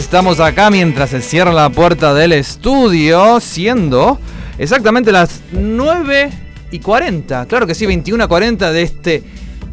Estamos 0.07 0.39
acá 0.39 0.69
mientras 0.69 1.09
se 1.09 1.21
cierra 1.21 1.51
la 1.51 1.69
puerta 1.69 2.13
del 2.13 2.31
estudio, 2.31 3.41
siendo 3.41 4.17
exactamente 4.57 5.11
las 5.11 5.41
9 5.51 6.31
y 6.71 6.79
40. 6.79 7.45
Claro 7.47 7.67
que 7.67 7.75
sí, 7.75 7.85
21 7.85 8.23
a 8.23 8.27
40 8.29 8.71
de 8.71 8.83
este 8.83 9.23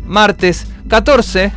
martes 0.04 0.66
14. 0.88 1.52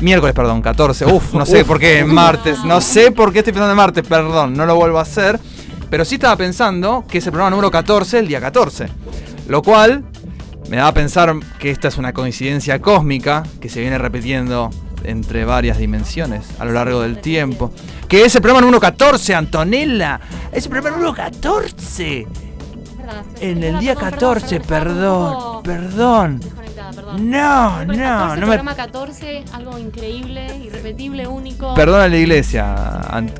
Miércoles, 0.00 0.32
perdón, 0.32 0.62
14. 0.62 1.06
Uf, 1.06 1.34
no 1.34 1.44
sé 1.44 1.62
Uf. 1.62 1.66
por 1.66 1.80
qué 1.80 2.04
martes. 2.04 2.62
No 2.62 2.80
sé 2.80 3.10
por 3.10 3.32
qué 3.32 3.40
estoy 3.40 3.52
pensando 3.52 3.72
en 3.72 3.78
martes, 3.78 4.06
perdón, 4.06 4.54
no 4.54 4.64
lo 4.64 4.76
vuelvo 4.76 5.00
a 5.00 5.02
hacer. 5.02 5.40
Pero 5.90 6.04
sí 6.04 6.14
estaba 6.14 6.36
pensando 6.36 7.04
que 7.08 7.18
es 7.18 7.26
el 7.26 7.32
programa 7.32 7.50
número 7.50 7.72
14, 7.72 8.20
el 8.20 8.28
día 8.28 8.40
14. 8.40 8.86
Lo 9.48 9.60
cual 9.60 10.04
me 10.68 10.76
da 10.76 10.86
a 10.86 10.94
pensar 10.94 11.34
que 11.58 11.72
esta 11.72 11.88
es 11.88 11.98
una 11.98 12.12
coincidencia 12.12 12.80
cósmica 12.80 13.42
que 13.60 13.68
se 13.68 13.80
viene 13.80 13.98
repitiendo 13.98 14.70
entre 15.04 15.44
varias 15.44 15.78
dimensiones 15.78 16.44
a 16.58 16.64
lo 16.64 16.72
largo 16.72 17.00
del 17.02 17.18
tiempo. 17.18 17.72
Que 18.08 18.24
es 18.24 18.34
el 18.34 18.42
programa 18.42 18.60
número 18.60 18.80
14, 18.80 19.34
Antonella. 19.34 20.20
Es 20.52 20.64
el 20.64 20.70
programa 20.70 20.96
número 20.96 21.14
14. 21.14 22.26
En 23.40 23.62
el 23.62 23.78
día 23.78 23.94
14, 23.94 24.60
perdón, 24.60 25.62
perdón. 25.62 26.40
perdón. 26.40 27.30
No, 27.30 27.84
no, 27.84 27.94
14, 27.94 28.00
no 28.40 28.46
me- 28.46 28.46
programa 28.46 28.74
14, 28.74 29.44
algo 29.52 29.78
increíble, 29.78 30.46
irrepetible, 30.64 31.26
único. 31.26 31.74
Perdona 31.74 32.08
la 32.08 32.16
iglesia, 32.16 32.74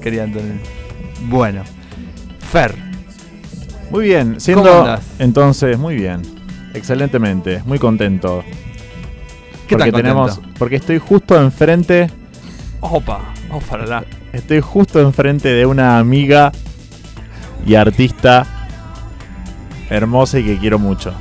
querida 0.03 0.25
Antonio. 0.25 0.61
Bueno. 1.23 1.63
Fer. 2.53 2.75
Muy 3.91 4.07
bien, 4.07 4.27
¿Cómo 4.29 4.41
siendo 4.41 4.99
entonces 5.19 5.79
muy 5.79 5.95
bien, 5.95 6.23
excelentemente, 6.75 7.63
muy 7.65 7.79
contento. 7.79 8.45
¿Qué 9.67 9.77
porque 9.77 9.93
tan 9.93 10.03
tenemos, 10.03 10.41
porque 10.59 10.77
estoy 10.77 10.99
justo 10.99 11.41
enfrente, 11.41 12.11
Opa, 12.81 13.21
allá. 13.71 14.05
estoy 14.33 14.61
justo 14.61 15.01
enfrente 15.01 15.49
de 15.49 15.65
una 15.67 15.99
amiga 15.99 16.53
y 17.67 17.75
artista 17.75 18.47
hermosa 19.89 20.39
y 20.39 20.45
que 20.45 20.59
quiero 20.59 20.79
mucho. 20.79 21.15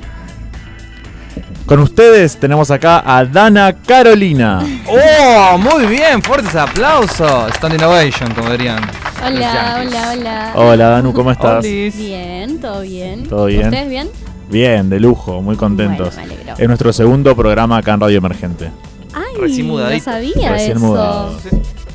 Con 1.65 1.79
ustedes 1.79 2.37
tenemos 2.37 2.69
acá 2.71 3.01
a 3.05 3.23
Dana 3.23 3.73
Carolina. 3.73 4.59
¡Oh! 4.85 5.57
Muy 5.57 5.85
bien, 5.85 6.21
fuertes 6.21 6.55
aplausos. 6.55 7.53
Stand 7.55 7.75
Innovation, 7.75 8.33
como 8.33 8.49
dirían. 8.51 8.81
Hola, 9.25 9.79
hola, 9.81 10.11
hola. 10.11 10.51
Hola 10.55 10.89
Danu, 10.89 11.13
¿cómo 11.13 11.31
estás? 11.31 11.63
Olis. 11.63 11.95
Bien, 11.95 12.59
todo 12.59 12.81
bien. 12.81 13.23
¿Todo 13.29 13.45
bien? 13.45 13.67
¿Ustedes 13.67 13.89
bien? 13.89 14.09
Bien, 14.49 14.89
de 14.89 14.99
lujo, 14.99 15.41
muy 15.41 15.55
contentos. 15.55 16.13
Bueno, 16.15 16.27
me 16.27 16.33
alegro. 16.35 16.55
es 16.57 16.67
nuestro 16.67 16.93
segundo 16.93 17.35
programa 17.35 17.77
acá 17.77 17.93
en 17.93 17.99
Radio 18.01 18.17
Emergente. 18.17 18.69
Ay, 19.13 19.39
Recién 19.39 19.67
no 19.67 19.73
mudadito. 19.73 20.03
sabía 20.05 20.51
Recién 20.51 20.77
eso. 20.77 20.85
mudado. 20.85 21.37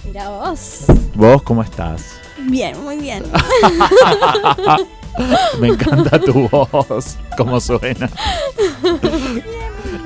Mira 0.05 0.29
vos. 0.31 0.85
¿Vos 1.15 1.43
cómo 1.43 1.63
estás? 1.63 2.15
Bien, 2.39 2.81
muy 2.83 2.97
bien. 2.99 3.23
Me 5.61 5.69
encanta 5.69 6.19
tu 6.21 6.49
voz, 6.49 7.17
cómo 7.37 7.61
suena. 7.61 8.09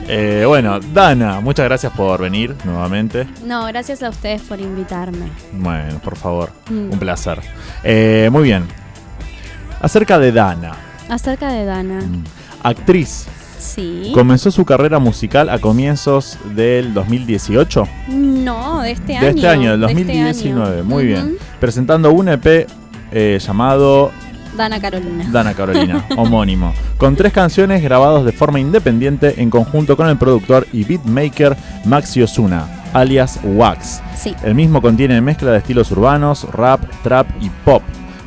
Eh, 0.08 0.44
bueno, 0.46 0.80
Dana, 0.80 1.40
muchas 1.40 1.64
gracias 1.66 1.92
por 1.92 2.20
venir 2.20 2.54
nuevamente. 2.64 3.26
No, 3.44 3.64
gracias 3.66 4.02
a 4.02 4.08
ustedes 4.08 4.40
por 4.42 4.58
invitarme. 4.60 5.26
Bueno, 5.52 5.98
por 6.02 6.16
favor, 6.16 6.50
Mm. 6.70 6.92
un 6.92 6.98
placer. 6.98 7.40
Eh, 7.84 8.28
muy 8.32 8.42
bien. 8.44 8.66
Acerca 9.80 10.18
de 10.18 10.32
Dana, 10.32 10.72
Acerca 11.08 11.52
de 11.52 11.64
Dana. 11.64 12.00
Mm. 12.00 12.24
actriz, 12.62 13.26
Sí. 13.58 14.10
comenzó 14.14 14.50
su 14.50 14.64
carrera 14.64 14.98
musical 14.98 15.48
a 15.48 15.58
comienzos 15.58 16.36
del 16.54 16.94
2018. 16.94 17.86
No, 18.08 18.80
de 18.82 18.92
este 18.92 19.16
año. 19.16 19.24
De 19.26 19.30
este 19.30 19.48
año, 19.48 19.70
del 19.72 19.80
de 19.80 19.86
este 19.86 19.94
2019, 20.04 20.74
año. 20.78 20.84
muy 20.84 21.06
bien. 21.06 21.36
Presentando 21.60 22.12
un 22.12 22.28
EP 22.28 22.66
eh, 23.12 23.38
llamado 23.40 24.10
Dana 24.56 24.80
Carolina. 24.80 25.26
Dana 25.30 25.54
Carolina, 25.54 26.04
homónimo, 26.16 26.74
con 26.98 27.14
tres 27.16 27.32
canciones 27.32 27.82
grabados 27.82 28.24
de 28.24 28.32
forma 28.32 28.58
independiente 28.58 29.40
en 29.40 29.48
conjunto 29.50 29.96
con 29.96 30.08
el 30.08 30.16
productor 30.16 30.66
y 30.72 30.84
beatmaker 30.84 31.56
Maxi 31.84 32.22
Osuna, 32.22 32.66
alias 32.92 33.38
Wax. 33.44 34.02
Sí. 34.16 34.34
El 34.44 34.54
mismo 34.54 34.82
contiene 34.82 35.20
mezcla 35.20 35.52
de 35.52 35.58
estilos 35.58 35.90
urbanos, 35.92 36.44
rap, 36.52 36.80
trap 37.02 37.28
y 37.40 37.48
pop, 37.64 37.82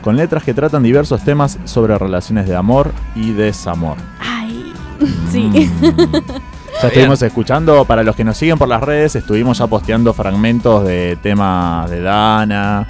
con 0.05 0.15
letras 0.15 0.43
que 0.43 0.53
tratan 0.53 0.83
diversos 0.83 1.21
temas 1.25 1.57
sobre 1.65 1.97
relaciones 1.97 2.47
de 2.47 2.55
amor 2.55 2.93
y 3.15 3.31
desamor. 3.33 3.97
Ay. 4.21 4.71
Sí. 5.31 5.41
Mm. 5.49 6.11
Ya 6.81 6.87
estuvimos 6.89 7.21
escuchando, 7.21 7.85
para 7.85 8.03
los 8.03 8.15
que 8.15 8.23
nos 8.23 8.37
siguen 8.37 8.57
por 8.57 8.67
las 8.67 8.83
redes, 8.83 9.15
estuvimos 9.15 9.57
ya 9.57 9.65
posteando 9.67 10.13
fragmentos 10.13 10.85
de 10.85 11.17
temas 11.23 11.89
de 11.89 12.01
Dana 12.01 12.85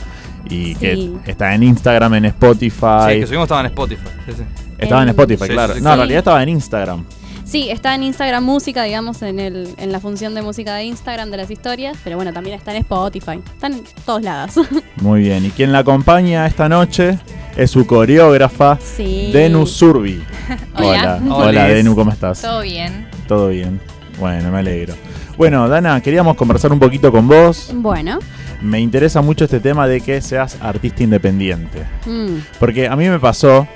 y 0.50 0.76
Sí. 0.76 1.14
que 1.24 1.32
está 1.32 1.56
en 1.56 1.64
Instagram, 1.64 2.16
en 2.16 2.26
Spotify. 2.26 3.14
Sí, 3.14 3.20
que 3.22 3.28
subimos 3.28 3.46
estaba 3.46 3.62
en 3.62 3.68
Spotify. 3.68 4.08
Sí, 4.26 4.32
sí. 4.38 4.44
Estaba 4.78 5.02
en 5.04 5.08
En- 5.08 5.12
Spotify, 5.12 5.44
Sí, 5.46 5.50
claro. 5.54 5.74
sí, 5.74 5.80
sí, 5.80 5.84
no, 5.86 5.92
en 5.92 5.98
realidad 5.98 6.18
estaba 6.20 6.44
en 6.44 6.50
Instagram. 6.50 7.06
Sí, 7.46 7.70
está 7.70 7.94
en 7.96 8.04
Instagram 8.04 8.44
Música, 8.44 8.84
digamos, 8.84 9.22
en, 9.22 9.40
el, 9.40 9.70
en 9.78 9.92
la 9.92 10.00
función 10.00 10.34
de 10.34 10.42
música 10.42 10.76
de 10.76 10.86
Instagram 10.86 11.30
de 11.30 11.38
las 11.38 11.52
historias, 11.52 11.96
pero 12.04 12.16
bueno, 12.16 12.34
también 12.34 12.56
está 12.58 12.72
en 12.72 12.78
Spotify. 12.78 13.40
Están 13.54 13.74
en 13.74 13.84
todos 14.06 14.24
lados. 14.24 14.56
Muy 14.98 15.22
bien. 15.22 15.46
Y 15.46 15.52
quien 15.52 15.72
la 15.72 15.80
acompaña 15.80 16.48
esta 16.48 16.68
noche 16.68 17.20
es 17.56 17.70
su 17.72 17.86
coreógrafa, 17.86 18.80
sí. 18.82 19.30
Denu 19.32 19.66
Surbi. 19.68 20.24
Hola. 20.76 21.20
Hola, 21.22 21.22
Hola. 21.24 21.46
Hola, 21.46 21.68
Denu, 21.68 21.96
¿cómo 21.96 22.12
estás? 22.12 22.42
Todo 22.42 22.62
bien. 22.62 23.08
Todo 23.28 23.50
bien. 23.50 23.80
Bueno, 24.20 24.52
me 24.52 24.60
alegro. 24.60 24.96
Bueno, 25.38 25.68
Dana, 25.70 26.02
queríamos 26.02 26.36
conversar 26.36 26.72
un 26.72 26.80
poquito 26.80 27.12
con 27.12 27.28
vos. 27.28 27.72
Bueno. 27.76 28.20
Me 28.62 28.80
interesa 28.80 29.22
mucho 29.22 29.46
este 29.46 29.60
tema 29.60 29.88
de 29.88 30.02
que 30.02 30.20
seas 30.22 30.58
artista 30.62 31.04
independiente. 31.04 31.84
mm, 32.06 32.38
Porque 32.60 32.88
a 32.88 32.96
mí 32.96 33.08
me 33.08 33.20
pasó, 33.20 33.68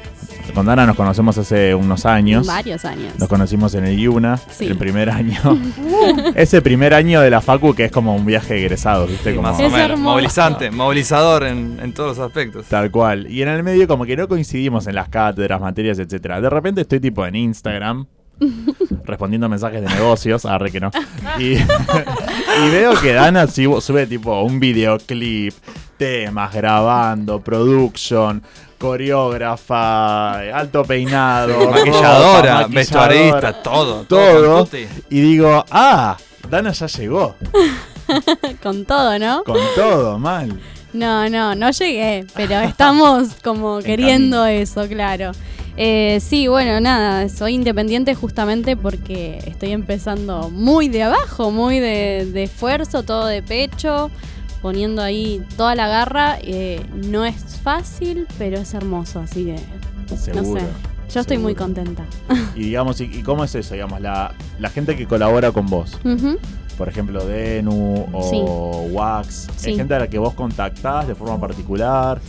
con 0.59 0.65
Dana 0.65 0.85
nos 0.85 0.97
conocemos 0.97 1.37
hace 1.37 1.73
unos 1.73 2.05
años. 2.05 2.45
varios 2.45 2.83
años. 2.83 3.13
Nos 3.17 3.29
conocimos 3.29 3.73
en 3.75 3.85
el 3.85 3.97
IUNA, 3.97 4.35
Sí. 4.51 4.65
el 4.67 4.75
primer 4.77 5.09
año. 5.09 5.39
Ese 6.35 6.61
primer 6.61 6.93
año 6.93 7.21
de 7.21 7.29
la 7.29 7.39
Facu 7.39 7.73
que 7.73 7.85
es 7.85 7.91
como 7.93 8.13
un 8.13 8.25
viaje 8.25 8.55
de 8.55 8.59
egresados, 8.65 9.09
¿viste? 9.09 9.29
Sí, 9.29 9.35
Como, 9.37 9.49
más 9.49 9.57
o 9.61 9.69
menos. 9.69 9.97
Movilizante, 9.97 10.69
movilizador 10.69 11.45
en, 11.45 11.79
en 11.81 11.93
todos 11.93 12.17
los 12.17 12.27
aspectos. 12.27 12.65
Tal 12.65 12.91
cual. 12.91 13.31
Y 13.31 13.41
en 13.41 13.47
el 13.47 13.63
medio 13.63 13.87
como 13.87 14.03
que 14.05 14.17
no 14.17 14.27
coincidimos 14.27 14.85
en 14.87 14.95
las 14.95 15.07
cátedras, 15.07 15.61
materias, 15.61 15.97
etcétera. 15.97 16.41
De 16.41 16.49
repente 16.49 16.81
estoy 16.81 16.99
tipo 16.99 17.25
en 17.25 17.37
Instagram 17.37 18.05
respondiendo 19.05 19.47
mensajes 19.47 19.81
de 19.81 19.87
negocios, 19.87 20.45
arre 20.45 20.71
que 20.71 20.81
no. 20.81 20.91
Y, 21.39 21.53
y 21.53 22.69
veo 22.69 22.99
que 23.01 23.13
Dana 23.13 23.47
sube, 23.47 23.79
sube 23.79 24.07
tipo 24.07 24.41
un 24.43 24.59
videoclip, 24.59 25.53
temas, 25.97 26.53
grabando, 26.53 27.39
production, 27.41 28.43
coreógrafa, 28.79 30.39
alto 30.57 30.83
peinado, 30.83 31.69
Maquilladora, 31.69 32.61
ropa, 32.61 32.73
vestuarista, 32.73 33.53
todo. 33.61 34.03
todo. 34.05 34.67
Y 35.09 35.21
digo, 35.21 35.63
ah, 35.69 36.17
Dana 36.49 36.71
ya 36.71 36.87
llegó. 36.87 37.35
Con 38.63 38.85
todo, 38.85 39.19
¿no? 39.19 39.43
Con 39.43 39.59
todo, 39.75 40.17
mal. 40.17 40.59
No, 40.93 41.29
no, 41.29 41.53
no 41.53 41.69
llegué, 41.69 42.25
pero 42.33 42.59
estamos 42.61 43.35
como 43.43 43.77
En 43.79 43.85
queriendo 43.85 44.45
eso, 44.45 44.87
claro. 44.87 45.33
Eh, 45.77 46.19
sí, 46.21 46.47
bueno, 46.47 46.81
nada, 46.81 47.29
soy 47.29 47.53
independiente 47.53 48.15
justamente 48.15 48.75
porque 48.75 49.39
estoy 49.45 49.71
empezando 49.71 50.49
muy 50.49 50.89
de 50.89 51.03
abajo, 51.03 51.51
muy 51.51 51.79
de, 51.79 52.27
de 52.33 52.43
esfuerzo, 52.43 53.03
todo 53.03 53.27
de 53.27 53.43
pecho, 53.43 54.09
poniendo 54.61 55.01
ahí 55.01 55.43
toda 55.57 55.75
la 55.75 55.87
garra. 55.87 56.37
eh, 56.41 56.81
no 56.93 57.25
es 57.25 57.35
fácil, 57.63 58.27
pero 58.37 58.57
es 58.57 58.73
hermoso, 58.73 59.19
así 59.19 59.45
que 59.45 60.15
Seguro. 60.17 60.43
no 60.53 60.59
sé. 60.59 60.65
Yo 61.13 61.21
estoy 61.21 61.37
muy 61.39 61.55
contenta. 61.55 62.05
Y 62.55 62.61
digamos, 62.63 62.99
¿y, 63.01 63.05
y 63.05 63.23
cómo 63.23 63.43
es 63.43 63.55
eso? 63.55 63.73
Digamos, 63.73 63.99
la, 64.01 64.33
la 64.59 64.69
gente 64.69 64.95
que 64.95 65.07
colabora 65.07 65.51
con 65.51 65.65
vos. 65.67 65.97
Por 66.77 66.87
ejemplo, 66.89 67.25
Denu 67.25 68.07
o 68.13 68.87
Wax. 68.91 69.47
Sí. 69.57 69.71
¿Es 69.71 69.77
gente 69.77 69.93
a 69.95 69.99
la 69.99 70.07
que 70.07 70.17
vos 70.19 70.33
contactás 70.33 71.07
de 71.07 71.15
forma 71.15 71.39
particular? 71.39 72.19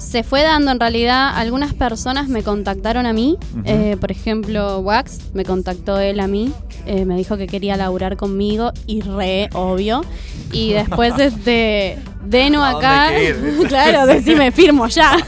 Se 0.00 0.22
fue 0.22 0.42
dando 0.42 0.70
en 0.70 0.80
realidad, 0.80 1.30
algunas 1.36 1.74
personas 1.74 2.26
me 2.26 2.42
contactaron 2.42 3.04
a 3.04 3.12
mí, 3.12 3.36
eh, 3.66 3.98
por 4.00 4.10
ejemplo 4.10 4.78
Wax, 4.78 5.34
me 5.34 5.44
contactó 5.44 6.00
él 6.00 6.20
a 6.20 6.26
mí, 6.26 6.52
eh, 6.86 7.04
me 7.04 7.16
dijo 7.16 7.36
que 7.36 7.46
quería 7.46 7.76
laburar 7.76 8.16
conmigo 8.16 8.72
y 8.86 9.02
re, 9.02 9.50
obvio. 9.52 10.02
Y 10.52 10.72
después 10.72 11.12
este, 11.18 11.98
Denu 12.24 12.62
¿A 12.62 12.72
dónde 12.72 12.86
acá, 12.86 13.10
claro, 13.68 14.06
decime, 14.06 14.50
firmo 14.52 14.88
ya. 14.88 15.18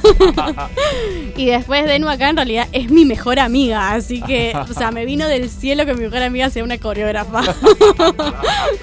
y 1.36 1.46
después 1.46 1.84
Denu 1.84 2.08
acá 2.08 2.30
en 2.30 2.36
realidad 2.36 2.66
es 2.72 2.90
mi 2.90 3.04
mejor 3.04 3.40
amiga, 3.40 3.92
así 3.92 4.22
que, 4.22 4.56
o 4.56 4.72
sea, 4.72 4.90
me 4.90 5.04
vino 5.04 5.28
del 5.28 5.50
cielo 5.50 5.84
que 5.84 5.92
mi 5.92 6.04
mejor 6.04 6.22
amiga 6.22 6.48
sea 6.48 6.64
una 6.64 6.78
coreógrafa. 6.78 7.42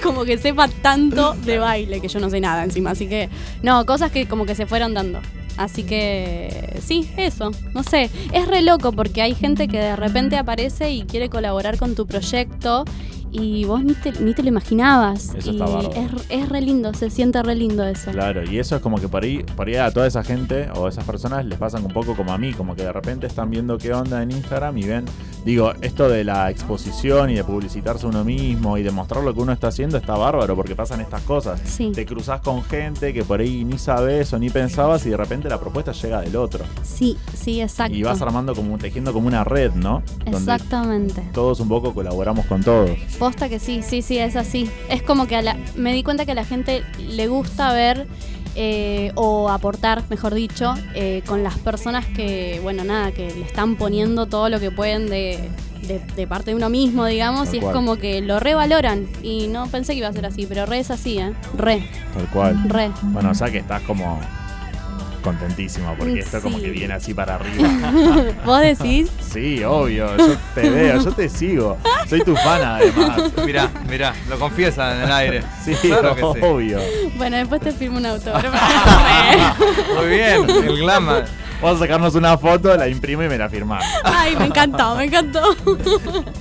como 0.03 0.23
que 0.23 0.37
sepa 0.37 0.67
tanto 0.67 1.33
de 1.33 1.57
baile, 1.57 1.99
que 1.99 2.07
yo 2.09 2.19
no 2.19 2.29
sé 2.29 2.39
nada 2.39 2.63
encima, 2.63 2.91
así 2.91 3.07
que, 3.07 3.27
no, 3.63 3.87
cosas 3.87 4.11
que 4.11 4.27
como 4.27 4.45
que 4.45 4.53
se 4.53 4.67
fueron 4.67 4.93
dando. 4.93 5.19
Así 5.59 5.83
que 5.83 6.79
sí, 6.81 7.09
eso. 7.17 7.51
No 7.73 7.83
sé, 7.83 8.09
es 8.31 8.47
re 8.47 8.61
loco 8.61 8.93
porque 8.93 9.21
hay 9.21 9.35
gente 9.35 9.67
que 9.67 9.77
de 9.77 9.97
repente 9.97 10.37
aparece 10.37 10.91
y 10.91 11.01
quiere 11.01 11.29
colaborar 11.29 11.77
con 11.77 11.95
tu 11.95 12.07
proyecto 12.07 12.85
y 13.31 13.65
vos 13.65 13.83
ni 13.83 13.93
te, 13.93 14.11
ni 14.19 14.33
te 14.33 14.41
lo 14.43 14.49
imaginabas. 14.49 15.33
Eso 15.35 15.51
y 15.51 15.59
está 15.59 15.79
es, 15.99 16.11
es 16.29 16.49
re 16.49 16.61
lindo, 16.61 16.93
se 16.93 17.09
siente 17.09 17.41
re 17.43 17.55
lindo 17.55 17.83
eso. 17.83 18.11
Claro, 18.11 18.43
y 18.49 18.59
eso 18.59 18.75
es 18.75 18.81
como 18.81 18.99
que 18.99 19.07
por 19.07 19.23
ahí, 19.23 19.43
por 19.55 19.67
ahí 19.67 19.75
a 19.75 19.91
toda 19.91 20.07
esa 20.07 20.23
gente 20.23 20.69
o 20.75 20.87
esas 20.87 21.03
personas 21.03 21.45
les 21.45 21.57
pasan 21.57 21.85
un 21.85 21.91
poco 21.91 22.15
como 22.15 22.31
a 22.33 22.37
mí, 22.37 22.53
como 22.53 22.75
que 22.75 22.83
de 22.83 22.91
repente 22.91 23.27
están 23.27 23.49
viendo 23.49 23.77
qué 23.77 23.93
onda 23.93 24.21
en 24.23 24.31
Instagram 24.31 24.77
y 24.77 24.83
ven, 24.83 25.05
digo, 25.45 25.73
esto 25.81 26.09
de 26.09 26.23
la 26.23 26.49
exposición 26.49 27.29
y 27.29 27.35
de 27.35 27.43
publicitarse 27.43 28.05
uno 28.07 28.23
mismo 28.23 28.77
y 28.77 28.83
de 28.83 28.91
mostrar 28.91 29.23
lo 29.23 29.33
que 29.33 29.41
uno 29.41 29.51
está 29.51 29.67
haciendo 29.67 29.97
está 29.97 30.15
bárbaro 30.15 30.55
porque 30.55 30.75
pasan 30.75 31.01
estas 31.01 31.21
cosas. 31.23 31.59
Sí, 31.63 31.91
Te 31.93 32.05
cruzas 32.05 32.41
con 32.41 32.63
gente 32.63 33.13
que 33.13 33.23
por 33.23 33.39
ahí 33.39 33.63
ni 33.63 33.77
sabes 33.77 34.33
o 34.33 34.39
ni 34.39 34.49
pensabas 34.49 35.05
y 35.05 35.09
de 35.09 35.17
repente 35.17 35.49
la 35.49 35.59
propuesta 35.59 35.91
llega 35.91 36.21
del 36.21 36.35
otro. 36.35 36.65
sí, 36.83 37.17
sí, 37.33 37.61
exacto. 37.61 37.95
Y 37.95 38.03
vas 38.03 38.21
armando 38.21 38.53
como, 38.55 38.77
tejiendo 38.77 39.13
como 39.13 39.27
una 39.27 39.43
red, 39.43 39.71
¿no? 39.73 40.03
Donde 40.25 40.37
Exactamente. 40.37 41.23
todos 41.33 41.59
un 41.59 41.69
poco 41.69 41.93
colaboramos 41.93 42.45
con 42.45 42.63
todos. 42.63 42.89
Posta 43.19 43.49
que 43.49 43.59
sí, 43.59 43.81
sí, 43.83 44.01
sí, 44.01 44.17
es 44.17 44.35
así. 44.37 44.69
Es 44.89 45.03
como 45.03 45.27
que 45.27 45.35
a 45.35 45.41
la, 45.41 45.57
me 45.75 45.93
di 45.93 46.03
cuenta 46.03 46.25
que 46.25 46.31
a 46.31 46.35
la 46.35 46.45
gente 46.45 46.83
le 46.97 47.27
gusta 47.27 47.73
ver 47.73 48.07
eh, 48.55 49.11
o 49.15 49.49
aportar, 49.49 50.03
mejor 50.09 50.33
dicho, 50.33 50.73
eh, 50.95 51.21
con 51.27 51.43
las 51.43 51.57
personas 51.57 52.05
que, 52.05 52.59
bueno, 52.63 52.83
nada, 52.83 53.11
que 53.11 53.27
le 53.33 53.41
están 53.41 53.75
poniendo 53.75 54.25
todo 54.25 54.49
lo 54.49 54.59
que 54.59 54.71
pueden 54.71 55.09
de, 55.09 55.49
de, 55.83 55.99
de 55.99 56.27
parte 56.27 56.51
de 56.51 56.55
uno 56.55 56.69
mismo, 56.69 57.05
digamos, 57.05 57.45
Tal 57.45 57.55
y 57.55 57.57
es 57.59 57.65
como 57.65 57.97
que 57.97 58.21
lo 58.21 58.39
revaloran. 58.39 59.07
Y 59.21 59.47
no 59.47 59.67
pensé 59.67 59.93
que 59.93 59.99
iba 59.99 60.07
a 60.07 60.13
ser 60.13 60.25
así, 60.25 60.45
pero 60.45 60.65
re 60.65 60.79
es 60.79 60.89
así, 60.89 61.19
¿eh? 61.19 61.33
Re, 61.57 61.85
Tal 62.13 62.27
cual. 62.29 62.69
re. 62.69 62.91
Bueno, 63.01 63.31
o 63.31 63.35
sea 63.35 63.51
que 63.51 63.57
estás 63.59 63.81
como 63.83 64.19
contentísima 65.21 65.93
porque 65.95 66.19
esto 66.19 66.41
como 66.41 66.59
que 66.59 66.69
viene 66.69 66.93
así 66.93 67.13
para 67.13 67.35
arriba. 67.39 67.69
¿Vos 68.45 68.61
decís? 68.61 69.09
Sí, 69.21 69.63
obvio, 69.63 70.15
yo 70.17 70.35
te 70.55 70.69
veo, 70.69 71.03
yo 71.03 71.11
te 71.11 71.29
sigo. 71.29 71.77
Soy 72.07 72.21
tu 72.23 72.35
fan 72.35 72.61
además. 72.63 73.21
Mirá, 73.45 73.69
mirá, 73.89 74.13
lo 74.29 74.39
confiesa 74.39 74.95
en 74.95 75.03
el 75.03 75.11
aire. 75.11 75.43
Sí, 75.63 75.75
claro 75.81 76.15
que 76.15 76.21
sí. 76.39 76.45
obvio. 76.45 76.79
Bueno, 77.17 77.37
después 77.37 77.61
te 77.61 77.71
firmo 77.71 77.97
un 77.97 78.05
autógrafo. 78.05 78.57
Muy 79.97 80.07
bien, 80.07 80.49
el 80.49 80.77
glamour. 80.77 81.25
Vamos 81.61 81.75
a 81.77 81.83
sacarnos 81.83 82.15
una 82.15 82.37
foto, 82.37 82.75
la 82.77 82.87
imprimo 82.87 83.21
y 83.21 83.27
me 83.27 83.37
la 83.37 83.49
firmás. 83.49 83.83
Ay, 84.05 84.33
me 84.37 84.45
encantó, 84.45 84.95
me 84.95 85.03
encantó. 85.03 85.41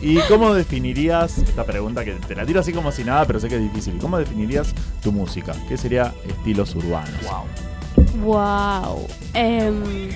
¿Y 0.01 0.19
cómo 0.29 0.55
definirías 0.55 1.39
esta 1.39 1.65
pregunta 1.65 2.05
que 2.05 2.13
te 2.13 2.37
la 2.37 2.47
tiro 2.47 2.61
así 2.61 2.73
como 2.73 2.93
si 2.93 3.03
nada, 3.03 3.25
pero 3.25 3.41
sé 3.41 3.49
que 3.49 3.57
es 3.57 3.63
difícil? 3.63 3.99
¿Cómo 3.99 4.17
definirías 4.17 4.73
tu 5.03 5.11
música? 5.11 5.53
¿Qué 5.69 5.77
sería 5.77 6.15
estilos 6.25 6.73
urbanos? 6.77 7.11
Wow. 7.25 7.68
Wow. 8.17 9.07
Em, 9.35 10.11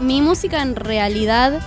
mi 0.00 0.20
música 0.20 0.62
en 0.62 0.76
realidad 0.76 1.60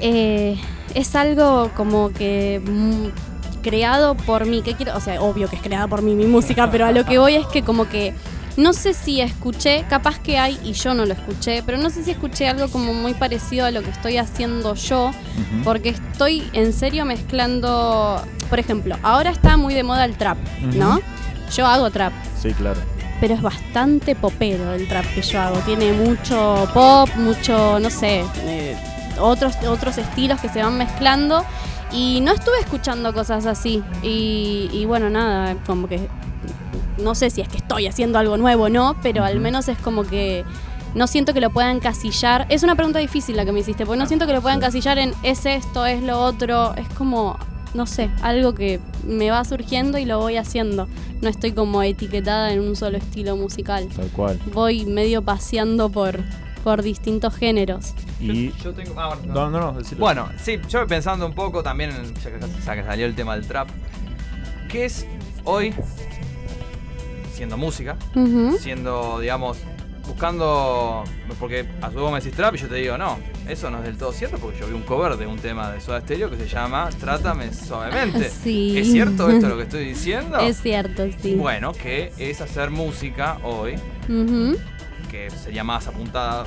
eh, 0.00 0.56
es 0.94 1.14
algo 1.14 1.70
como 1.76 2.10
que 2.12 2.62
mm, 2.64 3.62
creado 3.62 4.14
por 4.14 4.46
mí. 4.46 4.62
¿Qué 4.62 4.74
quiero? 4.74 4.96
O 4.96 5.00
sea, 5.00 5.20
obvio 5.20 5.48
que 5.48 5.56
es 5.56 5.62
creada 5.62 5.88
por 5.88 6.02
mí 6.02 6.14
mi 6.14 6.26
música, 6.26 6.70
pero 6.70 6.86
a 6.86 6.92
lo 6.92 7.04
que 7.04 7.18
voy 7.18 7.34
es 7.34 7.46
que 7.46 7.62
como 7.62 7.88
que 7.88 8.14
no 8.58 8.72
sé 8.72 8.92
si 8.92 9.20
escuché, 9.20 9.84
capaz 9.88 10.18
que 10.18 10.36
hay 10.36 10.58
y 10.64 10.72
yo 10.72 10.92
no 10.92 11.06
lo 11.06 11.12
escuché, 11.12 11.62
pero 11.64 11.78
no 11.78 11.90
sé 11.90 12.02
si 12.02 12.10
escuché 12.10 12.48
algo 12.48 12.68
como 12.68 12.92
muy 12.92 13.14
parecido 13.14 13.64
a 13.64 13.70
lo 13.70 13.82
que 13.82 13.90
estoy 13.90 14.16
haciendo 14.16 14.74
yo, 14.74 15.12
porque 15.62 15.90
estoy 15.90 16.42
en 16.52 16.72
serio 16.72 17.04
mezclando, 17.04 18.20
por 18.50 18.58
ejemplo, 18.58 18.96
ahora 19.04 19.30
está 19.30 19.56
muy 19.56 19.74
de 19.74 19.84
moda 19.84 20.04
el 20.04 20.16
trap, 20.16 20.38
¿no? 20.74 21.00
Yo 21.54 21.66
hago 21.66 21.90
trap 21.90 22.12
Sí, 22.42 22.52
claro. 22.52 22.80
Pero 23.20 23.34
es 23.34 23.42
bastante 23.42 24.14
popero 24.14 24.72
el 24.74 24.88
trap 24.88 25.04
que 25.14 25.22
yo 25.22 25.40
hago. 25.40 25.58
Tiene 25.60 25.92
mucho 25.92 26.68
pop, 26.72 27.08
mucho, 27.16 27.78
no 27.80 27.90
sé, 27.90 28.24
eh, 28.44 28.76
otros, 29.20 29.56
otros 29.68 29.98
estilos 29.98 30.40
que 30.40 30.48
se 30.48 30.62
van 30.62 30.78
mezclando. 30.78 31.44
Y 31.90 32.20
no 32.20 32.32
estuve 32.32 32.60
escuchando 32.60 33.14
cosas 33.14 33.46
así. 33.46 33.82
Y, 34.02 34.68
y 34.72 34.84
bueno, 34.84 35.08
nada, 35.08 35.56
como 35.66 35.88
que 35.88 36.08
no 36.98 37.14
sé 37.14 37.30
si 37.30 37.40
es 37.40 37.48
que 37.48 37.58
estoy 37.58 37.86
haciendo 37.86 38.18
algo 38.18 38.36
nuevo 38.36 38.64
o 38.64 38.68
no, 38.68 38.96
pero 39.02 39.24
al 39.24 39.40
menos 39.40 39.68
es 39.68 39.78
como 39.78 40.04
que 40.04 40.44
no 40.94 41.06
siento 41.06 41.34
que 41.34 41.40
lo 41.40 41.50
pueda 41.50 41.70
encasillar. 41.70 42.46
Es 42.48 42.62
una 42.62 42.74
pregunta 42.74 42.98
difícil 42.98 43.36
la 43.36 43.44
que 43.44 43.52
me 43.52 43.60
hiciste, 43.60 43.86
porque 43.86 43.98
no 43.98 44.06
siento 44.06 44.26
que 44.26 44.32
lo 44.32 44.42
pueda 44.42 44.54
encasillar 44.54 44.98
en 44.98 45.14
es 45.22 45.46
esto, 45.46 45.86
es 45.86 46.02
lo 46.02 46.20
otro. 46.20 46.74
Es 46.76 46.88
como, 46.90 47.38
no 47.74 47.86
sé, 47.86 48.10
algo 48.22 48.54
que 48.54 48.80
me 49.06 49.30
va 49.30 49.44
surgiendo 49.44 49.98
y 49.98 50.04
lo 50.04 50.18
voy 50.18 50.36
haciendo. 50.36 50.88
No 51.20 51.28
estoy 51.28 51.52
como 51.52 51.82
etiquetada 51.82 52.52
en 52.52 52.60
un 52.60 52.76
solo 52.76 52.98
estilo 52.98 53.36
musical. 53.36 53.88
Tal 53.94 54.08
cual. 54.08 54.38
Voy 54.52 54.84
medio 54.86 55.22
paseando 55.22 55.88
por, 55.90 56.20
por 56.64 56.82
distintos 56.82 57.34
géneros. 57.34 57.94
Y. 58.20 58.50
Yo, 58.50 58.56
yo 58.64 58.72
tengo. 58.74 59.00
ah, 59.00 59.14
bueno, 59.16 59.34
No, 59.34 59.50
no, 59.50 59.72
no. 59.72 59.78
Bueno, 59.98 60.28
sí, 60.42 60.58
yo 60.68 60.86
pensando 60.86 61.26
un 61.26 61.34
poco 61.34 61.62
también, 61.62 61.90
en- 61.90 62.14
ya 62.14 62.30
que, 62.30 62.38
ya 62.64 62.74
que 62.74 62.82
salió 62.84 63.06
el 63.06 63.14
tema 63.14 63.34
del 63.36 63.46
trap, 63.46 63.68
¿qué 64.68 64.84
es 64.86 65.06
hoy, 65.44 65.74
siendo 67.32 67.56
música, 67.56 67.96
siendo, 68.60 69.20
digamos, 69.20 69.58
buscando, 70.08 71.04
porque 71.38 71.66
a 71.80 71.90
su 71.90 71.96
vez 72.02 72.10
me 72.12 72.18
decís 72.20 72.32
trap 72.34 72.54
y 72.54 72.58
yo 72.58 72.68
te 72.68 72.74
digo, 72.76 72.98
no, 72.98 73.18
eso 73.48 73.70
no 73.70 73.78
es 73.78 73.84
del 73.84 73.96
todo 73.96 74.12
cierto 74.12 74.38
porque 74.38 74.58
yo 74.58 74.66
vi 74.66 74.72
un 74.74 74.82
cover 74.82 75.16
de 75.16 75.26
un 75.26 75.38
tema 75.38 75.70
de 75.70 75.80
Soda 75.80 76.00
Stereo 76.00 76.30
que 76.30 76.36
se 76.36 76.48
llama 76.48 76.88
Trátame 76.98 77.52
suavemente. 77.52 78.30
Sí. 78.42 78.78
¿Es 78.78 78.90
cierto 78.90 79.28
esto 79.30 79.48
lo 79.48 79.56
que 79.56 79.64
estoy 79.64 79.84
diciendo? 79.84 80.38
Es 80.40 80.60
cierto, 80.60 81.04
sí. 81.20 81.34
Bueno, 81.34 81.72
que 81.72 82.12
es 82.18 82.40
hacer 82.40 82.70
música 82.70 83.38
hoy 83.44 83.74
Ujú. 84.08 84.56
que 85.10 85.30
sería 85.30 85.62
más 85.64 85.86
apuntada 85.86 86.44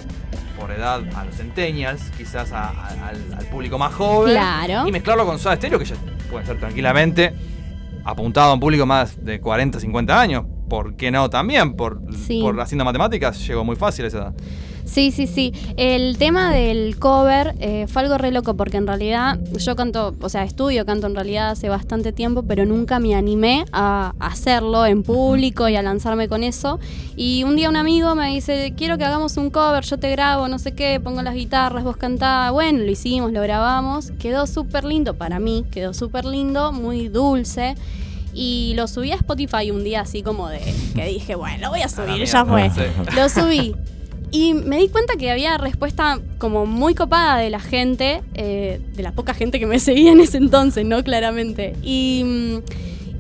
por 0.59 0.72
edad 0.72 1.01
a 1.16 1.26
los 1.26 1.36
centennials, 1.36 2.01
quizás 2.18 2.51
a- 2.51 2.70
a- 2.70 3.07
al, 3.09 3.34
al 3.38 3.45
público 3.47 3.78
más 3.78 3.93
joven. 3.93 4.34
Claro. 4.34 4.88
Y 4.88 4.91
mezclarlo 4.91 5.26
con 5.26 5.39
Soda 5.39 5.55
Stereo, 5.55 5.80
que 5.80 5.86
ya 5.86 5.95
puede 6.30 6.45
ser 6.45 6.59
tranquilamente 6.59 7.34
apuntado 8.03 8.51
a 8.51 8.53
un 8.55 8.59
público 8.59 8.86
más 8.86 9.24
de 9.24 9.39
40, 9.39 9.80
50 9.80 10.20
años. 10.20 10.45
¿Por 10.72 10.96
qué 10.96 11.12
no 11.12 11.30
también? 11.30 11.74
Por, 11.76 12.00
Sí. 12.26 12.40
por 12.42 12.58
haciendo 12.62 12.86
matemáticas 12.86 13.46
llegó 13.46 13.66
muy 13.66 13.76
fácil 13.76 14.06
a 14.06 14.08
esa 14.08 14.18
edad. 14.20 14.34
Sí, 14.86 15.12
sí, 15.12 15.28
sí. 15.28 15.52
El 15.76 16.18
tema 16.18 16.54
del 16.54 16.98
cover 16.98 17.56
eh, 17.60 17.88
fue 17.90 18.04
algo 18.04 18.18
re 18.18 18.32
loco 18.32 18.56
porque 18.56 18.78
en 18.78 18.88
realidad 18.88 19.38
yo 19.58 19.76
canto, 19.76 20.16
o 20.22 20.30
sea, 20.30 20.46
estudio 20.46 20.86
canto 20.86 21.08
en 21.08 21.16
realidad 21.16 21.50
hace 21.50 21.68
bastante 21.68 22.14
tiempo, 22.14 22.44
pero 22.44 22.66
nunca 22.66 23.00
me 23.00 23.16
animé 23.16 23.66
a 23.74 24.14
hacerlo 24.20 24.86
en 24.86 25.04
público 25.04 25.68
y 25.68 25.76
a 25.76 25.82
lanzarme 25.82 26.30
con 26.30 26.42
eso. 26.42 26.80
Y 27.18 27.44
un 27.44 27.58
día 27.58 27.68
un 27.68 27.76
amigo 27.76 28.16
me 28.16 28.30
dice, 28.34 28.74
quiero 28.78 28.98
que 28.98 29.04
hagamos 29.04 29.36
un 29.36 29.50
cover, 29.50 29.84
yo 29.84 29.98
te 29.98 30.10
grabo, 30.10 30.48
no 30.48 30.58
sé 30.58 30.72
qué, 30.72 31.02
pongo 31.02 31.22
las 31.22 31.36
guitarras, 31.36 31.84
vos 31.84 31.98
cantás. 31.98 32.50
Bueno, 32.54 32.80
lo 32.80 32.90
hicimos, 32.90 33.34
lo 33.34 33.42
grabamos, 33.42 34.12
quedó 34.20 34.48
súper 34.48 34.86
lindo 34.86 35.16
para 35.16 35.38
mí, 35.38 35.66
quedó 35.70 35.94
súper 35.94 36.24
lindo, 36.24 36.72
muy 36.72 37.10
dulce. 37.10 37.76
Y 38.34 38.74
lo 38.76 38.88
subí 38.88 39.12
a 39.12 39.16
Spotify 39.16 39.72
un 39.72 39.84
día 39.84 40.02
así 40.02 40.24
como 40.24 40.50
de 40.50 40.60
que 40.96 41.06
dije, 41.06 41.36
bueno, 41.36 41.58
lo 41.60 41.70
voy 41.70 41.82
a 41.82 41.90
subir, 41.90 42.24
ya 42.24 42.46
fue. 42.46 42.70
Sí. 42.70 42.82
Lo 43.16 43.30
subí. 43.30 43.76
Y 44.32 44.54
me 44.54 44.78
di 44.78 44.88
cuenta 44.88 45.18
que 45.18 45.30
había 45.30 45.58
respuesta 45.58 46.20
como 46.38 46.66
muy 46.66 46.96
copada 46.96 47.38
de 47.38 47.50
la 47.50 47.60
gente, 47.60 48.22
eh, 48.34 48.80
de 48.96 49.04
la 49.04 49.12
poca 49.12 49.34
gente 49.34 49.60
que 49.60 49.66
me 49.66 49.80
seguía 49.80 50.14
en 50.14 50.22
ese 50.22 50.38
entonces, 50.38 50.86
¿no? 50.86 51.04
Claramente. 51.04 51.76
Y, 51.84 52.24
mm, 52.24 52.58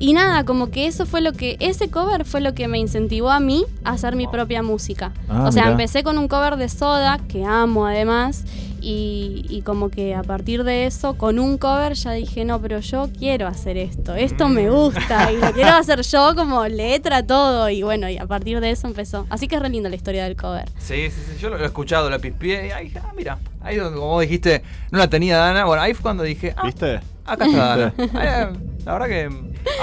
y 0.01 0.13
nada, 0.13 0.45
como 0.45 0.71
que 0.71 0.87
eso 0.87 1.05
fue 1.05 1.21
lo 1.21 1.31
que, 1.31 1.57
ese 1.59 1.91
cover 1.91 2.25
fue 2.25 2.41
lo 2.41 2.55
que 2.55 2.67
me 2.67 2.79
incentivó 2.79 3.29
a 3.29 3.39
mí 3.39 3.65
a 3.83 3.91
hacer 3.91 4.15
mi 4.15 4.25
propia 4.25 4.63
música. 4.63 5.11
Ah, 5.29 5.45
o 5.47 5.51
sea, 5.51 5.65
mirá. 5.65 5.73
empecé 5.73 6.01
con 6.01 6.17
un 6.17 6.27
cover 6.27 6.55
de 6.55 6.69
Soda, 6.69 7.19
que 7.27 7.45
amo 7.45 7.85
además, 7.85 8.43
y, 8.81 9.45
y 9.47 9.61
como 9.61 9.89
que 9.89 10.15
a 10.15 10.23
partir 10.23 10.63
de 10.63 10.87
eso, 10.87 11.19
con 11.19 11.37
un 11.37 11.59
cover 11.59 11.93
ya 11.93 12.13
dije, 12.13 12.45
no, 12.45 12.59
pero 12.59 12.79
yo 12.79 13.09
quiero 13.15 13.45
hacer 13.45 13.77
esto, 13.77 14.15
esto 14.15 14.49
me 14.49 14.71
gusta, 14.71 15.31
y 15.31 15.37
lo 15.37 15.51
quiero 15.51 15.69
hacer 15.75 16.01
yo 16.01 16.33
como 16.35 16.67
letra, 16.67 17.21
todo, 17.21 17.69
y 17.69 17.83
bueno, 17.83 18.09
y 18.09 18.17
a 18.17 18.25
partir 18.25 18.59
de 18.59 18.71
eso 18.71 18.87
empezó. 18.87 19.27
Así 19.29 19.47
que 19.47 19.57
es 19.57 19.61
re 19.61 19.69
linda 19.69 19.87
la 19.87 19.97
historia 19.97 20.23
del 20.23 20.35
cover. 20.35 20.67
Sí, 20.79 21.11
sí, 21.11 21.21
sí, 21.27 21.37
yo 21.39 21.49
lo 21.49 21.59
he 21.59 21.65
escuchado, 21.65 22.09
lo 22.09 22.19
pispié 22.19 22.69
y 22.69 22.71
ahí 22.71 22.85
dije, 22.85 22.99
ah, 23.03 23.13
mira, 23.15 23.37
ahí 23.61 23.75
donde, 23.75 23.99
como 23.99 24.13
vos 24.13 24.21
dijiste, 24.23 24.63
no 24.89 24.97
la 24.97 25.07
tenía 25.07 25.37
Dana. 25.37 25.63
Bueno, 25.65 25.83
ahí 25.83 25.93
fue 25.93 26.01
cuando 26.01 26.23
dije, 26.23 26.55
ah, 26.57 26.65
¿Viste? 26.65 27.01
acá 27.23 27.45
está 27.45 27.75
Dana. 27.75 27.93
Ahí, 28.15 28.57
la 28.83 28.93
verdad 28.93 29.07
que, 29.07 29.29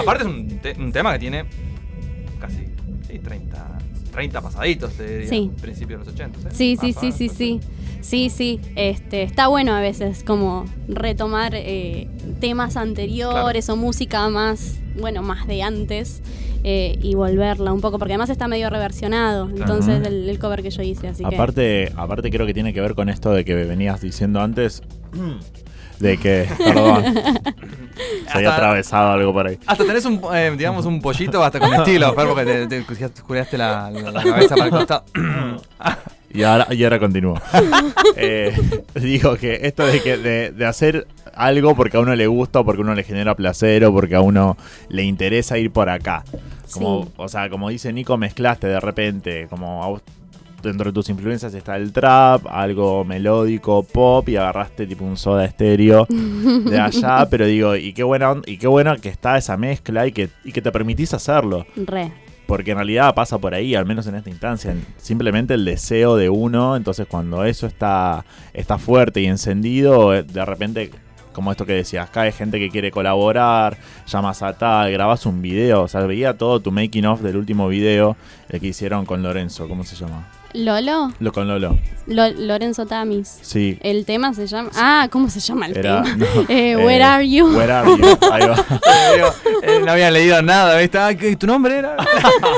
aparte 0.00 0.24
es 0.24 0.28
un, 0.28 0.48
te- 0.60 0.74
un 0.78 0.92
tema 0.92 1.12
que 1.14 1.18
tiene 1.18 1.44
casi 2.40 2.64
sí, 3.08 3.18
30, 3.18 3.78
30 4.12 4.40
pasaditos, 4.40 4.92
te 4.94 5.06
diría, 5.06 5.28
Sí. 5.28 5.50
principios 5.60 6.00
de 6.00 6.06
los 6.06 6.14
80. 6.14 6.50
Sí, 6.50 6.76
sí, 6.80 6.86
Más 6.92 7.00
sí, 7.00 7.06
menos, 7.06 7.16
sí, 7.16 7.28
sí. 7.28 7.60
Sí, 8.00 8.30
sí. 8.30 8.60
Este, 8.76 9.22
está 9.24 9.48
bueno 9.48 9.74
a 9.74 9.80
veces 9.80 10.22
como 10.24 10.64
retomar 10.88 11.52
eh, 11.54 12.08
temas 12.40 12.76
anteriores 12.76 13.68
o 13.68 13.76
música 13.76 14.28
más, 14.28 14.78
bueno, 14.98 15.22
más 15.22 15.46
de 15.48 15.62
antes 15.62 16.22
eh, 16.64 16.96
y 17.02 17.14
volverla 17.14 17.72
un 17.72 17.80
poco, 17.80 17.98
porque 17.98 18.14
además 18.14 18.30
está 18.30 18.46
medio 18.48 18.70
reversionado. 18.70 19.48
Entonces, 19.50 20.06
el, 20.06 20.28
el 20.28 20.38
cover 20.38 20.62
que 20.62 20.70
yo 20.70 20.82
hice, 20.82 21.08
así 21.08 21.24
que. 21.24 21.34
Aparte, 21.34 21.92
aparte 21.96 22.30
creo 22.30 22.46
que 22.46 22.54
tiene 22.54 22.72
que 22.72 22.80
ver 22.80 22.94
con 22.94 23.08
esto 23.08 23.32
de 23.32 23.44
que 23.44 23.54
venías 23.54 24.00
diciendo 24.00 24.40
antes. 24.40 24.82
De 26.00 26.16
que, 26.16 26.46
perdón, 26.58 27.02
se 27.04 27.10
había 28.32 28.48
Hasta- 28.50 28.54
atravesado 28.54 29.12
algo 29.12 29.32
por 29.32 29.46
ahí. 29.48 29.58
Hasta 29.66 29.84
tenés 29.84 30.04
un, 30.04 30.20
eh, 30.34 30.52
digamos, 30.56 30.86
un 30.86 31.00
pollito 31.02 31.42
hasta 31.42 31.58
con 31.58 31.74
estilo, 31.74 32.14
Fer, 32.14 32.26
porque 32.28 32.44
te, 32.68 32.82
te 32.82 33.22
curiaste 33.22 33.58
la, 33.58 33.90
la- 33.90 34.10
la 34.12 34.22
cabeza 34.22 34.54
para 34.54 34.64
el 34.66 34.70
costado. 34.70 35.04
Y 36.30 36.42
ahora, 36.42 36.66
y 36.70 36.84
ahora 36.84 36.98
continúo. 36.98 37.40
Eh, 38.16 38.52
digo 38.96 39.36
que 39.36 39.60
esto 39.62 39.86
de 39.86 40.02
que 40.02 40.16
de, 40.18 40.50
de 40.50 40.66
hacer 40.66 41.06
algo 41.34 41.74
porque 41.74 41.96
a 41.96 42.00
uno 42.00 42.14
le 42.16 42.26
gusta 42.26 42.60
o 42.60 42.64
porque 42.64 42.82
a 42.82 42.84
uno 42.84 42.94
le 42.94 43.02
genera 43.04 43.34
placer 43.34 43.84
o 43.84 43.92
porque 43.92 44.14
a 44.16 44.20
uno 44.20 44.56
le 44.90 45.04
interesa 45.04 45.56
ir 45.56 45.70
por 45.70 45.88
acá. 45.88 46.24
Como, 46.72 47.04
Sí. 47.04 47.10
O 47.16 47.28
sea, 47.28 47.48
como 47.48 47.70
dice 47.70 47.92
Nico, 47.94 48.16
mezclaste 48.18 48.66
de 48.66 48.78
repente, 48.80 49.46
como 49.48 49.82
a 49.82 49.86
vos- 49.88 50.02
dentro 50.62 50.90
de 50.90 50.92
tus 50.94 51.08
influencias 51.08 51.54
está 51.54 51.76
el 51.76 51.92
trap, 51.92 52.46
algo 52.48 53.04
melódico, 53.04 53.82
pop 53.82 54.28
y 54.28 54.36
agarraste 54.36 54.86
tipo 54.86 55.04
un 55.04 55.16
soda 55.16 55.44
estéreo 55.44 56.06
de 56.08 56.78
allá, 56.80 57.26
pero 57.30 57.46
digo, 57.46 57.76
y 57.76 57.92
qué 57.92 58.02
buena 58.02 58.34
y 58.46 58.56
qué 58.58 58.66
bueno 58.66 58.94
que 58.96 59.08
está 59.08 59.36
esa 59.38 59.56
mezcla 59.56 60.06
y 60.06 60.12
que, 60.12 60.30
y 60.44 60.52
que 60.52 60.60
te 60.62 60.72
permitís 60.72 61.14
hacerlo. 61.14 61.66
Re. 61.76 62.12
Porque 62.46 62.70
en 62.70 62.78
realidad 62.78 63.14
pasa 63.14 63.36
por 63.38 63.52
ahí, 63.52 63.74
al 63.74 63.84
menos 63.84 64.06
en 64.06 64.14
esta 64.14 64.30
instancia, 64.30 64.72
en- 64.72 64.84
simplemente 64.96 65.52
el 65.54 65.64
deseo 65.66 66.16
de 66.16 66.30
uno, 66.30 66.76
entonces 66.76 67.06
cuando 67.06 67.44
eso 67.44 67.66
está, 67.66 68.24
está 68.54 68.78
fuerte 68.78 69.20
y 69.20 69.26
encendido, 69.26 70.14
eh, 70.14 70.22
de 70.22 70.44
repente 70.44 70.90
como 71.34 71.52
esto 71.52 71.64
que 71.66 71.74
decías, 71.74 72.08
acá 72.08 72.22
hay 72.22 72.32
gente 72.32 72.58
que 72.58 72.68
quiere 72.68 72.90
colaborar, 72.90 73.76
llamas 74.08 74.42
a 74.42 74.54
tal, 74.58 74.90
grabas 74.90 75.24
un 75.24 75.40
video, 75.40 75.82
o 75.82 75.88
sea, 75.88 76.00
veía 76.00 76.36
todo 76.36 76.58
tu 76.58 76.72
making 76.72 77.06
of 77.06 77.20
del 77.20 77.36
último 77.36 77.68
video, 77.68 78.16
el 78.48 78.58
que 78.60 78.66
hicieron 78.68 79.04
con 79.06 79.22
Lorenzo, 79.22 79.68
¿cómo 79.68 79.84
se 79.84 79.94
llama? 79.94 80.26
Lolo, 80.54 81.12
Lo 81.20 81.32
con 81.32 81.46
Lolo. 81.46 81.78
Lo- 82.06 82.30
Lorenzo 82.30 82.86
Tamis. 82.86 83.38
Sí. 83.42 83.78
El 83.82 84.06
tema 84.06 84.32
se 84.32 84.46
llama. 84.46 84.70
Ah, 84.76 85.08
¿cómo 85.10 85.28
se 85.28 85.40
llama 85.40 85.66
el 85.66 85.76
Era, 85.76 86.02
tema? 86.02 86.16
no, 86.16 86.24
Eh, 86.48 86.70
eh, 86.72 86.76
Where 86.76 87.02
are 87.04 87.28
you? 87.28 87.46
Where 87.54 87.70
are 87.72 87.90
you? 87.90 88.04
Ahí 88.32 88.46
va. 88.48 88.54
Digo, 89.14 89.28
eh, 89.62 89.82
no 89.84 89.92
había 89.92 90.10
leído 90.10 90.40
nada, 90.40 90.78
¿viste? 90.78 90.98
Ah, 90.98 91.14
¿qué- 91.14 91.36
¿Tu 91.36 91.46
nombre 91.46 91.76
era? 91.78 91.96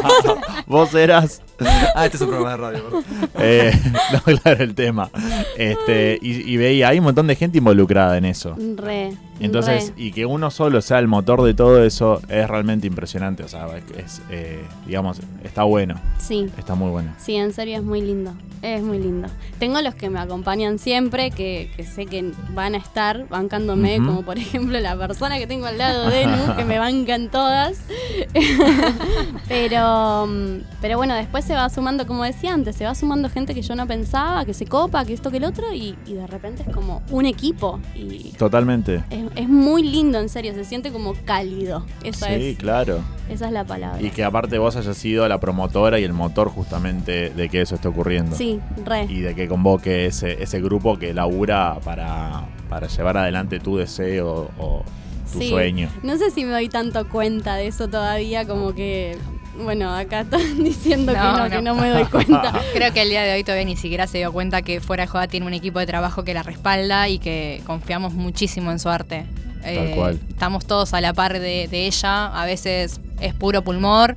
Vos 0.67 0.95
eras. 0.95 1.43
Ah, 1.95 2.05
este 2.05 2.17
es 2.17 2.23
un 2.23 2.29
programa 2.29 2.51
de 2.51 2.57
radio. 2.57 3.03
Eh, 3.43 3.73
no, 4.13 4.21
claro, 4.39 4.63
el 4.63 4.75
tema. 4.75 5.11
Este, 5.57 6.19
y, 6.21 6.53
y 6.53 6.57
veía, 6.57 6.89
hay 6.89 6.99
un 6.99 7.05
montón 7.05 7.27
de 7.27 7.37
gente 7.37 7.59
involucrada 7.59 8.19
en 8.19 8.27
eso. 8.27 8.55
Re. 8.77 9.13
Entonces, 9.41 9.93
re. 9.97 10.03
y 10.03 10.13
que 10.13 10.27
uno 10.27 10.51
solo 10.51 10.83
sea 10.83 10.99
el 10.99 11.09
motor 11.09 11.43
de 11.43 11.55
todo 11.55 11.83
eso 11.83 12.21
es 12.29 12.47
realmente 12.49 12.87
impresionante. 12.87 13.43
O 13.43 13.49
sea, 13.49 13.67
es, 13.97 14.21
eh, 14.31 14.63
digamos, 14.87 15.21
está 15.43 15.63
bueno. 15.63 15.99
Sí. 16.19 16.51
Está 16.59 16.75
muy 16.75 16.91
bueno. 16.91 17.15
Sí, 17.19 17.37
en 17.37 17.53
serio 17.55 17.79
es 17.79 17.83
muy 17.83 18.03
lindo. 18.03 18.35
Es 18.61 18.83
muy 18.83 18.99
lindo. 18.99 19.29
Tengo 19.59 19.81
los 19.81 19.95
que 19.95 20.11
me 20.11 20.21
acompañan 20.21 20.79
siempre, 20.79 21.31
que, 21.31 21.71
que 21.77 21.85
sé 21.85 22.05
que 22.05 22.33
van 22.55 22.75
a 22.75 22.79
estar 22.79 23.27
bancándome, 23.29 23.97
como 23.97 24.23
por 24.23 24.37
ejemplo 24.37 24.79
la 24.81 24.99
persona 24.99 25.39
que 25.39 25.47
tengo 25.47 25.65
al 25.65 25.79
lado 25.79 26.11
de 26.11 26.27
Nu, 26.27 26.57
que 26.57 26.65
me 26.67 26.79
bancan 26.79 27.31
todas. 27.31 27.79
pero, 29.49 30.27
mm, 30.27 30.63
pero 30.83 30.99
bueno, 30.99 31.15
después 31.15 31.50
se 31.51 31.57
va 31.57 31.69
sumando, 31.69 32.07
como 32.07 32.23
decía 32.23 32.55
antes, 32.55 32.77
se 32.77 32.85
va 32.85 32.95
sumando 32.95 33.29
gente 33.29 33.57
que 33.57 33.63
yo 33.63 33.75
no 33.75 33.85
pensaba, 33.85 34.45
que 34.45 34.55
se 34.55 34.67
copa, 34.67 35.05
que 35.05 35.13
esto, 35.15 35.33
que 35.33 35.39
el 35.39 35.45
otro, 35.45 35.75
y, 35.75 35.97
y 36.07 36.15
de 36.15 36.25
repente 36.29 36.63
es 36.65 36.73
como 36.73 37.03
un 37.11 37.27
equipo. 37.27 37.81
Y 37.97 38.31
Totalmente. 38.39 39.03
es, 39.11 39.25
es 39.35 39.49
muy 39.49 39.83
lindo, 39.83 40.21
en 40.21 40.29
serio, 40.29 40.55
se 40.55 40.63
siente 40.65 40.93
como 40.93 41.13
cálido. 41.25 41.85
Esa, 42.05 42.27
Sí, 42.29 42.51
es, 42.51 42.57
claro. 42.59 43.01
esa 43.29 43.47
es 43.47 43.53
la 43.53 43.65
palabra. 43.65 44.01
Y 44.01 44.11
que 44.11 44.23
aparte 44.23 44.59
vos 44.59 44.77
hayas 44.77 44.97
sido 44.97 45.27
la 45.27 45.41
promotora 45.41 45.99
y 45.99 46.05
el 46.05 46.13
motor 46.13 46.51
justamente 46.51 47.31
de 47.31 47.49
que 47.49 47.63
eso 47.63 47.75
esté 47.75 47.89
ocurriendo. 47.89 48.37
Sí, 48.37 48.61
re. 48.87 49.07
Y 49.09 49.19
de 49.19 49.35
que 49.35 49.49
convoque 49.49 50.07
ese, 50.07 50.41
ese 50.41 50.61
grupo 50.61 51.01
que 51.01 51.13
labura 51.13 51.81
para, 51.85 52.45
para 52.69 52.87
llevar 52.87 53.17
adelante 53.17 53.59
tu 53.59 53.77
deseo 53.77 54.53
o 54.57 54.85
tu 55.33 55.41
Sí. 55.41 55.49
sueño. 55.51 55.89
No 56.05 56.17
sé 56.17 56.31
si 56.31 56.45
me 56.45 56.53
doy 56.53 56.69
tanto 56.69 57.09
cuenta 57.09 57.57
de 57.57 57.67
eso 57.67 57.89
todavía, 57.89 58.47
como 58.47 58.73
que, 58.73 59.17
bueno, 59.59 59.95
acá 59.95 60.21
están 60.21 60.63
diciendo 60.65 61.13
que, 61.13 61.19
no, 61.19 61.49
que 61.51 61.63
no 61.63 61.75
me 61.75 61.89
doy 61.91 62.05
cuenta. 62.05 62.53
Creo 62.75 62.93
que 62.93 63.03
el 63.03 63.11
día 63.11 63.23
de 63.23 63.35
hoy 63.35 63.45
todavía 63.45 63.65
ni 63.67 63.77
siquiera 63.77 64.07
se 64.07 64.19
dio 64.19 64.33
cuenta 64.33 64.63
que 64.63 64.81
Fuera 64.81 65.05
de 65.05 65.09
Joda 65.09 65.27
tiene 65.29 65.47
un 65.47 65.55
equipo 65.55 65.79
de 65.79 65.87
trabajo 65.87 66.25
que 66.25 66.35
la 66.35 66.43
respalda 66.43 67.09
y 67.09 67.19
que 67.19 67.63
confiamos 67.67 68.13
muchísimo 68.15 68.71
en 68.71 68.79
su 68.79 68.89
arte. 68.89 69.27
Eh, 69.65 69.93
cual. 69.95 70.19
Estamos 70.31 70.65
todos 70.67 70.95
a 70.95 71.01
la 71.01 71.13
par 71.13 71.39
de, 71.39 71.69
de 71.69 71.87
ella, 71.87 72.27
a 72.29 72.47
veces 72.47 73.01
es 73.21 73.35
puro 73.35 73.63
pulmor, 73.63 74.17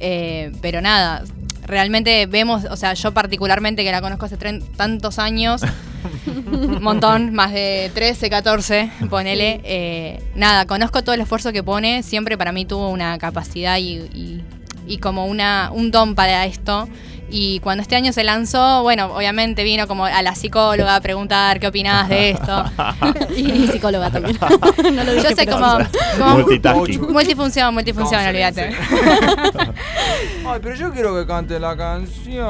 eh, 0.00 0.52
pero 0.60 0.82
nada, 0.82 1.22
realmente 1.64 2.26
vemos, 2.26 2.64
o 2.64 2.76
sea, 2.76 2.92
yo 2.92 3.12
particularmente 3.14 3.84
que 3.84 3.90
la 3.90 4.02
conozco 4.02 4.26
hace 4.26 4.36
tantos 4.76 5.18
años, 5.18 5.62
un 6.26 6.82
montón, 6.82 7.32
más 7.32 7.52
de 7.52 7.90
13, 7.94 8.28
14, 8.28 8.90
ponele. 9.08 9.60
eh, 9.64 10.22
nada, 10.34 10.66
conozco 10.66 11.02
todo 11.02 11.14
el 11.14 11.22
esfuerzo 11.22 11.52
que 11.52 11.62
pone. 11.62 12.02
Siempre 12.02 12.36
para 12.36 12.52
mí 12.52 12.66
tuvo 12.66 12.90
una 12.90 13.16
capacidad 13.16 13.78
y, 13.78 13.94
y- 14.12 14.44
y 14.86 14.98
como 14.98 15.26
una, 15.26 15.70
un 15.72 15.90
don 15.90 16.14
para 16.14 16.46
esto. 16.46 16.88
Y 17.34 17.60
cuando 17.60 17.80
este 17.80 17.96
año 17.96 18.12
se 18.12 18.24
lanzó, 18.24 18.82
bueno, 18.82 19.06
obviamente 19.14 19.64
vino 19.64 19.88
como 19.88 20.04
a 20.04 20.20
la 20.20 20.34
psicóloga 20.34 20.96
a 20.96 21.00
preguntar 21.00 21.58
qué 21.60 21.66
opinás 21.68 22.10
de 22.10 22.30
esto. 22.30 22.64
Y 23.34 23.68
psicóloga 23.68 24.10
también. 24.10 24.36
no 24.94 25.04
lo 25.04 25.12
dije, 25.14 25.30
Yo 25.30 25.34
sé 25.36 25.46
como, 25.46 25.78
como- 26.18 26.34
Multitasking. 26.36 27.10
multifunción, 27.10 27.72
multifunción, 27.72 28.20
¿Cómo 28.20 28.22
se 28.22 28.28
olvídate. 28.28 28.76
Ay, 30.46 30.60
pero 30.62 30.74
yo 30.74 30.92
quiero 30.92 31.14
que 31.18 31.26
cante 31.26 31.58
la 31.58 31.74
canción. 31.74 32.46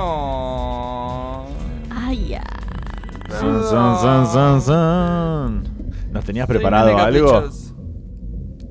Ay, 1.91 2.29
ya. 2.31 2.43
Zun, 3.39 3.63
zun, 3.63 4.27
zun, 4.27 4.61
zun. 4.61 5.63
¿Nos 6.11 6.25
tenías 6.25 6.49
preparado 6.49 6.99
algo? 6.99 7.49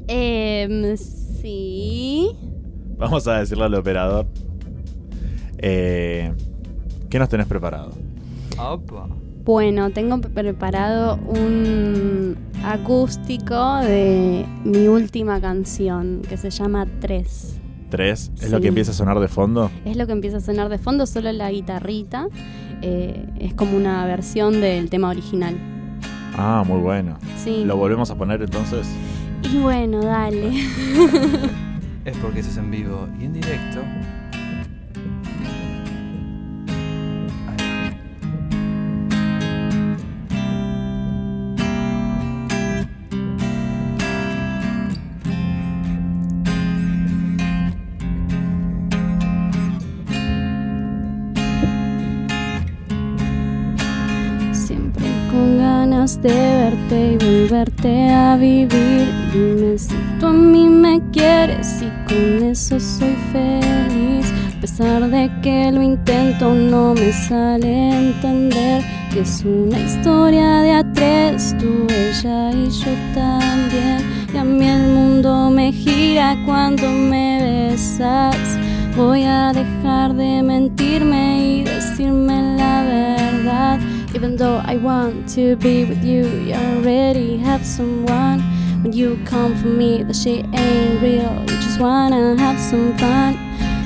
Em, 0.09 0.97
sí. 0.97 2.36
Vamos 3.02 3.28
a 3.28 3.39
decirle 3.39 3.64
al 3.64 3.74
operador. 3.74 4.28
Eh, 5.58 6.32
¿Qué 7.10 7.18
nos 7.18 7.30
tenés 7.30 7.47
preparado? 7.47 7.93
Opa. 8.60 9.08
Bueno, 9.43 9.89
tengo 9.89 10.22
preparado 10.22 11.16
un 11.16 12.38
acústico 12.64 13.78
de 13.78 14.45
mi 14.64 14.88
última 14.88 15.41
canción 15.41 16.22
que 16.30 16.38
se 16.38 16.52
llama 16.52 16.86
Tres. 16.99 17.60
¿Tres? 17.89 18.32
¿Es 18.39 18.52
lo 18.52 18.62
que 18.62 18.68
empieza 18.68 18.91
a 18.91 18.93
sonar 18.93 19.20
de 19.20 19.28
fondo? 19.28 19.72
Es 19.84 19.97
lo 19.97 20.06
que 20.06 20.14
empieza 20.14 20.38
a 20.38 20.41
sonar 20.41 20.70
de 20.70 20.78
fondo, 20.78 21.08
solo 21.08 21.32
la 21.32 21.49
guitarrita. 21.49 22.28
Eh, 22.84 23.26
es 23.39 23.56
como 23.56 23.78
una 23.78 24.06
versión 24.06 24.62
del 24.62 24.91
tema 24.91 25.10
original. 25.10 25.58
Ah, 26.38 26.64
muy 26.68 26.80
bueno. 26.80 27.18
Sí. 27.43 27.64
¿Lo 27.66 27.78
volvemos 27.78 28.12
a 28.12 28.16
poner 28.16 28.43
entonces? 28.43 28.88
Y 29.52 29.58
bueno, 29.58 30.04
dale. 30.04 30.52
Es 32.04 32.18
porque 32.18 32.39
eso 32.39 32.49
es 32.49 32.58
en 32.58 32.72
vivo 32.72 33.08
y 33.20 33.26
en 33.26 33.34
directo. 33.34 33.84
De 56.20 56.30
verte 56.30 57.14
y 57.14 57.18
volverte 57.18 58.09
a 58.09 58.36
vivir. 58.36 59.07
Dime 59.32 59.78
si 59.78 59.95
tú 60.20 60.28
a 60.28 60.34
mí 60.34 60.68
me 60.68 60.99
quieres 61.12 61.82
y 61.82 61.89
con 62.07 62.43
eso 62.43 62.80
soy 62.80 63.16
feliz. 63.32 64.34
A 64.57 64.62
pesar 64.62 65.09
de 65.09 65.32
que 65.41 65.72
lo 65.72 65.82
intento, 65.82 66.53
no 66.53 66.93
me 66.93 67.14
sale 67.14 68.09
entender 68.09 68.84
que 69.14 69.22
es 69.22 69.43
una 69.45 69.80
historia 69.80 70.62
de 70.62 70.72
a 70.74 70.93
tres, 70.93 71.55
tú, 71.59 71.88
ella 71.89 72.51
y 72.51 72.70
yo 72.70 72.91
también. 73.14 74.01
Y 74.34 74.38
a 74.38 74.43
mí 74.43 74.68
el 74.68 74.88
mundo 74.93 75.49
me 75.49 75.72
gira 75.72 76.36
cuando 76.45 76.89
me 76.89 77.70
besas. 77.72 78.36
Voy 78.97 79.24
a 79.24 79.53
dejar 79.53 80.14
de 80.16 80.43
mentirme 80.43 81.45
y 81.45 81.64
decirme 81.64 82.57
la 82.57 82.84
verdad. 82.84 83.80
Even 84.14 84.36
though 84.36 84.62
I 84.66 84.78
want 84.78 85.30
to 85.36 85.55
be 85.55 85.86
with 85.86 86.03
you, 86.03 86.26
you 86.45 86.53
already 86.53 87.38
have 87.38 87.66
someone. 87.66 88.41
When 88.84 88.91
you 88.91 89.18
come 89.26 89.55
for 89.55 89.68
me, 89.68 90.03
the 90.03 90.14
shit 90.14 90.45
ain't 90.53 91.01
real. 91.01 91.32
You 91.41 91.55
just 91.62 91.80
wanna 91.80 92.36
have 92.38 92.59
some 92.59 92.97
fun. 92.97 93.38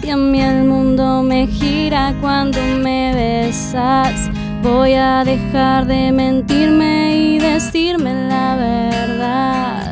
Y 0.03 0.09
a 0.09 0.17
mí 0.17 0.39
el 0.41 0.65
mundo 0.65 1.21
me 1.21 1.47
gira 1.47 2.15
cuando 2.21 2.59
me 2.61 3.13
besas. 3.13 4.29
Voy 4.63 4.93
a 4.93 5.23
dejar 5.23 5.85
de 5.85 6.11
mentirme 6.11 7.15
y 7.17 7.39
decirme 7.39 8.27
la 8.27 8.55
verdad. 8.55 9.84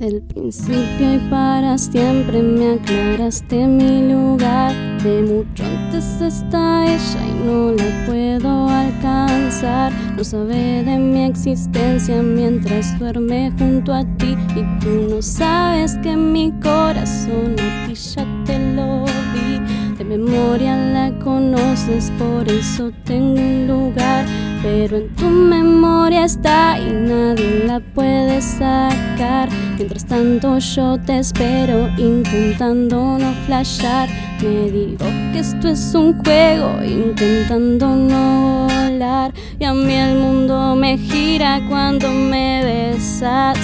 Del 0.00 0.22
principio 0.22 1.16
y 1.16 1.18
para 1.28 1.76
siempre 1.76 2.42
me 2.42 2.72
aclaraste 2.72 3.66
mi 3.66 4.10
lugar. 4.10 4.72
De 5.02 5.20
mucho 5.20 5.62
antes 5.62 6.22
está 6.22 6.86
ella 6.86 7.26
y 7.28 7.44
no 7.44 7.72
la 7.72 8.06
puedo 8.06 8.66
alcanzar. 8.66 9.92
No 10.16 10.24
sabe 10.24 10.84
de 10.84 10.96
mi 10.96 11.24
existencia 11.24 12.22
mientras 12.22 12.98
duerme 12.98 13.52
junto 13.58 13.92
a 13.92 14.02
ti. 14.16 14.34
Y 14.56 14.80
tú 14.80 15.06
no 15.10 15.20
sabes 15.20 15.98
que 15.98 16.16
mi 16.16 16.50
corazón 16.62 17.56
a 17.60 17.86
ti 17.86 17.94
ya 17.94 18.26
te 18.46 18.58
lo 18.74 19.04
di. 19.34 19.60
De 19.98 20.04
memoria 20.04 20.76
la 20.76 21.12
conoces, 21.18 22.10
por 22.18 22.48
eso 22.48 22.90
tengo 23.04 23.38
un 23.38 23.66
lugar. 23.66 24.24
Pero 24.62 24.98
en 24.98 25.08
tu 25.16 25.24
memoria 25.24 26.26
está 26.26 26.78
y 26.78 26.92
nadie 26.92 27.64
la 27.66 27.80
puede 27.80 28.42
sacar. 28.42 29.48
Mientras 29.76 30.04
tanto 30.04 30.58
yo 30.58 30.98
te 30.98 31.20
espero 31.20 31.88
intentando 31.96 33.16
no 33.18 33.32
flashear. 33.46 34.08
Me 34.42 34.70
digo 34.70 35.06
que 35.32 35.38
esto 35.38 35.68
es 35.68 35.94
un 35.94 36.22
juego 36.22 36.84
intentando 36.84 37.96
no 37.96 38.66
volar. 38.68 39.32
Y 39.58 39.64
a 39.64 39.72
mí 39.72 39.94
el 39.94 40.18
mundo 40.18 40.76
me 40.76 40.98
gira 40.98 41.62
cuando 41.66 42.10
me 42.10 42.62
besas. 42.62 43.58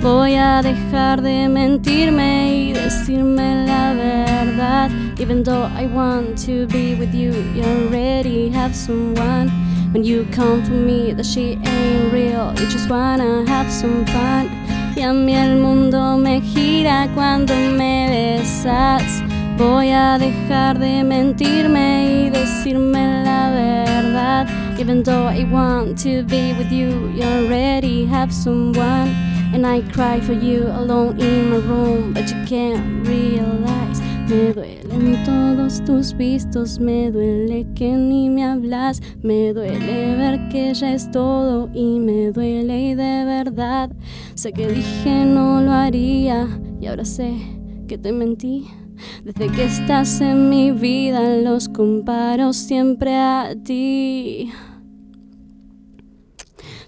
Voy 0.00 0.36
a 0.36 0.62
dejar 0.62 1.22
de 1.22 1.48
mentirme 1.48 2.54
y 2.54 2.72
decirme 2.72 3.66
la 3.66 3.94
verdad. 3.94 4.90
Even 5.18 5.42
though 5.42 5.68
I 5.76 5.86
want 5.86 6.38
to 6.46 6.68
be 6.68 6.94
with 6.94 7.12
you, 7.12 7.32
you 7.56 7.64
already 7.64 8.48
have 8.50 8.76
someone. 8.76 9.65
When 9.96 10.04
you 10.04 10.26
come 10.30 10.62
for 10.62 10.72
me 10.74 11.14
that 11.14 11.24
she 11.24 11.58
ain't 11.64 12.12
real. 12.12 12.52
You 12.58 12.68
just 12.68 12.90
wanna 12.90 13.46
have 13.46 13.72
some 13.72 14.04
fun. 14.04 14.50
Y 14.94 15.00
a 15.00 15.10
mí 15.14 15.32
el 15.32 15.56
mundo 15.56 16.18
me 16.18 16.42
gira 16.42 17.08
cuando 17.14 17.54
me 17.54 18.06
besas. 18.10 19.22
Voy 19.56 19.88
a 19.92 20.18
dejar 20.18 20.78
de 20.78 21.02
mentirme 21.02 22.26
y 22.26 22.28
decirme 22.28 23.24
la 23.24 23.50
verdad. 23.50 24.46
Even 24.78 25.02
though 25.02 25.28
I 25.28 25.44
want 25.44 25.96
to 26.02 26.22
be 26.24 26.52
with 26.52 26.70
you, 26.70 27.08
you 27.14 27.22
already 27.22 28.04
have 28.04 28.34
someone. 28.34 29.08
And 29.54 29.66
I 29.66 29.80
cry 29.80 30.20
for 30.20 30.34
you 30.34 30.64
alone 30.64 31.18
in 31.18 31.48
my 31.48 31.56
room, 31.56 32.12
but 32.12 32.28
you 32.30 32.44
can't 32.44 33.08
realize. 33.08 33.85
Me 34.28 34.52
duelen 34.52 35.24
todos 35.24 35.84
tus 35.84 36.12
vistos, 36.12 36.80
me 36.80 37.12
duele 37.12 37.64
que 37.76 37.92
ni 37.92 38.28
me 38.28 38.42
hablas, 38.44 39.00
me 39.22 39.52
duele 39.52 40.16
ver 40.16 40.48
que 40.48 40.74
ya 40.74 40.94
es 40.94 41.08
todo 41.12 41.70
y 41.72 42.00
me 42.00 42.32
duele 42.32 42.90
y 42.90 42.94
de 42.96 43.24
verdad. 43.24 43.90
Sé 44.34 44.52
que 44.52 44.66
dije 44.66 45.24
no 45.24 45.60
lo 45.60 45.70
haría 45.70 46.48
y 46.80 46.86
ahora 46.86 47.04
sé 47.04 47.36
que 47.86 47.98
te 47.98 48.10
mentí. 48.10 48.66
Desde 49.22 49.48
que 49.48 49.64
estás 49.64 50.20
en 50.20 50.50
mi 50.50 50.72
vida 50.72 51.36
los 51.36 51.68
comparo 51.68 52.52
siempre 52.52 53.14
a 53.14 53.54
ti. 53.64 54.50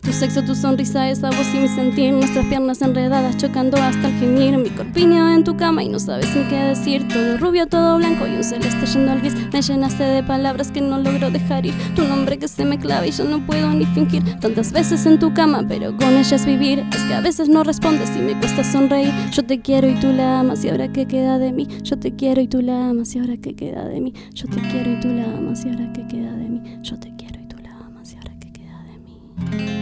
Tu 0.08 0.14
sexo, 0.14 0.42
tu 0.42 0.54
sonrisa, 0.54 1.10
esa 1.10 1.28
voz 1.28 1.54
y 1.54 1.58
mi 1.58 1.68
sentir. 1.68 2.14
Nuestras 2.14 2.46
piernas 2.46 2.80
enredadas 2.80 3.36
chocando 3.36 3.76
hasta 3.76 4.08
el 4.08 4.14
gemir. 4.14 4.56
Mi 4.56 4.70
corpiño 4.70 5.28
en 5.28 5.44
tu 5.44 5.54
cama 5.54 5.82
y 5.82 5.90
no 5.90 5.98
sabes 5.98 6.34
ni 6.34 6.44
qué 6.44 6.56
decir. 6.56 7.06
Todo 7.08 7.36
rubio, 7.36 7.66
todo 7.66 7.98
blanco 7.98 8.26
y 8.26 8.30
un 8.30 8.42
celeste 8.42 8.86
yendo 8.86 9.12
al 9.12 9.20
gris. 9.20 9.34
Me 9.52 9.60
llenaste 9.60 10.04
de 10.04 10.22
palabras 10.22 10.72
que 10.72 10.80
no 10.80 10.96
logro 10.96 11.30
dejar 11.30 11.66
ir. 11.66 11.74
Tu 11.94 12.04
nombre 12.04 12.38
que 12.38 12.48
se 12.48 12.64
me 12.64 12.78
clava 12.78 13.06
y 13.06 13.10
yo 13.10 13.24
no 13.24 13.44
puedo 13.44 13.68
ni 13.68 13.84
fingir. 13.84 14.24
Tantas 14.40 14.72
veces 14.72 15.04
en 15.04 15.18
tu 15.18 15.34
cama, 15.34 15.66
pero 15.68 15.94
con 15.94 16.16
ella 16.16 16.36
es 16.36 16.46
vivir. 16.46 16.86
Es 16.90 17.02
que 17.02 17.12
a 17.12 17.20
veces 17.20 17.50
no 17.50 17.62
respondes 17.62 18.10
y 18.16 18.20
me 18.20 18.32
cuesta 18.40 18.64
sonreír. 18.64 19.12
Yo 19.30 19.44
te 19.44 19.60
quiero 19.60 19.90
y 19.90 19.94
tú 20.00 20.10
la 20.10 20.40
amas 20.40 20.64
y 20.64 20.70
ahora 20.70 20.90
qué 20.90 21.04
queda 21.04 21.38
de 21.38 21.52
mí. 21.52 21.68
Yo 21.82 21.98
te 21.98 22.16
quiero 22.16 22.40
y 22.40 22.48
tú 22.48 22.62
la 22.62 22.88
amas 22.88 23.14
y 23.14 23.18
ahora 23.18 23.36
qué 23.36 23.54
queda 23.54 23.84
de 23.84 24.00
mí. 24.00 24.14
Yo 24.32 24.46
te 24.48 24.58
quiero 24.70 24.90
y 24.90 25.00
tú 25.00 25.08
la 25.08 25.24
amas 25.24 25.66
y 25.66 25.68
ahora 25.68 25.92
qué 25.92 26.06
queda 26.06 26.32
de 26.32 26.48
mí. 26.48 26.62
Yo 26.80 26.98
te 26.98 27.14
quiero 27.14 27.42
y 27.42 27.46
tú 27.46 27.58
la 27.62 27.76
amas 27.76 28.14
y 28.14 28.16
ahora 28.16 28.32
qué 28.40 28.50
queda 28.50 28.82
de 28.84 28.98
mí 28.98 29.77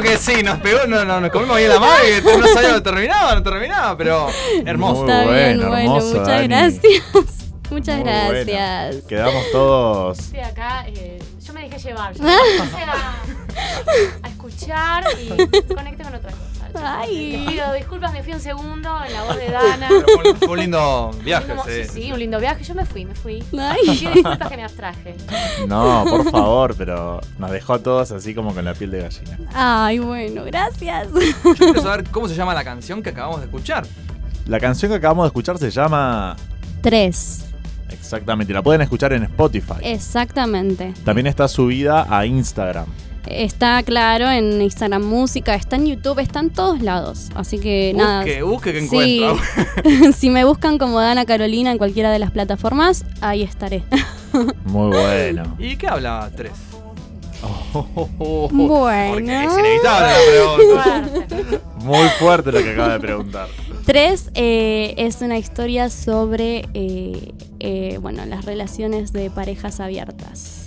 Que 0.00 0.16
sí, 0.16 0.42
nos 0.42 0.58
pegó, 0.60 0.86
no, 0.86 1.04
no, 1.04 1.20
nos 1.20 1.30
comimos 1.30 1.56
ahí 1.56 1.66
la 1.68 1.78
mano 1.78 1.94
y 2.06 2.38
no 2.38 2.46
sabíamos 2.48 2.82
terminaba, 2.82 3.34
no 3.34 3.42
terminaba, 3.42 3.96
pero 3.96 4.28
hermoso. 4.64 5.02
Muy 5.02 5.10
Está 5.12 5.30
bien, 5.30 5.56
bueno, 5.58 5.76
hermoso, 5.76 6.06
muchas 6.08 6.26
Dani. 6.26 6.48
gracias. 6.48 7.02
Muchas 7.70 7.96
Muy 7.98 8.04
gracias. 8.04 8.94
bueno. 8.94 9.08
Quedamos 9.08 9.44
todos. 9.52 10.18
Estoy 10.18 10.40
acá, 10.40 10.84
eh, 10.88 11.22
yo 11.46 11.52
me 11.52 11.68
dejé 11.68 11.78
llevar. 11.78 12.12
Yo 12.14 12.24
empecé 12.26 12.82
a, 12.82 13.22
a 14.24 14.28
escuchar 14.28 15.04
y 15.22 15.28
conecté 15.72 16.02
con 16.02 16.14
otra 16.14 16.30
cosa. 16.32 16.49
Ay. 16.74 17.44
Te 17.46 17.50
pido 17.52 17.72
disculpas, 17.72 18.12
me 18.12 18.22
fui 18.22 18.32
un 18.32 18.40
segundo 18.40 18.90
en 19.06 19.12
la 19.12 19.22
voz 19.24 19.36
de 19.36 19.50
Dana. 19.50 19.88
Pero 19.88 20.06
fue, 20.06 20.34
fue 20.34 20.48
un 20.48 20.58
lindo 20.58 21.10
viaje, 21.24 21.48
Lindo 21.48 21.62
sí. 21.66 21.84
sí, 21.84 22.02
sí, 22.02 22.12
un 22.12 22.18
lindo 22.18 22.38
viaje. 22.40 22.64
Yo 22.64 22.74
me 22.74 22.84
fui, 22.84 23.04
me 23.04 23.14
fui. 23.14 23.42
Ay. 23.58 23.78
Pido 23.98 24.12
disculpas 24.12 24.48
que 24.48 24.56
me 24.56 24.64
abstraje. 24.64 25.16
No, 25.66 26.04
por 26.08 26.30
favor, 26.30 26.74
pero 26.76 27.20
nos 27.38 27.50
dejó 27.50 27.74
a 27.74 27.78
todos 27.82 28.10
así 28.12 28.34
como 28.34 28.54
con 28.54 28.64
la 28.64 28.74
piel 28.74 28.90
de 28.90 29.02
gallina. 29.02 29.38
Ay, 29.54 29.98
bueno, 29.98 30.44
gracias. 30.44 31.08
Yo 31.44 31.54
quiero 31.54 31.82
saber 31.82 32.04
cómo 32.10 32.28
se 32.28 32.34
llama 32.34 32.54
la 32.54 32.64
canción 32.64 33.02
que 33.02 33.10
acabamos 33.10 33.40
de 33.40 33.46
escuchar. 33.46 33.86
La 34.46 34.58
canción 34.58 34.90
que 34.90 34.96
acabamos 34.96 35.24
de 35.24 35.28
escuchar 35.28 35.58
se 35.58 35.70
llama. 35.70 36.36
Tres. 36.80 37.44
Exactamente, 37.90 38.52
la 38.52 38.62
pueden 38.62 38.80
escuchar 38.80 39.12
en 39.12 39.24
Spotify. 39.24 39.74
Exactamente. 39.82 40.94
También 41.04 41.26
está 41.26 41.48
subida 41.48 42.06
a 42.08 42.24
Instagram. 42.24 42.86
Está 43.26 43.82
claro 43.82 44.30
en 44.30 44.60
Instagram 44.62 45.02
Música, 45.04 45.54
está 45.54 45.76
en 45.76 45.86
YouTube, 45.86 46.18
está 46.18 46.40
en 46.40 46.50
todos 46.50 46.80
lados. 46.82 47.28
Así 47.34 47.58
que 47.58 47.92
nada. 47.94 48.22
Busque, 48.22 48.42
busque 48.42 48.72
que 48.72 48.80
Sí. 48.88 49.22
encuentra. 49.22 50.12
si 50.16 50.30
me 50.30 50.44
buscan 50.44 50.78
como 50.78 51.00
Dana 51.00 51.24
Carolina 51.26 51.70
en 51.70 51.78
cualquiera 51.78 52.10
de 52.10 52.18
las 52.18 52.30
plataformas, 52.30 53.04
ahí 53.20 53.42
estaré. 53.42 53.82
Muy 54.64 54.88
bueno. 54.96 55.56
¿Y 55.58 55.76
qué 55.76 55.86
habla 55.88 56.30
tres? 56.34 56.52
Bueno. 57.78 59.12
Porque 59.12 59.44
es 59.44 59.58
inevitable 59.58 60.08
la 60.08 61.06
pregunta. 61.26 61.64
Muy 61.78 62.08
fuerte 62.18 62.52
lo 62.52 62.62
que 62.62 62.70
acaba 62.70 62.92
de 62.94 63.00
preguntar. 63.00 63.48
Tres 63.86 64.30
eh, 64.34 64.94
es 64.98 65.20
una 65.22 65.38
historia 65.38 65.88
sobre 65.88 66.68
eh, 66.74 67.32
eh, 67.60 67.98
bueno, 68.00 68.24
las 68.26 68.44
relaciones 68.44 69.12
de 69.12 69.30
parejas 69.30 69.80
abiertas. 69.80 70.66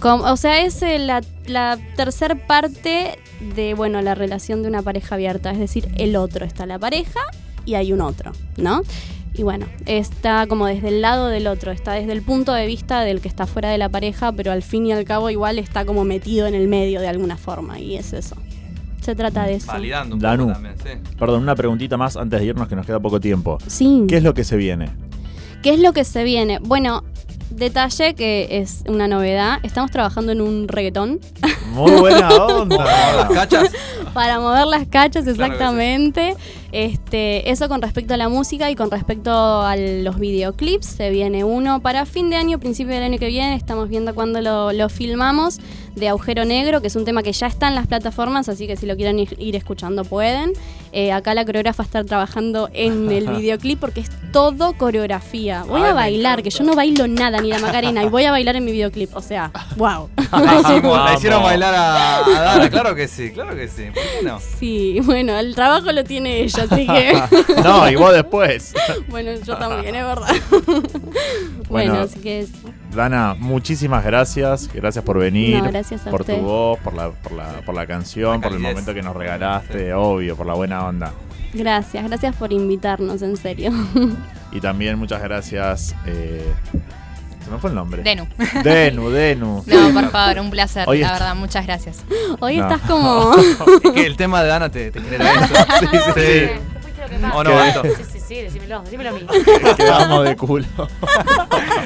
Como- 0.00 0.24
o 0.24 0.36
sea, 0.36 0.62
es 0.64 0.82
eh, 0.82 0.98
la, 0.98 1.22
la 1.46 1.78
tercer 1.96 2.46
parte 2.46 3.18
de 3.54 3.74
bueno, 3.74 4.02
la 4.02 4.14
relación 4.14 4.62
de 4.62 4.68
una 4.68 4.82
pareja 4.82 5.14
abierta. 5.14 5.50
Es 5.50 5.58
decir, 5.58 5.88
el 5.96 6.16
otro 6.16 6.44
está 6.44 6.66
la 6.66 6.78
pareja 6.78 7.20
y 7.64 7.74
hay 7.74 7.92
un 7.92 8.00
otro, 8.00 8.32
¿no? 8.56 8.82
Y 9.36 9.42
bueno, 9.42 9.66
está 9.86 10.46
como 10.46 10.66
desde 10.66 10.88
el 10.88 11.00
lado 11.02 11.26
del 11.28 11.48
otro, 11.48 11.72
está 11.72 11.92
desde 11.94 12.12
el 12.12 12.22
punto 12.22 12.52
de 12.52 12.66
vista 12.66 13.00
del 13.00 13.20
que 13.20 13.26
está 13.28 13.46
fuera 13.46 13.68
de 13.70 13.78
la 13.78 13.88
pareja, 13.88 14.30
pero 14.30 14.52
al 14.52 14.62
fin 14.62 14.86
y 14.86 14.92
al 14.92 15.04
cabo 15.04 15.28
igual 15.28 15.58
está 15.58 15.84
como 15.84 16.04
metido 16.04 16.46
en 16.46 16.54
el 16.54 16.68
medio 16.68 17.00
de 17.00 17.08
alguna 17.08 17.36
forma. 17.36 17.80
Y 17.80 17.96
es 17.96 18.12
eso. 18.12 18.36
Se 19.00 19.14
trata 19.16 19.44
de 19.44 19.54
eso. 19.54 19.66
Validando 19.66 20.14
un 20.14 20.20
Danu. 20.22 20.44
poco 20.44 20.52
también, 20.54 20.74
sí. 20.82 20.90
Perdón, 21.18 21.42
una 21.42 21.56
preguntita 21.56 21.96
más 21.96 22.16
antes 22.16 22.40
de 22.40 22.46
irnos 22.46 22.68
que 22.68 22.76
nos 22.76 22.86
queda 22.86 23.00
poco 23.00 23.18
tiempo. 23.20 23.58
Sí. 23.66 24.04
¿Qué 24.08 24.18
es 24.18 24.22
lo 24.22 24.34
que 24.34 24.44
se 24.44 24.56
viene? 24.56 24.90
¿Qué 25.62 25.70
es 25.74 25.80
lo 25.80 25.92
que 25.92 26.04
se 26.04 26.22
viene? 26.24 26.58
Bueno, 26.60 27.02
detalle 27.56 28.14
que 28.14 28.48
es 28.50 28.82
una 28.88 29.08
novedad. 29.08 29.58
Estamos 29.62 29.90
trabajando 29.90 30.32
en 30.32 30.40
un 30.40 30.68
reggaetón 30.68 31.20
Muy 31.72 31.92
buena 31.92 32.28
onda. 32.34 32.84
Las 33.16 33.30
cachas. 33.30 33.70
para 34.12 34.40
mover 34.40 34.66
las 34.66 34.86
cachas, 34.86 35.24
sí. 35.24 36.34
Este, 36.74 37.50
eso 37.52 37.68
con 37.68 37.80
respecto 37.80 38.14
a 38.14 38.16
la 38.16 38.28
música 38.28 38.68
y 38.70 38.74
con 38.74 38.90
respecto 38.90 39.30
a 39.62 39.76
los 39.76 40.18
videoclips. 40.18 40.86
Se 40.86 41.10
viene 41.10 41.44
uno 41.44 41.80
para 41.80 42.04
fin 42.04 42.30
de 42.30 42.36
año, 42.36 42.58
principio 42.58 42.94
del 42.94 43.04
año 43.04 43.18
que 43.18 43.26
viene. 43.28 43.54
Estamos 43.54 43.88
viendo 43.88 44.14
cuándo 44.14 44.40
lo, 44.40 44.72
lo 44.72 44.88
filmamos. 44.88 45.60
De 45.94 46.08
Agujero 46.08 46.44
Negro, 46.44 46.80
que 46.80 46.88
es 46.88 46.96
un 46.96 47.04
tema 47.04 47.22
que 47.22 47.30
ya 47.32 47.46
está 47.46 47.68
en 47.68 47.76
las 47.76 47.86
plataformas, 47.86 48.48
así 48.48 48.66
que 48.66 48.76
si 48.76 48.84
lo 48.84 48.96
quieren 48.96 49.16
ir, 49.20 49.36
ir 49.38 49.54
escuchando 49.54 50.04
pueden. 50.04 50.52
Eh, 50.90 51.12
acá 51.12 51.34
la 51.34 51.44
coreógrafa 51.44 51.84
está 51.84 52.02
trabajando 52.02 52.68
en 52.72 53.08
el 53.12 53.28
videoclip 53.38 53.78
porque 53.78 54.00
es 54.00 54.10
todo 54.32 54.72
coreografía. 54.76 55.62
Voy 55.68 55.82
Ay, 55.82 55.90
a 55.90 55.94
bailar, 55.94 56.42
que 56.42 56.50
yo 56.50 56.64
no 56.64 56.74
bailo 56.74 57.06
nada, 57.06 57.40
ni 57.40 57.50
la 57.50 57.60
Macarena, 57.60 58.02
y 58.02 58.08
voy 58.08 58.24
a 58.24 58.32
bailar 58.32 58.56
en 58.56 58.64
mi 58.64 58.72
videoclip. 58.72 59.14
O 59.14 59.20
sea, 59.22 59.52
wow. 59.76 60.08
La 60.32 60.54
hicimos- 60.60 60.96
la 60.96 61.04
Vamos. 61.04 61.14
hicieron 61.14 61.42
bailar 61.44 61.72
a, 61.76 62.16
a 62.16 62.40
Dana, 62.42 62.68
claro 62.70 62.96
que 62.96 63.06
sí, 63.06 63.30
claro 63.30 63.54
que 63.54 63.68
sí. 63.68 63.84
¿Por 63.94 64.02
qué 64.02 64.24
no? 64.24 64.40
Sí, 64.58 64.98
bueno, 65.04 65.38
el 65.38 65.54
trabajo 65.54 65.92
lo 65.92 66.02
tiene 66.02 66.40
ella, 66.40 66.63
así 66.70 66.86
que. 66.86 67.22
No, 67.62 67.88
y 67.90 67.96
vos 67.96 68.12
después. 68.12 68.74
bueno, 69.08 69.32
yo 69.44 69.56
también, 69.56 69.94
es 69.94 70.04
verdad. 70.04 70.34
bueno, 70.50 70.84
Bueno. 71.68 72.00
así 72.00 72.20
que 72.20 72.40
es. 72.40 72.50
Dana, 72.94 73.34
muchísimas 73.38 74.04
gracias. 74.04 74.70
Gracias 74.72 75.04
por 75.04 75.18
venir. 75.18 75.62
No, 75.62 75.70
gracias 75.70 76.06
a 76.06 76.10
por 76.10 76.20
usted. 76.22 76.38
tu 76.38 76.42
voz, 76.44 76.78
por 76.80 76.94
la, 76.94 77.10
por 77.10 77.32
la, 77.32 77.60
por 77.66 77.74
la 77.74 77.86
canción, 77.86 78.40
La 78.40 78.48
por 78.48 78.52
el 78.56 78.60
momento 78.60 78.94
que 78.94 79.02
nos 79.02 79.16
regalaste, 79.16 79.92
obvio, 79.94 80.36
por 80.36 80.46
la 80.46 80.54
buena 80.54 80.86
onda. 80.86 81.12
Gracias, 81.52 82.04
gracias 82.04 82.34
por 82.36 82.52
invitarnos, 82.52 83.22
en 83.22 83.36
serio. 83.36 83.70
Y 84.52 84.60
también 84.60 84.98
muchas 84.98 85.22
gracias. 85.22 85.94
eh, 86.06 86.44
se 87.44 87.50
me 87.50 87.58
fue 87.58 87.70
el 87.70 87.76
nombre. 87.76 88.02
Denu. 88.02 88.26
Denu, 88.62 89.10
Denu. 89.10 89.62
No, 89.66 89.90
por 89.92 90.10
favor, 90.10 90.38
un 90.40 90.50
placer, 90.50 90.88
Hoy 90.88 91.00
la 91.00 91.12
verdad, 91.12 91.34
muchas 91.34 91.66
gracias. 91.66 91.98
Hoy 92.40 92.56
No. 92.58 92.64
estás 92.68 92.88
como. 92.88 93.34
Es 93.84 93.90
que 93.92 94.06
el 94.06 94.16
tema 94.16 94.42
de 94.42 94.48
Dana 94.48 94.68
te, 94.70 94.90
te 94.90 95.00
genera 95.00 95.30
eso. 95.32 95.54
Sí, 95.80 95.86
sí, 95.92 95.98
sí. 95.98 96.12
Te 96.14 96.60
fuiste 96.82 97.02
lo 97.02 97.08
que 97.08 97.16
pasa. 97.18 97.36
¿O 97.36 97.44
no. 97.44 97.82
Sí, 97.82 98.02
sí, 98.12 98.13
sí, 98.26 98.42
decímelo, 98.42 98.82
decímelo 98.82 99.10
a 99.10 99.12
mí. 99.12 99.26
Quedamos 99.76 100.24
de 100.24 100.36
culo. 100.36 100.66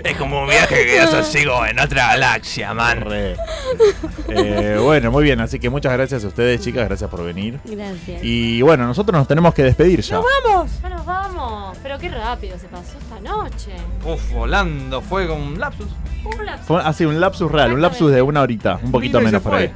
Es 0.05 0.17
como 0.17 0.43
un 0.43 0.49
viaje 0.49 0.87
que 0.87 0.97
yo 0.97 1.23
sigo 1.25 1.67
en 1.67 1.79
otra 1.79 2.09
galaxia, 2.09 2.73
man. 2.73 3.05
Eh, 3.11 4.79
bueno, 4.81 5.11
muy 5.11 5.25
bien. 5.25 5.41
Así 5.41 5.59
que 5.59 5.69
muchas 5.69 5.93
gracias 5.93 6.25
a 6.25 6.29
ustedes, 6.29 6.61
chicas. 6.61 6.87
Gracias 6.87 7.11
por 7.11 7.25
venir. 7.25 7.59
Gracias. 7.65 8.21
Y 8.23 8.63
bueno, 8.63 8.87
nosotros 8.87 9.19
nos 9.19 9.27
tenemos 9.27 9.53
que 9.55 9.65
despedir 9.65 10.01
ya. 10.01 10.21
¡Vamos! 10.45 10.71
Ya 10.81 10.89
nos 10.89 11.05
vamos. 11.05 11.77
Pero 11.83 11.99
qué 11.99 12.09
rápido 12.11 12.59
se 12.59 12.69
pasó 12.69 12.97
esta 12.99 13.21
noche. 13.21 13.73
Uf, 14.05 14.33
volando, 14.33 15.01
fue 15.01 15.27
con 15.27 15.41
un 15.41 15.59
lapsus. 15.59 15.89
Un 16.25 16.47
lapso. 16.47 16.65
Fue 16.65 16.83
así, 16.83 17.05
un 17.05 17.21
lapsus 17.21 17.51
real, 17.51 17.73
un 17.73 17.83
lapsus 17.83 18.13
de 18.13 18.23
una 18.23 18.43
horita, 18.43 18.79
un 18.83 18.93
poquito 18.93 19.21
menos 19.21 19.43
por 19.43 19.55
ahí. 19.55 19.73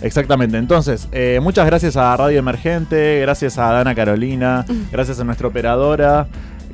Exactamente, 0.00 0.56
entonces, 0.58 1.08
eh, 1.12 1.38
muchas 1.42 1.66
gracias 1.66 1.96
a 1.96 2.16
Radio 2.16 2.38
Emergente, 2.38 3.20
gracias 3.20 3.58
a 3.58 3.70
Dana 3.72 3.94
Carolina, 3.94 4.64
gracias 4.92 5.18
a 5.20 5.24
nuestra 5.24 5.48
operadora, 5.48 6.26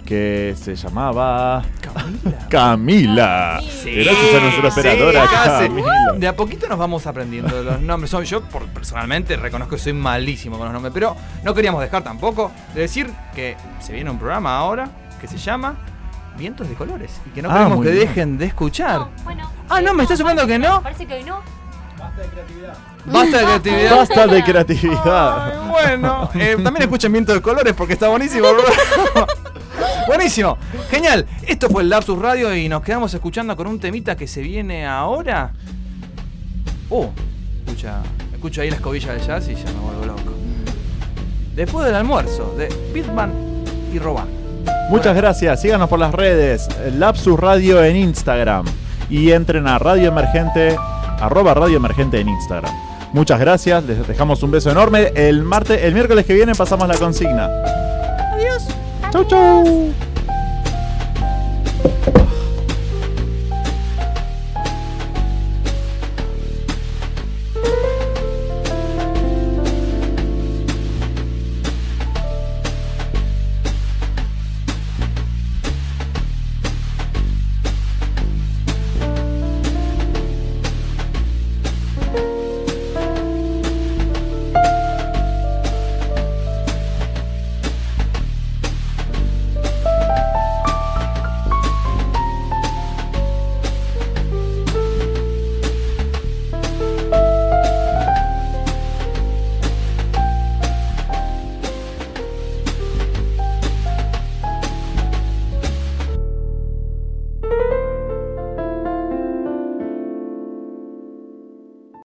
que 0.05 0.55
se 0.61 0.77
llamaba 0.77 1.63
Camila. 1.81 2.49
Camila. 2.51 3.61
Sí, 3.83 3.91
Gracias 4.05 4.35
a 4.35 4.41
nuestra 4.41 4.69
operadora 4.69 5.27
casi. 5.33 5.65
Camila. 5.69 5.93
De 6.19 6.29
a 6.29 6.37
poquito 6.37 6.69
nos 6.69 6.79
vamos 6.79 7.07
aprendiendo 7.07 7.63
los 7.63 7.81
nombres. 7.81 8.11
Soy 8.11 8.27
yo, 8.27 8.43
por, 8.43 8.67
personalmente, 8.67 9.35
reconozco 9.37 9.77
que 9.77 9.83
soy 9.83 9.95
malísimo 9.95 10.57
con 10.59 10.67
los 10.67 10.75
nombres, 10.75 10.93
pero 10.93 11.17
no 11.43 11.55
queríamos 11.55 11.81
dejar 11.81 12.05
tampoco 12.05 12.53
de 12.75 12.83
decir 12.83 13.11
que 13.35 13.57
se 13.81 13.95
viene 13.95 14.11
un 14.11 14.19
programa 14.19 14.59
ahora 14.59 14.91
que 15.21 15.27
se 15.27 15.39
llama 15.39 15.75
Vientos 16.37 16.69
de 16.69 16.75
Colores 16.75 17.11
y 17.27 17.31
que 17.31 17.41
no 17.41 17.51
Ah, 17.51 17.55
queremos 17.65 17.83
que 17.85 17.91
bien. 17.93 18.07
dejen 18.07 18.39
de 18.39 18.45
escuchar. 18.45 19.07
Bueno. 19.25 19.51
Ah, 19.71 19.81
no, 19.81 19.95
me 19.95 20.03
estás 20.03 20.19
sumando 20.19 20.47
que 20.47 20.59
no. 20.59 20.83
Parece 20.83 21.07
que 21.07 21.23
no. 21.25 21.41
Basta 23.07 23.39
de 23.39 23.45
creatividad. 23.45 23.97
Basta 23.97 24.27
de 24.27 24.45
creatividad. 24.45 25.53
Ay, 25.53 25.71
bueno, 25.71 26.31
eh, 26.35 26.57
también 26.63 26.83
escuchen 26.83 27.13
Viento 27.13 27.35
de 27.35 27.43
Colores 27.43 27.75
porque 27.75 27.95
está 27.95 28.09
buenísimo. 28.09 28.49
buenísimo, 30.07 30.57
genial. 30.91 31.27
Esto 31.47 31.69
fue 31.69 31.83
el 31.83 31.91
Lapsus 31.91 32.19
Radio 32.19 32.55
y 32.55 32.69
nos 32.69 32.83
quedamos 32.83 33.13
escuchando 33.13 33.57
con 33.57 33.67
un 33.67 33.79
temita 33.79 34.17
que 34.17 34.27
se 34.27 34.41
viene 34.41 34.87
ahora. 34.87 35.53
Oh, 36.89 37.11
escucha, 37.67 38.01
escucho 38.33 38.63
ahí 38.63 38.71
la 38.71 38.77
escobilla 38.77 39.13
de 39.13 39.21
jazz 39.21 39.49
y 39.49 39.55
ya 39.55 39.65
me 39.65 39.81
vuelvo 39.81 40.07
loco. 40.07 40.33
Después 41.55 41.87
del 41.87 41.95
almuerzo 41.95 42.55
de 42.57 42.69
Bitman 42.93 43.33
y 43.93 43.99
Robán. 43.99 44.29
Muchas 44.91 45.17
gracias. 45.17 45.61
Síganos 45.61 45.89
por 45.89 45.99
las 45.99 46.13
redes. 46.13 46.69
Lapsus 46.97 47.39
Radio 47.39 47.83
en 47.85 47.97
Instagram. 47.97 48.65
Y 49.11 49.31
entren 49.33 49.67
a 49.67 49.79
Radio 49.79 50.09
Emergente, 50.09 50.77
arroba 51.27 51.55
Radio 51.55 51.77
Emergente 51.77 52.21
en 52.21 52.29
Instagram. 52.29 52.73
Muchas 53.13 53.39
gracias. 53.39 53.85
Les 53.85 54.07
dejamos 54.07 54.43
un 54.43 54.51
beso 54.51 54.71
enorme. 54.71 55.13
El 55.15 55.43
martes, 55.43 55.83
el 55.83 55.95
miércoles 55.95 56.27
que 56.27 56.35
viene 56.35 56.55
pasamos 56.55 56.89
la 56.89 56.97
consigna. 56.97 57.49
Adiós. 58.33 58.67
Chau, 59.13 59.25
chau. 59.25 60.14